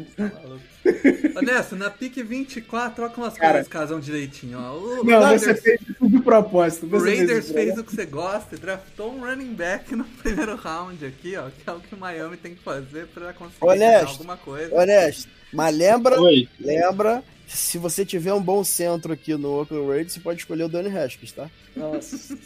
Honesto, 1.37 1.77
na 1.77 1.91
pique 1.91 2.23
24, 2.23 2.95
troca 2.97 3.21
umas 3.21 3.35
Cara. 3.35 3.53
coisas 3.55 3.69
casam 3.69 4.01
direitinho. 4.01 4.59
Ó. 4.59 4.77
O 4.79 5.05
Não, 5.05 5.21
Raiders, 5.21 5.43
você 5.43 5.55
fez 5.55 5.81
tudo 5.99 6.17
de 6.17 6.23
propósito. 6.25 6.87
o 6.87 6.99
Raiders 6.99 7.51
fez 7.51 7.77
o 7.79 7.85
que 7.85 7.95
você 7.95 8.07
gosta 8.07 8.55
e 8.55 8.59
draftou 8.59 9.13
um 9.13 9.21
running 9.21 9.53
back 9.55 9.95
no 9.95 10.05
primeiro 10.23 10.57
round 10.57 11.05
aqui, 11.05 11.37
ó. 11.37 11.51
Que 11.51 11.69
é 11.69 11.73
o 11.73 11.81
que 11.81 11.95
o 11.95 11.99
Miami 11.99 12.37
tem 12.39 12.55
que 12.55 12.63
fazer 12.63 13.07
pra 13.09 13.33
conseguir 13.35 13.65
Honesto. 13.67 14.09
alguma 14.13 14.37
coisa. 14.39 14.75
Honesto, 14.75 15.29
mas 15.53 15.77
lembra, 15.77 16.21
Oi. 16.21 16.49
lembra, 16.59 17.23
se 17.55 17.79
você 17.79 18.05
tiver 18.05 18.33
um 18.35 18.43
bom 18.43 18.63
centro 18.65 19.13
aqui 19.13 19.35
no 19.37 19.61
Oakland 19.61 19.87
Raiders, 19.89 20.13
você 20.13 20.21
pode 20.21 20.41
escolher 20.41 20.65
o 20.65 20.69
Danny 20.69 20.97
Haskins, 20.97 21.33
tá? 21.33 21.49
Nossa, 21.77 22.37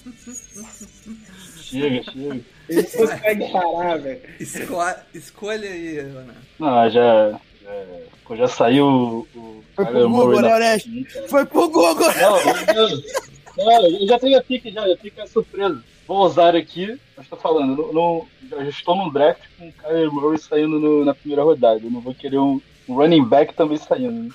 Chega, 1.63 2.03
chega. 2.05 2.41
ele 2.69 2.83
não 2.83 2.91
consegue 2.91 3.53
parar, 3.53 3.97
velho. 3.99 4.21
Esco- 4.41 4.95
Escolha 5.15 5.69
aí, 5.71 6.01
Honesto. 6.01 6.35
Não, 6.59 6.91
já. 6.91 7.31
já, 7.63 7.85
pô, 8.25 8.37
já 8.37 8.49
saiu 8.49 8.87
o. 9.35 9.65
Foi 9.75 9.85
pro 9.87 10.09
Google, 10.09 10.09
Murray 10.27 10.43
né, 10.43 10.55
Honesto? 10.57 10.91
Foi 11.29 11.47
pro 11.47 11.69
Google! 11.69 12.09
Não, 12.15 12.45
não, 12.75 13.65
não, 13.65 14.01
eu 14.01 14.07
já 14.07 14.19
tenho 14.19 14.39
a 14.39 14.43
pique 14.43 14.71
já, 14.71 14.87
já 14.89 14.97
fica 14.97 15.27
surpresa. 15.27 15.83
Vou 16.07 16.25
usar 16.25 16.57
aqui, 16.57 16.99
mas 17.17 17.29
tô 17.29 17.37
falando, 17.37 17.77
não, 17.93 18.27
não- 18.51 18.63
já 18.65 18.69
estou 18.71 18.97
num 18.97 19.11
draft 19.13 19.43
com 19.59 19.69
o 19.69 19.73
Kyler 19.73 20.11
Murray 20.11 20.39
saindo 20.39 20.79
no- 20.81 21.05
na 21.05 21.15
primeira 21.15 21.43
rodada. 21.43 21.81
Eu 21.83 21.91
não 21.91 22.01
vou 22.01 22.15
querer 22.15 22.39
um 22.39 22.61
running 22.89 23.25
back 23.25 23.55
também 23.55 23.77
saindo. 23.79 24.25
né? 24.25 24.31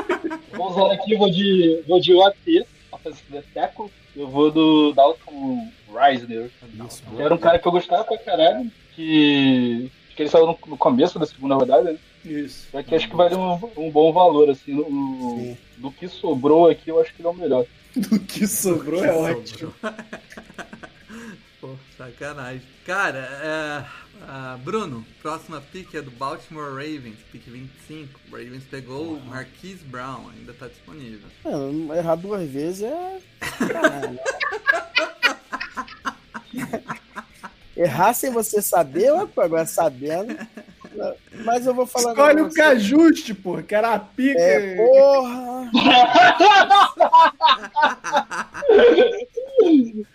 vou 0.52 0.70
usar 0.70 0.92
aqui, 0.92 1.16
vou 1.16 1.30
de, 1.30 1.82
vou 1.86 2.00
de 2.00 2.12
UAT, 2.12 2.66
offensive 2.92 3.42
tackle. 3.54 3.90
Eu 4.16 4.28
vou 4.28 4.50
do 4.50 4.92
Dalton 4.92 5.68
Reisner. 5.92 6.50
Que 7.16 7.20
era 7.22 7.34
um 7.34 7.38
cara 7.38 7.58
que 7.58 7.66
eu 7.66 7.72
gostava 7.72 8.04
pra 8.04 8.16
caralho, 8.18 8.70
que, 8.94 9.90
que 10.14 10.22
ele 10.22 10.28
saiu 10.30 10.46
no, 10.46 10.56
no 10.68 10.76
começo 10.76 11.18
da 11.18 11.26
segunda 11.26 11.56
rodada, 11.56 11.92
né? 11.92 11.98
Isso. 12.24 12.68
Só 12.70 12.82
que 12.82 12.94
acho 12.94 13.08
que 13.10 13.16
vale 13.16 13.34
um, 13.34 13.58
um 13.76 13.90
bom 13.90 14.12
valor, 14.12 14.48
assim, 14.48 14.72
no- 14.72 14.88
no- 14.88 15.56
do 15.78 15.90
que 15.90 16.06
sobrou 16.08 16.68
aqui, 16.70 16.88
eu 16.90 17.00
acho 17.00 17.12
que 17.12 17.20
ele 17.20 17.28
é 17.28 17.30
o 17.30 17.34
melhor. 17.34 17.66
Do 17.96 18.18
que 18.20 18.46
sobrou 18.46 19.04
é 19.04 19.12
ótimo. 19.12 19.74
Pô, 21.60 21.70
sacanagem. 21.96 22.62
Cara, 22.86 23.18
é, 23.42 24.03
ah, 24.28 24.58
Bruno, 24.62 25.04
próxima 25.22 25.60
pick 25.60 25.94
é 25.94 26.02
do 26.02 26.10
Baltimore 26.10 26.70
Ravens, 26.70 27.18
pick 27.30 27.44
25. 27.46 28.20
O 28.28 28.32
Ravens 28.32 28.64
pegou 28.70 29.14
o 29.14 29.26
Marquise 29.26 29.84
Brown, 29.84 30.28
ainda 30.30 30.52
tá 30.52 30.66
disponível. 30.68 31.28
Mano, 31.44 31.94
errar 31.94 32.16
duas 32.16 32.48
vezes 32.48 32.82
é. 32.82 33.20
Errar 37.76 38.14
sem 38.14 38.30
você 38.30 38.62
saber, 38.62 39.12
ou 39.12 39.28
agora 39.36 39.66
sabendo. 39.66 40.36
Mas 41.44 41.66
eu 41.66 41.74
vou 41.74 41.86
falar. 41.86 42.12
Escolhe 42.12 42.40
o 42.40 42.44
você. 42.44 42.54
que 42.54 42.60
ajuste, 42.60 43.34
pô, 43.34 43.60
que 43.62 43.74
era 43.74 43.94
a 43.94 43.98
pica. 43.98 44.38
É, 44.38 44.76
porra! 44.76 45.70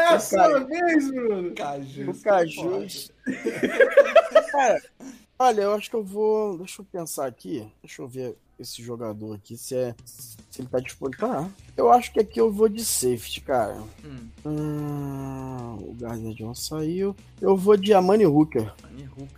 É 0.00 0.14
a 0.14 0.20
sua 0.20 0.58
vez, 0.64 1.10
Bruno. 1.10 1.54
Caju. 1.54 2.10
O 2.10 2.20
Caju. 2.20 2.86
Cara, 4.50 4.82
olha, 5.38 5.62
eu 5.62 5.74
acho 5.74 5.90
que 5.90 5.96
eu 5.96 6.04
vou. 6.04 6.58
Deixa 6.58 6.80
eu 6.80 6.86
pensar 6.90 7.26
aqui. 7.26 7.66
Deixa 7.82 8.02
eu 8.02 8.08
ver 8.08 8.36
esse 8.58 8.82
jogador 8.82 9.34
aqui, 9.34 9.56
se 9.56 9.74
é. 9.76 9.94
Se 10.04 10.60
ele 10.60 10.68
tá 10.68 10.80
disponível. 10.80 11.28
Tá. 11.28 11.48
Eu 11.76 11.90
acho 11.90 12.12
que 12.12 12.20
aqui 12.20 12.40
eu 12.40 12.50
vou 12.50 12.68
de 12.68 12.84
safety, 12.84 13.40
cara. 13.40 13.82
Hum, 14.04 14.28
Hum, 14.44 15.74
o 15.80 15.94
Gardner 15.98 16.34
Johnson 16.34 16.78
saiu. 16.78 17.16
Eu 17.40 17.56
vou 17.56 17.76
de 17.76 17.92
Amani 17.94 18.26
Hooker. 18.26 18.72
Fanny 18.78 19.08
Hook. 19.16 19.30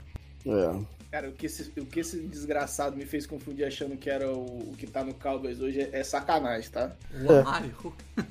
É. 0.47 1.03
Cara, 1.11 1.29
o 1.29 1.33
que, 1.33 1.45
esse, 1.45 1.71
o 1.79 1.85
que 1.85 2.01
esse 2.01 2.19
desgraçado 2.21 2.97
me 2.97 3.05
fez 3.05 3.27
confundir 3.27 3.67
achando 3.67 3.99
que 3.99 4.09
era 4.09 4.33
o, 4.33 4.71
o 4.71 4.75
que 4.79 4.87
tá 4.87 5.05
no 5.05 5.13
Cowboys 5.13 5.61
hoje 5.61 5.83
é, 5.83 6.01
é 6.01 6.03
sacanagem, 6.03 6.71
tá? 6.71 6.97
O 7.13 7.33
Amari. 7.33 7.71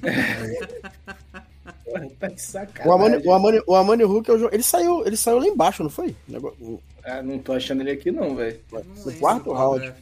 Porra, 1.86 2.07
tá 2.20 2.28
de 2.28 2.36
O 2.36 2.39
sacanagem. 2.39 2.91
Amani, 2.93 3.24
o 3.28 3.32
Amani, 3.34 3.62
o 3.68 3.76
Amani 3.76 4.03
Hulk, 4.03 4.30
é 4.30 4.34
o 4.34 4.53
ele 4.53 4.64
saiu, 4.64 5.05
ele 5.05 5.16
saiu 5.18 5.39
lá 5.39 5.45
embaixo, 5.47 5.84
não 5.84 5.89
foi? 5.89 6.16
Nego- 6.28 6.82
Ah, 7.03 7.22
não 7.22 7.38
tô 7.39 7.53
achando 7.53 7.82
ele 7.82 7.91
aqui 7.91 8.12
não, 8.12 8.36
velho. 8.36 8.59
No 8.72 9.14
quarto 9.20 9.45
qual 9.45 9.72
round. 9.78 9.93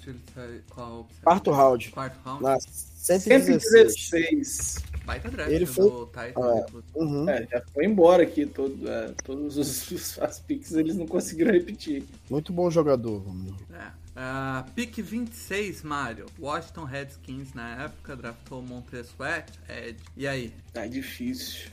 qual- 0.70 1.08
Quarto 1.24 1.52
round. 1.52 1.90
Quarto 1.92 2.18
round. 2.26 2.44
Na 2.44 2.58
116. 2.60 3.64
116. 3.64 4.76
Baita 5.06 5.30
draft 5.32 5.52
Ele 5.52 5.66
foi- 5.66 5.90
do 5.90 6.06
Titan. 6.06 6.34
Ah. 6.42 6.66
Uhum, 6.94 7.30
É, 7.30 7.48
já 7.52 7.64
foi 7.74 7.86
embora 7.86 8.22
aqui. 8.24 8.46
Todo, 8.46 8.88
é, 8.88 9.12
todos 9.24 9.58
os, 9.58 9.90
os 9.92 10.20
as 10.20 10.40
picks 10.40 10.74
eles 10.74 10.96
não 10.96 11.08
conseguiram 11.08 11.52
repetir. 11.52 12.04
Muito 12.30 12.54
bom 12.54 12.70
jogador. 12.70 13.26
mano. 13.28 13.58
É. 13.74 13.99
Ah, 14.22 14.66
pick 14.76 14.98
26, 15.02 15.82
Mario. 15.82 16.26
Washington 16.38 16.84
Redskins 16.84 17.54
na 17.54 17.86
época 17.86 18.18
draftou 18.18 18.62
Montez 18.62 19.08
Sweat, 19.08 19.50
Ed. 19.70 19.98
E 20.18 20.28
aí? 20.28 20.54
Tá 20.74 20.86
difícil. 20.86 21.72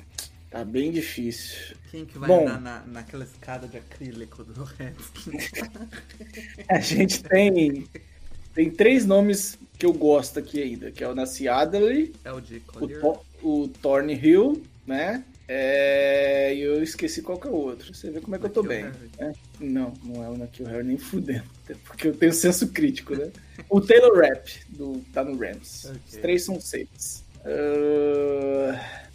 Tá 0.49 0.65
bem 0.65 0.93
difícil. 0.93 1.77
Quem 1.91 2.07
que 2.07 2.17
vai 2.17 2.29
Bom. 2.29 2.47
andar 2.47 2.61
na, 2.61 2.81
naquela 2.87 3.25
escada 3.25 3.67
de 3.67 3.79
acrílico 3.79 4.45
do 4.45 4.63
Redskins? 4.79 5.51
A 6.71 6.79
gente 6.79 7.21
tem. 7.25 7.89
Tem 8.55 8.71
três 8.71 9.05
nomes 9.05 9.59
que 9.77 9.85
eu 9.85 9.93
gosto 9.93 10.39
aqui 10.39 10.63
ainda, 10.63 10.93
que 10.93 11.03
é 11.03 11.09
o 11.09 11.17
Nassi 11.17 11.49
Adderley, 11.49 12.15
É 12.25 12.31
o 12.31 12.41
de 12.41 12.59
o, 12.59 12.61
Collier. 12.61 13.03
O 13.43 13.69
Thornhill, 13.83 14.63
né? 14.87 15.25
É, 15.49 16.53
E 16.55 16.61
eu 16.61 16.83
esqueci 16.83 17.23
qual 17.23 17.39
que 17.39 17.47
é 17.47 17.51
o 17.51 17.55
outro. 17.55 17.95
Você 17.95 18.11
vê 18.11 18.21
como 18.21 18.35
é 18.37 18.39
que 18.39 18.47
eu 18.47 18.51
tô 18.51 18.63
bem. 18.63 18.85
Né? 19.19 19.33
Não, 19.61 19.93
não 20.05 20.25
é 20.25 20.29
o 20.29 20.37
Nakil 20.37 20.67
Harry 20.67 20.85
nem 20.85 20.99
fudendo. 20.99 21.45
Até 21.65 21.75
porque 21.87 22.09
eu 22.09 22.17
tenho 22.17 22.33
senso 22.33 22.69
crítico, 22.69 23.15
né? 23.15 23.31
o 23.71 23.81
Taylor 23.81 24.19
Rapp, 24.19 24.49
do, 24.71 25.01
tá 25.13 25.23
no 25.25 25.37
Rams. 25.39 25.85
Ok. 25.87 26.01
Os 26.09 26.17
três 26.17 26.43
são 26.45 26.61
seis. 26.61 27.25
Ah, 27.45 29.07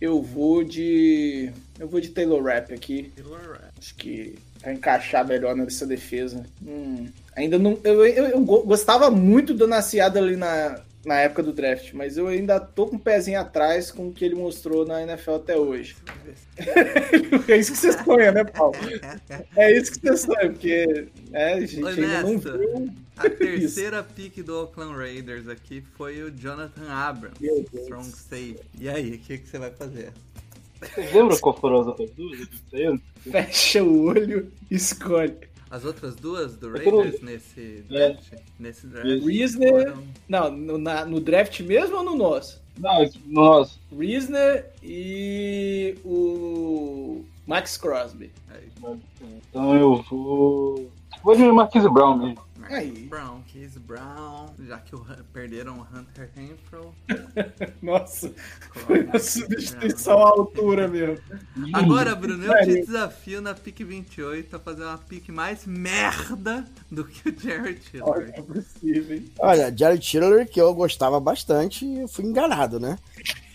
eu 0.00 0.22
vou 0.22 0.62
de. 0.64 1.52
Eu 1.78 1.88
vou 1.88 2.00
de 2.00 2.08
Taylor 2.10 2.42
Rapp 2.42 2.72
aqui. 2.72 3.12
Taylor 3.16 3.52
Rapp. 3.52 3.64
Acho 3.78 3.94
que 3.96 4.34
vai 4.62 4.74
encaixar 4.74 5.26
melhor 5.26 5.54
nessa 5.56 5.86
defesa. 5.86 6.44
Hum, 6.66 7.06
ainda 7.36 7.58
não. 7.58 7.78
Eu, 7.84 8.06
eu, 8.06 8.24
eu 8.26 8.40
go- 8.40 8.62
gostava 8.62 9.10
muito 9.10 9.52
do 9.54 9.66
Naciada 9.66 10.18
ali 10.20 10.36
na, 10.36 10.80
na 11.04 11.16
época 11.20 11.42
do 11.42 11.52
draft, 11.52 11.92
mas 11.92 12.16
eu 12.16 12.26
ainda 12.26 12.58
tô 12.58 12.86
com 12.86 12.96
o 12.96 13.00
pezinho 13.00 13.40
atrás 13.40 13.90
com 13.90 14.08
o 14.08 14.12
que 14.12 14.24
ele 14.24 14.34
mostrou 14.34 14.84
na 14.86 15.02
NFL 15.02 15.34
até 15.34 15.56
hoje. 15.56 15.96
é 17.48 17.56
isso 17.56 17.72
que 17.72 17.78
você 17.78 17.92
sonha, 17.92 18.32
né, 18.32 18.44
Paulo? 18.44 18.74
É 19.56 19.76
isso 19.76 19.92
que 19.92 20.00
você 20.00 20.16
sonha, 20.16 20.50
porque 20.50 21.08
é, 21.32 21.54
a 21.54 21.60
gente 21.60 21.86
ainda 21.86 22.22
não 22.22 22.38
viu. 22.38 22.90
A 23.16 23.28
terceira 23.28 24.02
pick 24.02 24.42
do 24.42 24.60
Oakland 24.60 24.96
Raiders 24.96 25.48
aqui 25.48 25.82
foi 25.96 26.22
o 26.22 26.30
Jonathan 26.30 26.88
Abrams, 26.88 27.38
strong 27.74 28.08
safety. 28.08 28.60
E 28.78 28.88
aí, 28.88 29.14
o 29.14 29.18
que, 29.18 29.38
que 29.38 29.48
você 29.48 29.58
vai 29.58 29.70
fazer? 29.70 30.12
Vocês 30.80 31.12
lembram 31.12 31.36
qual 31.38 31.56
foram 31.58 31.80
as 31.80 31.86
outras 31.88 32.10
duas? 32.10 32.48
Fecha 33.30 33.82
o 33.82 34.04
olho 34.04 34.52
e 34.70 34.76
escolhe. 34.76 35.36
As 35.70 35.84
outras 35.84 36.16
duas 36.16 36.56
do 36.56 36.70
no- 36.70 36.78
Raiders 36.78 37.20
nesse 37.20 37.84
draft? 37.88 38.32
Nesse 38.58 38.86
draft 38.86 39.06
Reasoner. 39.24 39.70
foram 39.92 40.04
Não, 40.28 40.50
no, 40.50 40.78
na- 40.78 41.04
no 41.04 41.20
draft 41.20 41.60
mesmo 41.60 41.96
ou 41.98 42.02
no 42.04 42.16
nosso? 42.16 42.60
Não, 42.78 43.08
nossa. 43.26 43.78
Reasoner 43.96 44.70
e 44.82 45.96
o 46.04 47.24
Max 47.46 47.76
Crosby. 47.76 48.30
aí, 48.50 48.68
Então 49.50 49.74
eu 49.76 50.02
vou. 50.08 50.90
Vou 51.22 51.34
de 51.36 51.42
Marquise 51.50 51.88
Brown 51.88 52.16
mesmo. 52.16 52.38
Aí. 52.64 53.06
Brown, 53.08 53.42
Case 53.52 53.78
Brown, 53.78 54.48
já 54.66 54.78
que 54.78 54.94
o, 54.94 55.04
perderam 55.32 55.78
o 55.78 55.96
Hunter 55.96 56.30
Renfro. 56.34 56.94
Nossa, 57.80 58.32
foi 58.72 59.04
uma 59.04 59.18
substituição 59.18 60.18
à 60.18 60.28
altura 60.28 60.88
mesmo. 60.88 61.18
Agora, 61.72 62.14
Bruno, 62.14 62.44
eu 62.44 62.64
te 62.64 62.84
desafio 62.84 63.40
na 63.40 63.54
pick 63.54 63.78
28 63.84 64.56
a 64.56 64.58
fazer 64.58 64.84
uma 64.84 64.98
pick 64.98 65.28
mais 65.28 65.64
merda 65.66 66.66
do 66.90 67.04
que 67.04 67.28
o 67.28 67.40
Jared 67.40 67.80
Olha, 68.02 68.26
Tiller. 68.26 68.38
é 68.38 68.42
possível, 68.42 69.16
hein? 69.16 69.32
Olha, 69.38 69.74
Jared 69.76 70.06
Tiller, 70.06 70.48
que 70.48 70.60
eu 70.60 70.74
gostava 70.74 71.20
bastante, 71.20 71.86
eu 71.86 72.08
fui 72.08 72.24
enganado, 72.24 72.80
né? 72.80 72.98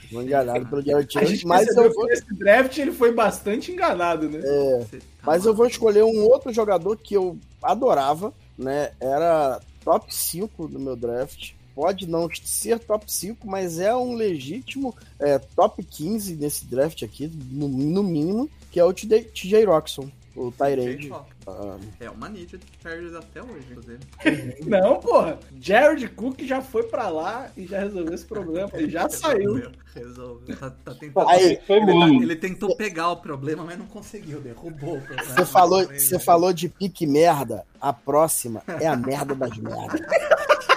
Fui 0.09 0.23
enganado 0.23 0.65
pelo 0.67 0.81
Jared 0.81 1.05
A 1.05 1.07
Tiller, 1.07 1.27
gente 1.27 1.47
mas 1.47 1.67
eu, 1.75 1.93
vou, 1.93 2.05
que 2.05 2.13
nesse 2.13 2.33
draft 2.33 2.77
ele 2.77 2.91
foi 2.91 3.13
bastante 3.13 3.71
enganado, 3.71 4.29
né? 4.29 4.39
Você 4.39 4.99
tá 4.99 5.05
mas 5.25 5.45
eu 5.45 5.53
vou 5.53 5.65
escolher 5.65 6.03
um 6.03 6.23
outro 6.23 6.53
jogador 6.53 6.97
que 6.97 7.15
eu 7.15 7.37
adorava, 7.61 8.33
né? 8.57 8.91
Era 8.99 9.59
top 9.83 10.13
5 10.13 10.67
no 10.67 10.79
meu 10.79 10.95
draft. 10.95 11.51
Pode 11.75 12.07
não 12.07 12.29
ser 12.43 12.79
top 12.79 13.11
5, 13.11 13.47
mas 13.47 13.79
é 13.79 13.95
um 13.95 14.13
legítimo 14.13 14.95
é, 15.19 15.39
top 15.39 15.83
15 15.83 16.35
nesse 16.35 16.65
draft 16.65 17.01
aqui, 17.01 17.31
no, 17.51 17.67
no 17.67 18.03
mínimo, 18.03 18.47
que 18.71 18.79
é 18.79 18.83
o 18.85 18.93
TJ, 18.93 19.65
Roxon, 19.65 20.07
o 20.35 20.51
Tyrande. 20.51 21.11
Ah, 21.47 21.77
É 21.99 22.09
uma 22.09 22.27
ninja 22.29 22.57
de 22.57 22.65
Chargers 22.81 23.13
até 23.13 23.41
hoje, 23.41 23.67
inclusive. 23.69 23.99
Não, 24.65 24.99
porra. 24.99 25.37
Jared 25.59 26.07
Cook 26.09 26.41
já 26.43 26.61
foi 26.61 26.83
pra 26.83 27.09
lá 27.09 27.49
e 27.55 27.65
já 27.67 27.79
resolveu 27.79 28.13
esse 28.13 28.25
problema. 28.25 28.69
Ele 28.73 28.89
já 28.89 29.07
saiu. 29.09 29.53
Resolveu, 29.55 29.71
Resolveu. 29.93 30.57
Tá, 30.57 30.69
tá 30.71 30.93
tentando. 30.95 31.29
Aí, 31.29 31.59
Foi 31.67 31.77
ele, 31.77 31.85
tá- 31.99 32.07
ele 32.23 32.35
tentou 32.35 32.75
pegar 32.75 33.11
o 33.11 33.17
problema, 33.17 33.63
mas 33.63 33.77
não 33.77 33.85
conseguiu. 33.85 34.39
Derrubou 34.41 34.97
o 34.97 35.01
problema. 35.01 35.23
Você 35.35 35.45
falou, 35.45 35.83
você 35.85 36.19
falou 36.19 36.51
de 36.53 36.67
pique 36.69 37.05
merda. 37.05 37.63
A 37.79 37.91
próxima 37.93 38.63
é 38.79 38.87
a 38.87 38.95
merda 38.95 39.35
das 39.35 39.57
merdas. 39.57 39.99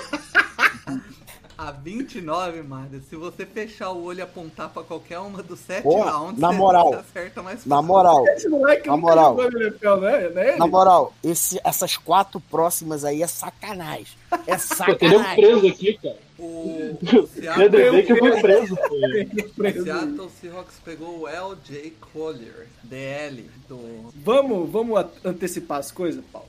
A 1.59 1.71
29, 1.71 2.63
Marda, 2.63 3.01
se 3.09 3.17
você 3.17 3.47
fechar 3.47 3.91
o 3.91 4.05
olho 4.05 4.19
e 4.19 4.23
apontar 4.23 4.69
pra 4.69 4.83
qualquer 4.83 5.19
uma 5.21 5.43
dos 5.43 5.59
sete 5.61 5.85
Porra, 5.85 6.11
rounds, 6.11 6.39
na 6.39 6.49
você- 6.49 6.57
moral. 6.59 6.91
você 6.91 6.97
acerta 6.97 7.43
mais 7.43 7.65
Na 7.65 7.77
fácil. 7.77 7.89
moral, 7.89 8.29
Esse 8.29 8.49
moleque 8.49 8.87
Na 8.89 8.97
moral. 8.99 9.37
NFL, 9.43 9.97
né? 9.97 10.23
É 10.25 10.49
ele? 10.51 10.57
na 10.59 10.67
moral, 10.67 11.15
esse, 11.25 11.59
essas 11.65 11.97
quatro 11.97 12.39
próximas 12.41 13.05
aí 13.05 13.23
é 13.23 13.27
sacanagem. 13.27 14.09
É 14.47 14.53
Pô, 14.55 14.59
sacanagem. 14.59 15.35
preso 15.37 15.67
aqui, 15.67 15.99
cara. 16.03 16.27
O, 16.39 16.99
o 17.01 17.27
Seattle, 17.29 17.93
Baker 18.03 18.19
foi 18.19 18.41
preso. 18.43 18.77
pô. 18.77 18.95
o. 19.57 19.85
Seattle 19.85 20.31
Seahawks 20.39 20.79
pegou 20.85 21.21
o 21.21 21.27
LJ 21.27 21.95
Collier, 22.13 22.67
DL, 22.83 23.51
do 23.67 24.13
Vamos, 24.23 24.71
vamos 24.71 25.07
antecipar 25.25 25.79
as 25.79 25.91
coisas, 25.91 26.23
Paulo. 26.31 26.49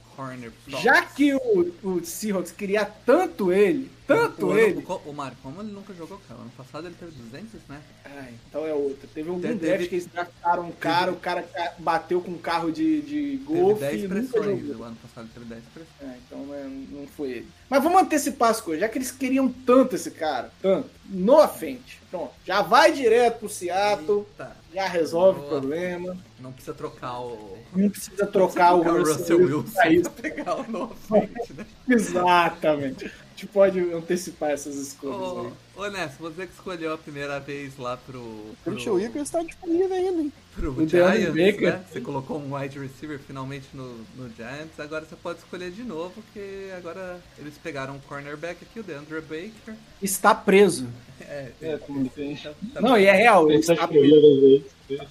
Já 0.67 1.03
que 1.03 1.33
o, 1.35 1.71
o 1.83 2.01
Seahawks 2.03 2.51
queria 2.51 2.83
tanto 3.05 3.53
ele, 3.53 3.89
tanto 4.07 4.45
o, 4.47 4.57
ele. 4.57 4.83
O, 4.87 4.93
o 5.09 5.13
Mário, 5.13 5.37
como 5.43 5.61
ele 5.61 5.71
nunca 5.71 5.93
jogou, 5.93 6.19
cara? 6.27 6.39
Ano 6.41 6.49
passado 6.57 6.87
ele 6.87 6.95
teve 6.97 7.11
200, 7.11 7.59
né? 7.67 7.79
Ai, 8.05 8.33
então 8.49 8.65
é 8.65 8.73
outra. 8.73 9.07
Teve 9.13 9.29
algum 9.29 9.41
Teve- 9.41 9.55
draft 9.55 9.89
que 9.89 9.95
eles 9.95 10.07
draftaram 10.07 10.63
um 10.67 10.71
cara, 10.71 11.11
o 11.11 11.17
cara 11.17 11.43
ca- 11.43 11.73
bateu 11.77 12.21
com 12.21 12.31
um 12.31 12.37
carro 12.37 12.71
de, 12.71 13.01
de 13.01 13.37
Teve 13.37 13.43
golfe 13.45 13.81
10 13.81 13.93
e 14.03 14.07
nunca 14.07 14.15
pressões. 14.31 14.61
jogou. 14.67 14.81
O 14.81 14.83
ano 14.87 14.95
passado 15.01 15.25
ele 15.25 15.33
teve 15.33 15.45
10 15.45 15.63
pressões. 15.73 15.87
É, 16.01 16.17
então 16.25 16.55
é, 16.55 16.63
não 16.63 17.07
foi 17.07 17.29
ele. 17.31 17.47
Mas 17.69 17.83
vamos 17.83 18.01
antecipar 18.01 18.49
as 18.49 18.61
coisas, 18.61 18.81
já 18.81 18.87
que 18.89 18.97
eles 18.97 19.11
queriam 19.11 19.49
tanto 19.51 19.95
esse 19.95 20.11
cara, 20.11 20.51
tanto. 20.61 20.89
No 21.09 21.41
offense. 21.43 21.97
Pronto. 22.09 22.31
Já 22.45 22.61
vai 22.61 22.91
direto 22.93 23.39
pro 23.39 23.49
Seattle, 23.49 24.19
Eita, 24.19 24.55
já 24.73 24.87
resolve 24.87 25.39
o 25.39 25.41
Boa. 25.43 25.59
problema. 25.59 26.17
não 26.39 26.51
precisa 26.53 26.73
trocar 26.73 27.19
o. 27.19 27.57
Não 27.75 27.89
precisa 27.89 28.25
trocar 28.27 28.73
o 28.75 28.81
Trocar 28.83 28.99
Russell 28.99 29.37
Wilson 29.39 29.71
pra 29.73 29.89
isso. 29.91 30.09
pra 30.09 30.11
pegar 30.21 30.55
o 30.55 30.71
no 30.71 30.87
frente, 30.95 31.53
né? 31.53 31.65
Exatamente. 31.89 33.11
A 33.37 33.39
gente 33.39 33.53
pode 33.53 33.79
antecipar 33.93 34.49
essas 34.49 34.73
escolhas 34.77 35.15
Ô, 35.15 35.51
aí. 35.81 35.87
ô 35.87 35.91
Ness, 35.91 36.13
você 36.19 36.47
que 36.47 36.53
escolheu 36.53 36.91
a 36.91 36.97
primeira 36.97 37.39
vez 37.39 37.77
lá 37.77 37.95
pro. 37.95 38.17
O 38.19 38.55
pro, 38.63 38.73
Christian 38.73 38.93
Wilkins 38.93 39.21
está 39.21 39.43
disponível 39.43 39.93
ainda, 39.95 40.21
hein? 40.23 40.33
pro 40.55 40.71
O 40.71 40.87
Giants, 40.87 41.27
Baker. 41.35 41.73
né? 41.73 41.85
Você 41.87 42.01
colocou 42.01 42.39
um 42.39 42.55
wide 42.55 42.79
receiver 42.79 43.19
finalmente 43.19 43.67
no, 43.75 43.95
no 44.15 44.27
Giants, 44.35 44.79
agora 44.79 45.05
você 45.05 45.15
pode 45.15 45.37
escolher 45.37 45.69
de 45.69 45.83
novo, 45.83 46.13
porque 46.15 46.71
agora 46.75 47.19
eles 47.37 47.53
pegaram 47.61 47.93
um 47.97 47.99
cornerback 47.99 48.57
aqui, 48.63 48.79
o 48.79 48.83
DeAndre 48.83 49.21
Baker. 49.21 49.75
Está 50.01 50.33
preso. 50.33 50.87
É, 51.19 51.51
É, 51.61 51.77
como 51.77 52.07
tá, 52.09 52.53
tá- 52.75 52.81
Não, 52.81 52.95
e 52.97 53.05
é 53.05 53.11
real, 53.11 53.49
ele 53.49 53.59
está 53.59 53.73
essas 53.73 53.85
preso. 53.87 54.63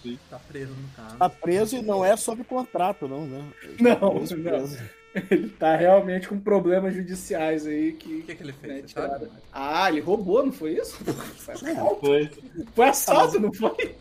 sim. 0.02 0.18
tá 0.30 0.38
preso 0.38 0.70
no 0.70 0.88
carro. 0.96 1.18
Tá 1.18 1.28
preso 1.28 1.76
e 1.76 1.82
não 1.82 2.04
é 2.04 2.16
sob 2.16 2.44
contrato, 2.44 3.08
não, 3.08 3.26
né? 3.26 3.44
Não, 3.80 3.98
não. 4.00 4.68
Ele 5.30 5.48
tá 5.48 5.74
realmente 5.76 6.28
com 6.28 6.38
problemas 6.38 6.94
judiciais 6.94 7.66
aí 7.66 7.92
que. 7.92 8.16
O 8.16 8.22
que, 8.22 8.34
que 8.34 8.42
ele 8.42 8.52
fez? 8.52 8.74
né, 8.74 8.82
tiraram. 8.86 9.28
Ah, 9.52 9.90
ele 9.90 10.00
roubou, 10.00 10.44
não 10.44 10.52
foi 10.52 10.74
isso? 10.74 10.98
Foi. 12.00 12.30
Foi 12.74 12.88
assalto, 12.88 13.40
não 13.40 13.52
foi? 13.52 13.94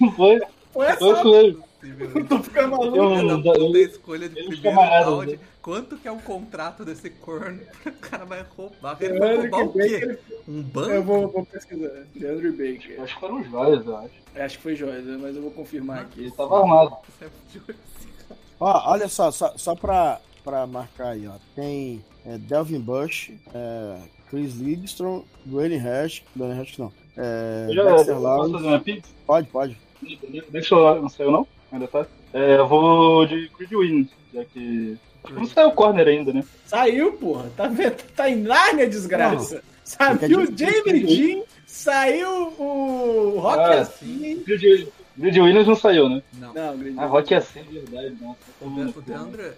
Não 0.00 0.12
foi? 0.12 0.40
Foi 0.72 0.86
assalto. 0.86 1.28
isso. 1.28 1.62
Possivelmente. 1.80 2.28
Tô 2.28 2.42
ficando 2.42 2.70
maluco. 2.70 2.96
Eu- 2.96 3.04
um 3.04 3.30
eu- 3.44 3.72
tem 3.72 3.82
a 3.82 3.86
escolha 3.86 4.28
de 4.28 4.38
eu- 4.40 4.46
primeiro 4.46 4.78
round. 4.80 5.32
né? 5.32 5.38
Quanto 5.60 5.96
que 5.96 6.06
é 6.08 6.12
o 6.12 6.18
contrato 6.18 6.84
desse 6.84 7.10
corno? 7.10 7.60
O 7.86 7.92
cara 7.92 8.24
vai 8.24 8.44
roubar. 8.56 8.96
Ele 9.00 9.18
vai 9.18 9.36
roubar 9.36 9.64
o 9.64 9.72
quê? 9.72 9.78
Baker, 10.00 10.18
Um 10.46 10.58
Eu 10.58 10.62
banco? 10.62 11.02
vou, 11.02 11.28
vou 11.28 11.46
pesquisar. 11.46 11.90
Deandre 12.14 12.50
Baker. 12.52 13.00
Acho 13.02 13.14
que 13.14 13.20
foram 13.20 13.42
joias, 13.44 13.86
eu 13.86 13.96
acho. 13.96 14.10
Acho 14.36 14.56
que 14.58 14.62
foi 14.62 14.74
Joyce, 14.76 15.02
mas 15.20 15.36
eu 15.36 15.42
vou 15.42 15.50
confirmar 15.50 16.00
aqui. 16.02 16.20
Ele 16.22 16.30
tava 16.30 16.60
armado. 16.60 16.96
Você 17.18 17.24
é 17.24 17.74
Ó, 18.60 18.90
olha 18.92 19.08
só, 19.08 19.30
só, 19.30 19.52
só 19.56 19.74
pra, 19.74 20.20
pra 20.42 20.66
marcar 20.66 21.08
aí, 21.08 21.26
ó. 21.26 21.32
Tem 21.54 22.04
é, 22.26 22.38
Delvin 22.38 22.80
Bush, 22.80 23.30
é, 23.54 23.96
Chris 24.30 24.54
Lidstrom, 24.56 25.22
Dwayne 25.44 25.76
Hash. 25.76 26.22
Dwayne 26.34 26.54
Hash 26.58 26.78
não. 26.78 26.92
É, 27.16 27.66
Eu 27.68 27.74
já 27.74 27.84
Dexter 27.84 28.16
posso 28.16 28.52
fazer 28.52 28.66
uma 28.66 28.80
pizza? 28.80 29.08
Pode, 29.26 29.48
pode. 29.48 29.78
Deixa 30.50 30.74
eu 30.74 31.02
não 31.02 31.08
saiu 31.08 31.30
não? 31.30 31.46
Ainda 31.72 31.88
tá? 31.88 32.06
É, 32.32 32.56
eu 32.56 32.66
vou 32.66 33.26
de 33.26 33.48
Creed 33.50 33.72
Williams, 33.72 34.08
já 34.32 34.44
que. 34.44 34.98
Não 35.30 35.46
saiu 35.46 35.68
o 35.68 35.72
corner 35.72 36.06
ainda, 36.06 36.32
né? 36.32 36.44
Saiu, 36.66 37.12
porra. 37.14 37.50
Tá 37.56 37.66
vendo? 37.66 37.96
Tá 38.14 38.28
em 38.28 38.36
Narnia, 38.36 38.88
desgraça. 38.88 39.62
Saiu 39.82 40.18
Fica 40.18 40.38
o 40.52 40.58
Jamie 40.58 41.06
Dean, 41.06 41.42
saiu 41.66 42.28
o 42.58 43.38
Rock 43.38 43.58
Ah, 43.60 43.80
assim. 43.80 44.42
Creed 44.44 44.88
Creed 45.18 45.36
Williams 45.38 45.66
não 45.66 45.76
saiu, 45.76 46.08
né? 46.08 46.22
Não. 46.34 46.52
Não, 46.52 46.76
Grande. 46.78 46.98
Ah, 46.98 47.06
Rock 47.06 47.32
é 47.34 47.36
assim, 47.38 47.62
verdade. 47.62 48.16
Nossa, 48.20 48.38
O 48.60 48.68
De- 48.70 48.98
o 48.98 49.02
Deandre. 49.02 49.52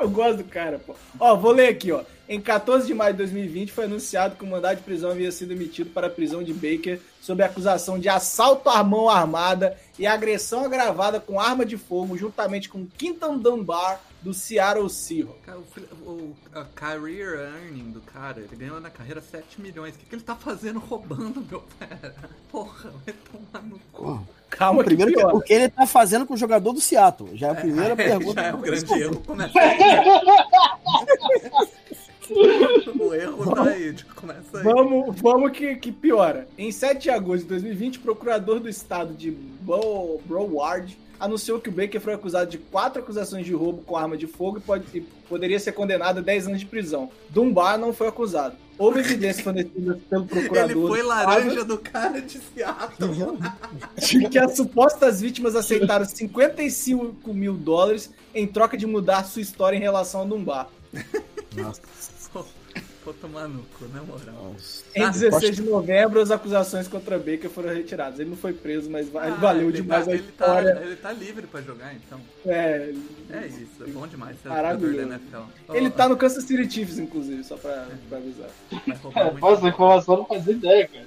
Eu 0.00 0.08
gosto 0.08 0.38
do 0.38 0.44
cara, 0.44 0.78
pô. 0.78 0.94
Ó, 1.18 1.36
vou 1.36 1.52
ler 1.52 1.68
aqui, 1.68 1.90
ó. 1.92 2.02
Em 2.28 2.40
14 2.40 2.86
de 2.86 2.92
maio 2.94 3.12
de 3.14 3.18
2020 3.18 3.72
foi 3.72 3.84
anunciado 3.84 4.36
que 4.36 4.44
o 4.44 4.46
mandado 4.46 4.76
de 4.76 4.82
prisão 4.82 5.10
havia 5.10 5.32
sido 5.32 5.52
emitido 5.52 5.90
para 5.90 6.06
a 6.08 6.10
prisão 6.10 6.42
de 6.42 6.52
Baker 6.52 7.00
sob 7.20 7.42
acusação 7.42 7.98
de 7.98 8.08
assalto 8.08 8.68
à 8.68 8.84
mão 8.84 9.08
armada 9.08 9.76
e 9.98 10.06
agressão 10.06 10.64
agravada 10.64 11.18
com 11.18 11.40
arma 11.40 11.64
de 11.64 11.76
fogo, 11.78 12.16
juntamente 12.18 12.68
com 12.68 12.86
Quinton 12.98 13.38
Dunbar 13.38 14.00
do 14.20 14.34
Seattle 14.34 14.90
Seahawks. 14.90 15.40
Cara, 15.46 15.58
o, 15.58 15.64
filho- 15.64 15.88
o- 16.04 16.36
a 16.54 16.64
career 16.64 17.38
earning 17.40 17.90
do 17.92 18.00
cara, 18.02 18.40
ele 18.40 18.56
ganhou 18.56 18.78
na 18.80 18.90
carreira 18.90 19.22
7 19.22 19.60
milhões. 19.60 19.94
O 19.94 19.98
que, 19.98 20.04
que 20.06 20.14
ele 20.14 20.22
tá 20.22 20.36
fazendo 20.36 20.78
roubando, 20.78 21.40
meu 21.50 21.64
pé? 21.78 22.12
Porra, 22.52 22.92
vai 23.06 23.14
tomar 23.14 23.62
no 23.66 23.78
cu. 23.90 24.26
Calma, 24.50 24.82
Primeiro, 24.82 25.12
que 25.12 25.18
que- 25.18 25.22
pior. 25.24 25.34
o 25.36 25.40
que 25.40 25.52
ele 25.52 25.68
tá 25.68 25.86
fazendo 25.86 26.26
com 26.26 26.34
o 26.34 26.36
jogador 26.36 26.72
do 26.72 26.80
Seattle? 26.80 27.30
Já 27.36 27.48
é 27.48 27.50
a 27.50 27.54
primeira 27.54 27.94
pergunta. 27.94 28.34
Já 28.42 28.48
é 28.48 28.54
um 28.54 28.60
grande 28.60 28.92
erro. 29.00 29.22
Começa 29.26 29.60
aí. 29.60 29.78
o 32.98 33.14
erro 33.14 33.54
tá 33.54 33.62
aí, 33.64 33.92
tipo, 33.94 34.14
começa 34.14 34.58
aí. 34.58 34.64
Vamos, 34.64 35.20
vamos 35.20 35.52
que, 35.52 35.76
que 35.76 35.92
piora. 35.92 36.46
Em 36.58 36.70
7 36.70 37.02
de 37.02 37.10
agosto 37.10 37.42
de 37.44 37.48
2020, 37.50 37.98
o 37.98 38.00
procurador 38.00 38.60
do 38.60 38.68
estado 38.68 39.14
de 39.14 39.30
Bo- 39.30 40.20
Broward 40.26 40.98
anunciou 41.18 41.60
que 41.60 41.68
o 41.68 41.72
Baker 41.72 42.00
foi 42.00 42.14
acusado 42.14 42.50
de 42.50 42.58
quatro 42.58 43.02
acusações 43.02 43.44
de 43.44 43.52
roubo 43.52 43.82
com 43.82 43.96
arma 43.96 44.16
de 44.16 44.26
fogo 44.26 44.58
e, 44.58 44.60
pode- 44.60 44.86
e 44.94 45.00
poderia 45.28 45.58
ser 45.58 45.72
condenado 45.72 46.18
a 46.18 46.22
10 46.22 46.46
anos 46.48 46.60
de 46.60 46.66
prisão. 46.66 47.10
Dunbar 47.30 47.78
não 47.78 47.92
foi 47.92 48.08
acusado. 48.08 48.56
Houve 48.78 49.00
evidência 49.00 49.42
fornecida 49.42 49.98
pelo 50.08 50.22
Ele 50.30 50.40
procurador 50.40 50.88
foi 50.88 51.02
do 51.02 51.08
laranja 51.08 51.64
do 51.64 51.78
cara 51.78 52.20
de 52.20 52.38
Seattle. 52.38 53.38
de 53.98 54.28
que 54.28 54.38
as 54.38 54.54
supostas 54.56 55.20
vítimas 55.20 55.56
aceitaram 55.56 56.04
55 56.04 57.34
mil 57.34 57.54
dólares 57.54 58.10
em 58.34 58.46
troca 58.46 58.76
de 58.76 58.86
mudar 58.86 59.24
sua 59.24 59.42
história 59.42 59.76
em 59.76 59.80
relação 59.80 60.22
a 60.22 60.24
Dunbar. 60.24 60.68
Pô, 60.92 61.72
Pô, 63.08 63.14
tomar 63.14 63.48
no 63.48 63.62
cu, 63.62 63.88
na 63.88 64.02
moral. 64.02 64.54
Em 64.94 65.02
Ah, 65.02 65.08
16 65.08 65.56
de 65.56 65.62
novembro, 65.62 66.20
as 66.20 66.30
acusações 66.30 66.86
contra 66.86 67.16
Baker 67.18 67.48
foram 67.48 67.72
retiradas. 67.72 68.20
Ele 68.20 68.28
não 68.28 68.36
foi 68.36 68.52
preso, 68.52 68.90
mas 68.90 69.08
Ah, 69.16 69.30
valeu 69.30 69.68
ele 69.70 69.80
demais 69.80 70.04
tá, 70.04 70.10
a 70.10 70.14
ele 70.14 70.24
história. 70.24 70.74
Tá, 70.74 70.82
ele 70.82 70.96
tá 70.96 71.12
livre 71.12 71.46
pra 71.46 71.62
jogar, 71.62 71.94
então. 71.94 72.20
É, 72.44 72.92
É 73.30 73.46
isso, 73.46 73.82
é 73.82 73.86
bom 73.86 74.06
demais 74.06 74.36
ser 74.42 74.50
Maravilhoso. 74.50 75.20
ele 75.72 75.88
tá 75.90 76.06
no 76.06 76.18
Kansas 76.18 76.44
City 76.44 76.70
Chiefs, 76.70 76.98
inclusive, 76.98 77.42
só 77.44 77.56
pra, 77.56 77.88
pra 78.10 78.18
avisar. 78.18 78.50
muito. 78.70 79.40
Nossa, 79.40 79.64
a 79.66 79.68
informação 79.70 80.16
não 80.18 80.26
fazia 80.26 80.52
ideia, 80.52 80.88
cara. 80.88 81.06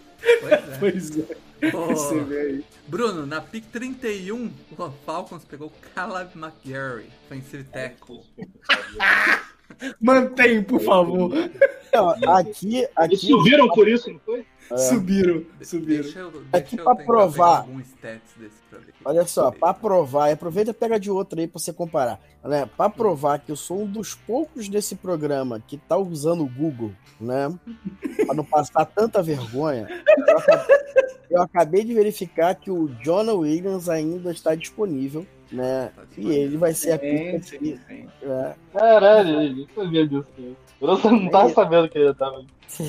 Pois 0.80 1.18
é. 1.18 1.26
Pois 1.72 2.12
é, 2.32 2.42
aí. 2.42 2.66
Bruno, 2.88 3.28
na 3.28 3.42
pick 3.42 3.66
31, 3.72 4.52
o 4.76 4.90
Falcons 5.06 5.46
pegou 5.46 5.68
o 5.68 5.74
Caleb 5.94 6.32
McGarry, 6.36 7.10
offensive 7.28 7.64
tackle. 7.66 8.22
Mantém, 10.00 10.64
por 10.64 10.80
favor. 10.82 11.32
Não, 11.94 12.10
aqui, 12.38 12.78
Eles 12.78 12.90
aqui, 12.96 13.18
subiram 13.18 13.68
por 13.68 13.86
isso, 13.86 14.10
não 14.10 14.20
foi? 14.20 14.46
Subiram, 14.78 15.44
subiram. 15.62 16.04
Deixa 16.04 16.20
eu, 16.20 16.28
Aqui 16.54 16.78
deixa 16.78 16.84
pra 16.84 16.96
tentar 16.96 17.06
provar. 17.06 17.64
pegar 17.64 17.72
alguns 17.74 17.88
stats 17.88 18.32
desse 18.38 18.56
pra 18.70 18.80
ver. 18.80 18.94
olha 19.04 19.28
só, 19.28 19.52
pra 19.52 19.74
provar, 19.74 20.30
e 20.30 20.32
aproveita 20.32 20.72
e 20.72 20.74
pega 20.74 20.98
de 20.98 21.12
outro 21.12 21.38
aí 21.38 21.48
pra 21.50 21.60
você 21.60 21.74
comparar. 21.74 22.18
Né? 22.42 22.66
Pra 22.78 22.90
provar 22.90 23.40
que 23.40 23.52
eu 23.52 23.58
sou 23.58 23.82
um 23.82 23.86
dos 23.86 24.16
poucos 24.16 24.70
desse 24.70 24.96
programa 24.96 25.62
que 25.68 25.76
tá 25.76 25.98
usando 25.98 26.44
o 26.46 26.50
Google, 26.50 26.94
né? 27.20 27.54
Pra 28.26 28.34
não 28.36 28.46
passar 28.46 28.86
tanta 28.86 29.22
vergonha. 29.22 29.86
Eu 30.18 30.38
acabei, 30.38 30.76
eu 31.30 31.42
acabei 31.42 31.84
de 31.84 31.94
verificar 31.94 32.56
que 32.56 32.72
o 32.72 32.88
Jonah 33.04 33.34
Williams 33.34 33.90
ainda 33.90 34.32
está 34.32 34.56
disponível, 34.56 35.28
né? 35.52 35.92
E 36.18 36.30
ele 36.32 36.58
vai 36.58 36.74
ser 36.74 36.94
a 36.94 37.00
Sim, 37.00 37.10
pica 37.32 37.44
sim, 37.44 37.80
sim. 37.88 38.08
é, 38.24 38.54
Caralho, 38.74 39.42
eu 39.42 39.56
não 39.56 39.68
sabia 39.76 40.08
disso. 40.08 40.26
cara. 40.36 40.52
Eu 40.82 41.12
não, 41.12 41.30
tava 41.30 41.50
sabendo 41.54 41.90
que 41.90 41.98
ele 41.98 42.14
tava. 42.14 42.44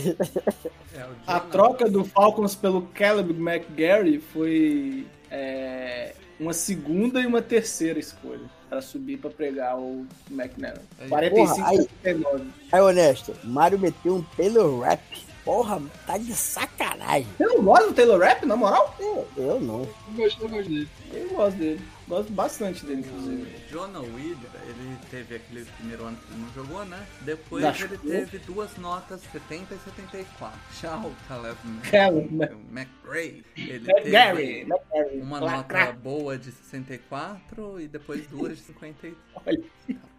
É, 0.94 1.06
A 1.26 1.40
troca 1.40 1.88
do 1.88 2.04
Falcons 2.04 2.54
pelo 2.54 2.82
Caleb 2.94 3.32
McGarry 3.32 4.18
foi 4.20 5.06
é, 5.30 6.12
uma 6.38 6.52
segunda 6.52 7.18
e 7.22 7.24
uma 7.26 7.40
terceira 7.40 7.98
escolha 7.98 8.42
para 8.68 8.82
subir 8.82 9.16
para 9.16 9.30
pregar 9.30 9.78
o 9.78 10.06
McNair. 10.30 10.78
Aí, 11.00 11.08
45 11.08 11.54
porra, 11.56 11.68
aí- 11.70 11.76
79. 12.04 12.44
Aí, 12.70 12.80
honesto, 12.82 13.34
Mário 13.42 13.78
meteu 13.78 14.16
um 14.16 14.22
Taylor 14.36 14.80
Rap. 14.80 15.00
Porra, 15.44 15.82
tá 16.06 16.16
de 16.18 16.32
sacanagem. 16.34 17.26
Você 17.36 17.44
não 17.46 17.62
gosta 17.64 17.88
do 17.88 17.94
Taylor 17.94 18.20
Rapp, 18.20 18.46
na 18.46 18.54
moral? 18.56 18.94
Eu, 19.00 19.26
eu 19.36 19.60
não. 19.60 19.80
Eu 19.82 20.14
gosto, 20.14 20.42
eu 20.42 20.48
gosto 20.48 20.68
dele. 20.68 20.88
Eu 21.12 21.28
gosto 21.30 21.56
dele. 21.58 21.80
Gosto 22.06 22.32
bastante 22.32 22.86
dele, 22.86 23.00
inclusive. 23.00 23.42
O 23.42 23.68
Jonah 23.72 24.00
Williams, 24.00 24.38
ele 24.68 24.96
teve 25.10 25.36
aquele 25.36 25.64
primeiro 25.64 26.04
ano 26.04 26.16
que 26.16 26.32
ele 26.32 26.42
não 26.42 26.52
jogou, 26.52 26.84
né? 26.84 27.04
Depois 27.22 27.64
Acho 27.64 27.84
ele 27.86 27.98
que- 27.98 28.06
teve 28.08 28.38
duas 28.38 28.76
notas, 28.76 29.20
70 29.32 29.74
e 29.74 29.78
74. 29.78 30.60
Já 30.80 30.96
o 30.98 31.12
Caleb 31.26 31.56
Caleb 31.90 32.28
Mc- 32.30 32.52
McRae, 32.70 33.44
ele 33.56 33.90
McGarry. 33.90 34.66
teve 34.92 35.20
uma 35.20 35.40
nota 35.40 35.92
boa 35.92 36.38
de 36.38 36.52
64 36.52 37.80
e 37.80 37.88
depois 37.88 38.26
duas 38.28 38.58
de 38.58 38.62
50. 38.64 39.08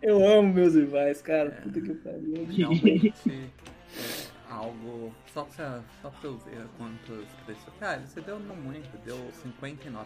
Eu 0.01 0.27
amo 0.27 0.53
meus 0.53 0.73
rivais, 0.75 1.21
cara. 1.21 1.49
É. 1.59 1.61
Puta 1.61 1.79
que 1.81 1.93
pariu. 1.93 2.45
Realmente 2.49 3.13
é 3.29 4.32
algo. 4.53 5.13
Só 5.33 5.43
pra, 5.43 5.81
só 6.01 6.09
pra 6.09 6.29
eu 6.29 6.37
ver 6.37 6.65
quantos 6.77 7.25
preços. 7.45 7.63
Cara, 7.79 8.01
você 8.07 8.21
deu 8.21 8.39
não 8.39 8.55
muito, 8.55 8.89
deu 9.05 9.17
59. 9.41 10.05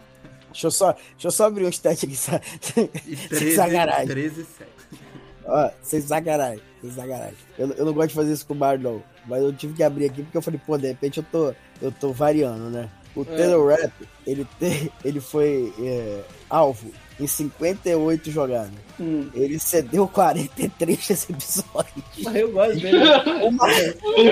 Deixa 0.50 0.66
eu 0.66 0.70
só, 0.70 0.92
deixa 0.92 1.26
eu 1.28 1.30
só 1.30 1.46
abrir 1.46 1.64
um 1.66 1.68
stat 1.68 2.04
aqui. 2.04 2.16
sa- 2.16 2.40
E 3.06 3.16
Sem 3.16 3.28
13, 3.28 3.56
sacanagem. 3.56 4.06
13 4.06 4.44
7. 4.44 4.70
Ó, 5.44 5.70
sem 5.82 6.00
sacanagem. 6.00 6.62
Sem 6.80 6.90
sacanagem. 6.90 7.36
Eu, 7.58 7.68
eu 7.72 7.84
não 7.86 7.92
gosto 7.92 8.08
de 8.08 8.14
fazer 8.14 8.32
isso 8.32 8.46
com 8.46 8.54
o 8.54 8.56
Bar, 8.56 8.78
não. 8.78 9.02
Mas 9.26 9.42
eu 9.42 9.52
tive 9.52 9.74
que 9.74 9.82
abrir 9.82 10.06
aqui 10.06 10.22
porque 10.22 10.36
eu 10.38 10.42
falei, 10.42 10.60
pô, 10.66 10.76
de 10.78 10.88
repente 10.88 11.18
eu 11.18 11.24
tô, 11.30 11.54
eu 11.82 11.92
tô 11.92 12.12
variando, 12.12 12.70
né? 12.70 12.88
O 13.16 13.24
Taylor 13.24 13.68
Rapp, 13.70 13.92
ele, 14.26 14.44
te, 14.58 14.92
ele 15.04 15.20
foi 15.20 15.72
é, 15.80 16.22
alvo 16.48 16.90
em 17.18 17.26
58 17.26 18.30
jogadas. 18.30 18.70
Hum. 19.00 19.28
Ele 19.34 19.58
cedeu 19.58 20.06
43 20.08 21.06
recepções. 21.06 21.86
Mas 22.22 22.36
eu 22.36 22.52
gosto 22.52 22.80
dele. 22.80 22.98
Uma, 23.48 23.66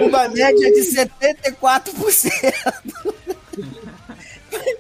uma 0.07 0.29
média 0.29 0.73
de 0.73 0.81
74%. 0.81 2.31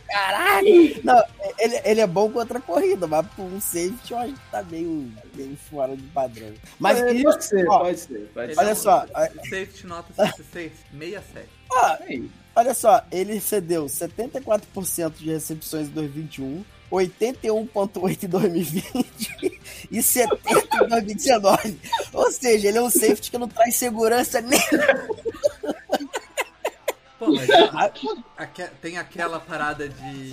Caralho! 0.08 1.00
Não, 1.04 1.22
ele, 1.58 1.80
ele 1.84 2.00
é 2.00 2.06
bom 2.06 2.30
contra 2.30 2.58
a 2.58 2.62
corrida, 2.62 3.06
mas 3.06 3.26
por 3.34 3.44
um 3.44 3.60
safety 3.60 4.12
eu 4.12 4.18
acho 4.18 4.32
que 4.32 4.50
tá 4.50 4.62
meio, 4.62 5.12
meio 5.34 5.56
fora 5.70 5.96
de 5.96 6.02
padrão. 6.04 6.52
Mas 6.78 7.00
É, 7.00 7.12
isso, 7.12 7.24
pode 7.24 7.44
ser, 7.44 7.68
ó, 7.68 7.78
pode 7.80 8.00
ser. 8.00 8.30
Pode 8.32 8.54
ser. 8.54 8.60
Olha 8.60 8.68
é 8.68 8.72
um 8.72 8.76
só, 8.76 9.06
Safety 9.06 9.86
nota 9.86 10.12
66, 10.14 10.72
67. 10.98 11.48
Aí. 12.00 12.30
olha 12.54 12.74
só, 12.74 13.04
ele 13.12 13.40
cedeu 13.40 13.86
74% 13.86 15.12
de 15.14 15.30
recepções 15.30 15.88
em 15.88 15.90
2021, 15.90 16.64
81,8% 16.90 18.24
em 18.24 18.28
2020 18.28 19.60
e 19.90 19.98
70% 19.98 20.84
em 20.84 20.88
2019. 20.88 21.80
Ou 22.12 22.30
seja, 22.32 22.68
ele 22.68 22.78
é 22.78 22.82
um 22.82 22.90
safety 22.90 23.30
que 23.30 23.38
não 23.38 23.48
traz 23.48 23.74
segurança 23.76 24.40
nem. 24.40 24.60
Pô, 27.18 27.32
mas 27.32 27.48
a- 27.50 27.90
aque- 28.36 28.68
tem 28.82 28.98
aquela 28.98 29.40
parada 29.40 29.88
de, 29.88 30.30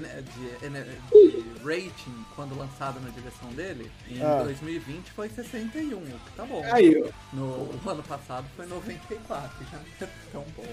de, 0.00 0.68
de 0.68 1.64
rating 1.64 2.24
quando 2.36 2.56
lançado 2.58 3.00
na 3.00 3.08
direção 3.10 3.48
dele. 3.50 3.90
Em 4.08 4.22
Ah. 4.22 4.42
2020 4.44 5.10
foi 5.12 5.28
61, 5.28 5.98
o 5.98 6.00
que 6.02 6.32
tá 6.36 6.44
bom. 6.44 6.62
Aí. 6.72 7.04
No 7.32 7.44
o 7.44 7.80
ano 7.88 8.02
passado 8.02 8.46
foi 8.56 8.66
94, 8.66 9.50
já 9.70 9.78
não 9.78 9.84
é 10.08 10.10
tão 10.32 10.44
bom. 10.56 10.64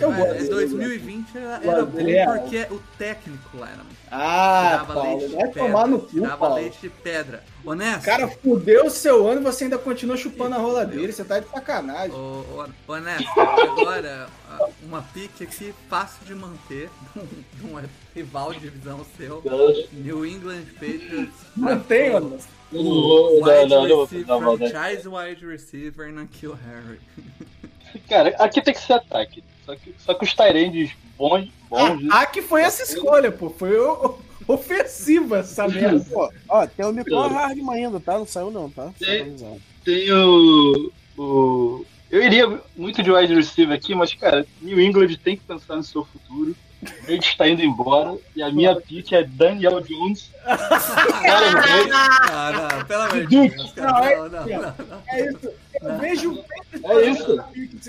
Eu 0.00 0.10
Mas, 0.10 0.18
gosto 0.18 0.30
é, 0.30 0.38
dele, 0.38 0.48
2020 0.48 1.36
era, 1.38 1.60
era 1.64 1.84
bom 1.84 1.96
dele, 1.96 2.16
é. 2.16 2.26
porque 2.26 2.66
o 2.74 2.82
técnico 2.98 3.56
lá 3.58 3.68
era. 3.70 3.82
Ah, 4.10 4.68
tirava 4.70 4.94
Paulo, 4.94 5.18
leite 5.18 5.28
de 5.30 5.34
vai 5.36 5.46
pedra. 5.48 5.62
tomar 5.66 5.86
no 5.88 6.00
cu, 6.00 6.06
tirava 6.08 6.36
Paulo. 6.36 6.54
leite 6.56 6.78
de 6.80 6.88
pedra. 6.90 7.44
Honesto? 7.64 8.04
Cara 8.04 8.28
fudeu 8.28 8.86
o 8.86 8.90
seu 8.90 9.26
ano 9.28 9.40
e 9.40 9.44
você 9.44 9.64
ainda 9.64 9.78
continua 9.78 10.16
chupando 10.16 10.54
a 10.54 10.58
rola 10.58 10.84
dele. 10.86 11.12
Você 11.12 11.24
tá 11.24 11.38
de 11.40 11.48
sacanagem. 11.48 12.12
Ô, 12.16 12.44
ô, 12.86 12.92
Honesto, 12.92 13.40
agora 13.40 14.28
uma 14.82 15.02
pique 15.02 15.44
aqui 15.44 15.74
fácil 15.88 16.24
de 16.24 16.34
manter 16.34 16.88
de 17.54 17.64
um, 17.66 17.76
rival 18.16 18.54
de 18.54 18.60
divisão 18.60 19.04
seu. 19.16 19.42
New 19.92 20.24
England 20.24 20.64
Patriots. 20.74 21.34
Mantém, 21.54 22.12
mano. 22.12 22.38
Wide 22.72 23.74
receiver, 23.74 24.56
franchise 24.56 25.08
wide 25.08 25.46
receiver 25.46 26.12
na 26.12 26.26
Kill 26.26 26.54
Harry. 26.54 26.98
Cara, 28.08 28.30
aqui 28.38 28.60
tem 28.60 28.74
que 28.74 28.80
ser 28.80 28.94
ataque. 28.94 29.44
Só 29.64 29.76
que, 29.76 29.94
só 29.98 30.14
que 30.14 30.24
os 30.24 30.34
Tyrands 30.34 30.92
bons. 31.16 31.48
bons 31.68 32.08
ah, 32.10 32.22
aqui 32.22 32.42
foi 32.42 32.62
essa 32.62 32.82
escolha, 32.82 33.30
pô. 33.30 33.50
Foi 33.50 33.78
o, 33.78 34.18
ofensiva 34.48 35.38
essa 35.38 35.68
merda. 35.68 36.04
Pô, 36.10 36.30
ó, 36.48 36.66
tem 36.66 36.86
o 36.86 36.92
Nicole 36.92 37.34
Hardman 37.34 37.84
ainda, 37.84 38.00
tá? 38.00 38.18
Não 38.18 38.26
saiu 38.26 38.50
não, 38.50 38.70
tá? 38.70 38.92
Tem, 38.98 39.36
tem 39.84 40.12
o, 40.12 40.92
o. 41.18 41.86
Eu 42.10 42.22
iria 42.22 42.60
muito 42.76 43.02
de 43.02 43.10
wide 43.10 43.34
receiver 43.34 43.76
aqui, 43.76 43.94
mas, 43.94 44.14
cara, 44.14 44.46
New 44.60 44.80
England 44.80 45.16
tem 45.22 45.36
que 45.36 45.44
pensar 45.44 45.76
no 45.76 45.84
seu 45.84 46.04
futuro. 46.04 46.54
O 46.82 47.06
Brady 47.06 47.26
está 47.26 47.48
indo 47.48 47.62
embora 47.62 48.18
e 48.34 48.42
a 48.42 48.50
minha 48.50 48.76
pick 48.76 49.12
é 49.12 49.22
Daniel 49.24 49.80
Jones. 49.80 50.30
não, 50.46 50.56
não, 52.52 52.84
pelo 52.84 53.02
amor 53.02 53.26
de 53.26 53.48
Deus. 53.48 53.74
Não, 53.74 53.84
não, 53.84 54.28
não, 54.28 54.46
não. 54.46 54.74
É 55.08 55.30
isso. 55.30 55.50
Eu 55.80 55.98
vejo 55.98 56.44
é 56.84 57.10
isso. 57.10 57.40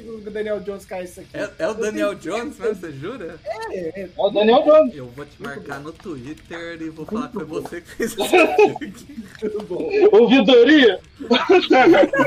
o 0.01 0.31
Daniel 0.31 0.59
Jones 0.59 0.85
cai 0.85 1.03
isso 1.03 1.19
aqui. 1.19 1.29
É, 1.33 1.49
é 1.59 1.67
o 1.67 1.73
Daniel 1.73 2.15
Jones 2.15 2.57
mesmo, 2.57 2.75
você 2.75 2.91
jura? 2.91 3.39
É, 3.45 4.01
é. 4.01 4.01
É 4.03 4.09
o 4.17 4.29
Daniel 4.29 4.63
Jones. 4.63 4.95
Eu 4.95 5.07
vou 5.07 5.25
te 5.25 5.41
marcar 5.41 5.79
no 5.79 5.91
Twitter 5.91 6.81
e 6.81 6.89
vou 6.89 7.05
falar 7.05 7.27
que 7.27 7.33
foi 7.33 7.45
você 7.45 7.81
que 7.81 7.89
fez 7.89 8.11
isso. 8.17 9.07
Tudo 9.39 9.63
bom. 9.63 9.89
Ouvidoria? 10.11 10.99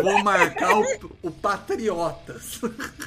Vou 0.03 0.23
marcar 0.23 0.79
o, 0.79 1.11
o 1.23 1.31
Patriotas. 1.31 2.61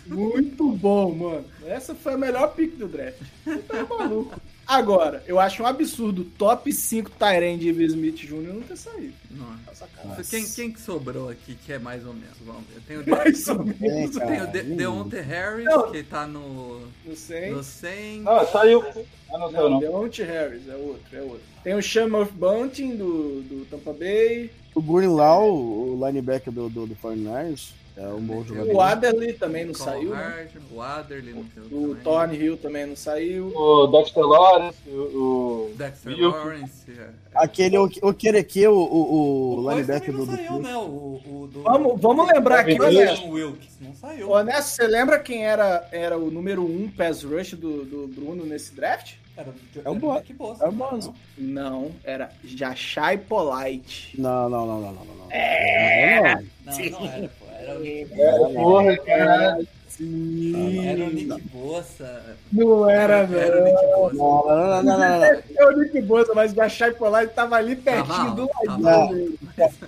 Muito 0.05 0.71
bom, 0.71 1.13
mano. 1.13 1.45
Essa 1.65 1.95
foi 1.95 2.13
a 2.13 2.17
melhor 2.17 2.53
pick 2.53 2.75
do 2.75 2.87
draft. 2.87 3.19
Você 3.45 3.57
tá 3.59 3.83
maluco. 3.85 4.39
Agora, 4.65 5.23
eu 5.27 5.39
acho 5.39 5.61
um 5.61 5.65
absurdo 5.65 6.23
top 6.23 6.71
5 6.71 7.11
Tyrande 7.11 7.59
de 7.59 7.69
Ives 7.69 7.91
Smith 7.91 8.15
Jr. 8.15 8.53
não 8.53 8.61
ter 8.61 8.77
saído. 8.77 9.13
Nossa. 9.31 9.87
Quem, 10.29 10.45
quem 10.45 10.71
que 10.71 10.79
sobrou 10.79 11.29
aqui 11.29 11.55
que 11.55 11.73
é 11.73 11.79
mais 11.79 12.05
ou 12.05 12.13
menos? 12.13 12.37
Vamos 12.45 12.63
ver. 12.67 12.81
Tem 12.87 12.97
o, 12.97 13.03
mais 13.09 13.47
ou 13.47 13.63
menos. 13.63 14.15
Tem 14.15 14.41
o 14.41 14.47
De 14.47 14.63
Deontay 14.63 15.21
Harris, 15.21 15.65
não. 15.65 15.91
que 15.91 16.03
tá 16.03 16.25
no. 16.27 16.81
No 17.05 17.15
100. 17.15 17.51
No 17.51 17.63
100. 17.63 18.21
Não, 18.21 18.47
saiu. 18.47 18.83
Ah, 19.31 19.37
não, 19.37 19.51
não, 19.51 19.69
não. 19.71 19.79
Deontay 19.79 20.25
Harris, 20.25 20.67
é 20.67 20.75
outro, 20.75 21.17
é 21.17 21.21
outro. 21.21 21.41
Tem 21.63 21.73
o 21.75 21.81
Shamrock 21.81 22.31
Bunting 22.33 22.95
do, 22.95 23.41
do 23.41 23.65
Tampa 23.65 23.93
Bay. 23.93 24.51
O 24.75 24.81
Green 24.81 25.07
Law, 25.07 25.53
o 25.53 26.05
linebacker 26.05 26.51
do, 26.51 26.69
do, 26.69 26.87
do 26.87 26.95
49ers. 26.95 27.71
É 27.95 28.07
um 28.07 28.21
bom 28.21 28.43
jogador. 28.43 28.73
O 28.73 28.81
Adderley 28.81 29.33
também 29.33 29.65
não 29.65 29.73
saiu. 29.73 30.13
Hard, 30.13 30.55
né? 30.55 30.61
O 30.71 30.81
Adderley 30.81 31.33
não 31.33 31.45
saiu. 31.53 31.91
O 31.91 31.95
Thorne 31.95 32.37
Hill 32.37 32.57
também 32.57 32.85
não 32.87 32.95
saiu. 32.95 33.55
O 33.55 33.87
Dexter 33.87 34.23
Lawrence. 34.23 34.77
O, 34.89 35.71
Dexter 35.75 36.17
Lawrence. 36.19 36.91
É. 36.91 37.09
Aquele, 37.35 37.77
o, 37.77 37.89
o 38.01 38.13
Kereque, 38.13 38.67
o, 38.67 38.73
o, 38.75 39.57
o 39.57 39.69
linebacker 39.69 40.11
do. 40.11 40.25
Não 40.25 40.35
saiu, 40.35 40.59
né? 40.59 40.75
O, 40.75 41.21
o, 41.25 41.49
do... 41.51 41.61
Vamos, 41.61 42.01
vamos 42.01 42.27
lembrar 42.27 42.59
aqui, 42.61 42.81
Honesto. 42.81 43.29
Wilkes. 43.29 43.77
Não 43.79 43.93
saiu. 43.93 44.31
Honesto, 44.31 44.69
você 44.69 44.87
lembra 44.87 45.19
quem 45.19 45.45
era, 45.45 45.87
era 45.91 46.17
o 46.17 46.31
número 46.31 46.63
1 46.63 46.83
um 46.83 46.89
pass 46.89 47.23
rush 47.23 47.53
do, 47.53 47.85
do 47.85 48.07
Bruno 48.07 48.43
nesse 48.43 48.73
draft? 48.73 49.13
Era, 49.35 49.49
é 49.83 49.89
o 49.89 49.95
Boa. 49.95 50.23
É 50.61 50.67
o 50.67 50.71
Bozo. 50.71 51.13
Não, 51.37 51.91
era 52.03 52.31
Jachai 52.43 53.17
Polite. 53.17 54.19
Não, 54.19 54.47
não, 54.47 54.65
não, 54.65 54.81
não, 54.81 54.93
não, 54.93 55.05
não. 55.05 55.31
É, 55.31 56.35
não, 56.63 56.77
não, 56.77 56.89
não 56.99 57.07
era, 57.07 57.27
pô. 57.39 57.42
Era 57.42 57.42
o 57.42 57.42
Nick 57.79 58.21
é, 58.21 58.53
Porra, 58.53 58.97
cara. 58.97 59.59
Sim. 59.97 60.87
Era 60.87 61.03
o 61.03 61.09
Nick 61.13 61.41
Bossa. 61.49 62.37
Não 62.51 62.89
era, 62.89 63.25
velho. 63.25 63.41
Era 63.41 63.61
o 63.61 63.63
Nick 63.63 63.95
Bossa. 63.95 64.15
Não, 64.15 64.83
não, 64.83 64.97
não, 64.97 65.19
não. 65.19 65.43
É 65.55 65.65
o 65.65 65.77
Nick 65.77 66.01
Bossa, 66.01 66.33
mas 66.33 66.51
o 66.51 66.55
Jachai 66.55 66.91
Polite 66.91 67.33
tava 67.33 67.55
ali 67.57 67.75
pertinho 67.75 68.35
do 68.35 68.49
ladinho. 68.65 69.37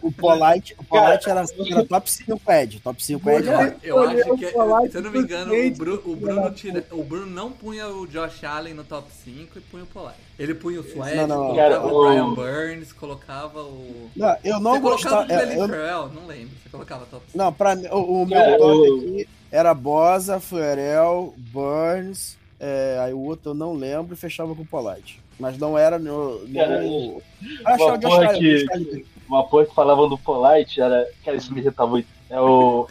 O 0.01 0.11
Polite, 0.11 0.75
o 0.77 0.83
Polite 0.83 1.29
era, 1.29 1.43
era 1.71 1.85
top 1.85 2.11
5 2.11 2.39
pad. 2.39 2.79
Top 2.81 3.03
5 3.03 3.23
pad. 3.23 3.47
Eu, 3.81 3.95
eu 3.95 4.03
acho 4.03 4.37
que, 4.37 4.47
se 4.91 4.97
eu 4.97 5.01
não 5.01 5.11
me 5.11 5.19
engano, 5.19 5.53
o 5.53 5.71
Bruno, 5.71 6.01
o, 6.05 6.15
Bruno 6.15 6.51
tira, 6.51 6.85
o 6.91 7.03
Bruno 7.03 7.25
não 7.25 7.51
punha 7.51 7.87
o 7.87 8.05
Josh 8.05 8.43
Allen 8.43 8.75
no 8.75 8.83
top 8.83 9.07
5 9.23 9.57
e 9.57 9.61
punha 9.61 9.83
o 9.83 9.87
Polite. 9.87 10.19
Ele 10.37 10.53
punha 10.53 10.81
o 10.81 10.83
Sweat, 10.83 11.15
não, 11.15 11.27
não, 11.27 11.47
colocava 11.47 11.87
o 11.87 12.05
Brian 12.05 12.33
Burns, 12.33 12.93
colocava 12.93 13.61
o. 13.63 14.09
Não, 14.15 14.37
eu 14.43 14.59
não 14.59 14.73
Você 14.73 14.79
gostava. 14.79 15.15
Colocava 15.25 15.45
o 15.45 15.49
é, 15.49 15.55
eu... 15.55 15.67
Farrell, 15.67 16.09
não 16.09 16.27
lembro. 16.27 16.49
Você 16.61 16.69
colocava 16.69 17.05
top 17.05 17.23
5. 17.31 17.37
Não, 17.37 17.53
pra 17.53 17.75
mim, 17.75 17.87
o, 17.87 18.21
o 18.21 18.25
meu 18.25 18.57
top 18.57 18.87
aqui 18.87 19.27
era 19.55 19.73
Bosa, 19.73 20.39
Farrell, 20.39 21.33
Burns. 21.37 22.37
É, 22.59 22.99
aí 23.01 23.13
o 23.13 23.19
outro 23.19 23.51
eu 23.51 23.55
não 23.55 23.73
lembro 23.73 24.13
e 24.13 24.17
fechava 24.17 24.53
com 24.53 24.63
o 24.63 24.65
Polite. 24.65 25.21
Mas 25.39 25.57
não 25.57 25.77
era 25.77 25.97
no. 25.97 26.45
no... 26.45 27.21
É, 27.65 27.75
uma, 27.75 27.99
porra 27.99 28.33
que, 28.33 29.05
uma 29.27 29.43
porra 29.47 29.65
que 29.65 29.75
falavam 29.75 30.09
do 30.09 30.17
Polite 30.17 30.81
era. 30.81 31.07
Cara, 31.23 31.37
isso 31.37 31.53
me 31.53 31.61
irrita 31.61 31.85
muito. 31.85 32.07
É 32.29 32.39
o 32.39 32.87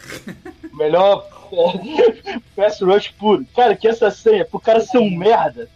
melhor 0.73 1.27
pass 2.55 2.81
rush 2.81 3.09
puro. 3.11 3.45
Cara, 3.55 3.75
que 3.75 3.87
essa 3.87 4.09
senha, 4.09 4.45
pro 4.45 4.59
cara 4.59 4.79
ser 4.79 4.97
um 4.97 5.09
merda, 5.09 5.69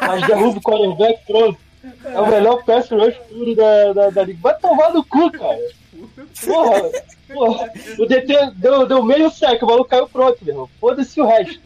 mas 0.00 0.26
derruba 0.26 0.58
o 0.58 0.62
quarterback 0.62 1.26
pronto. 1.26 1.58
É 2.04 2.20
o 2.20 2.28
melhor 2.28 2.64
pass 2.64 2.88
rush 2.90 3.16
puro 3.28 3.54
da, 3.54 3.92
da, 3.92 4.10
da 4.10 4.22
liga. 4.24 4.38
Vai 4.42 4.58
tomar 4.58 4.92
no 4.92 5.04
cu, 5.04 5.30
cara. 5.32 5.58
Porra, 6.44 6.90
porra. 7.32 7.72
O 7.98 8.06
DT 8.06 8.52
deu, 8.56 8.86
deu 8.86 9.02
meio 9.02 9.30
sec, 9.30 9.62
o 9.62 9.66
maluco 9.66 9.90
caiu 9.90 10.08
pronto, 10.08 10.38
meu 10.42 10.54
irmão. 10.54 10.70
Foda-se 10.80 11.20
o 11.20 11.26
resto. 11.26 11.60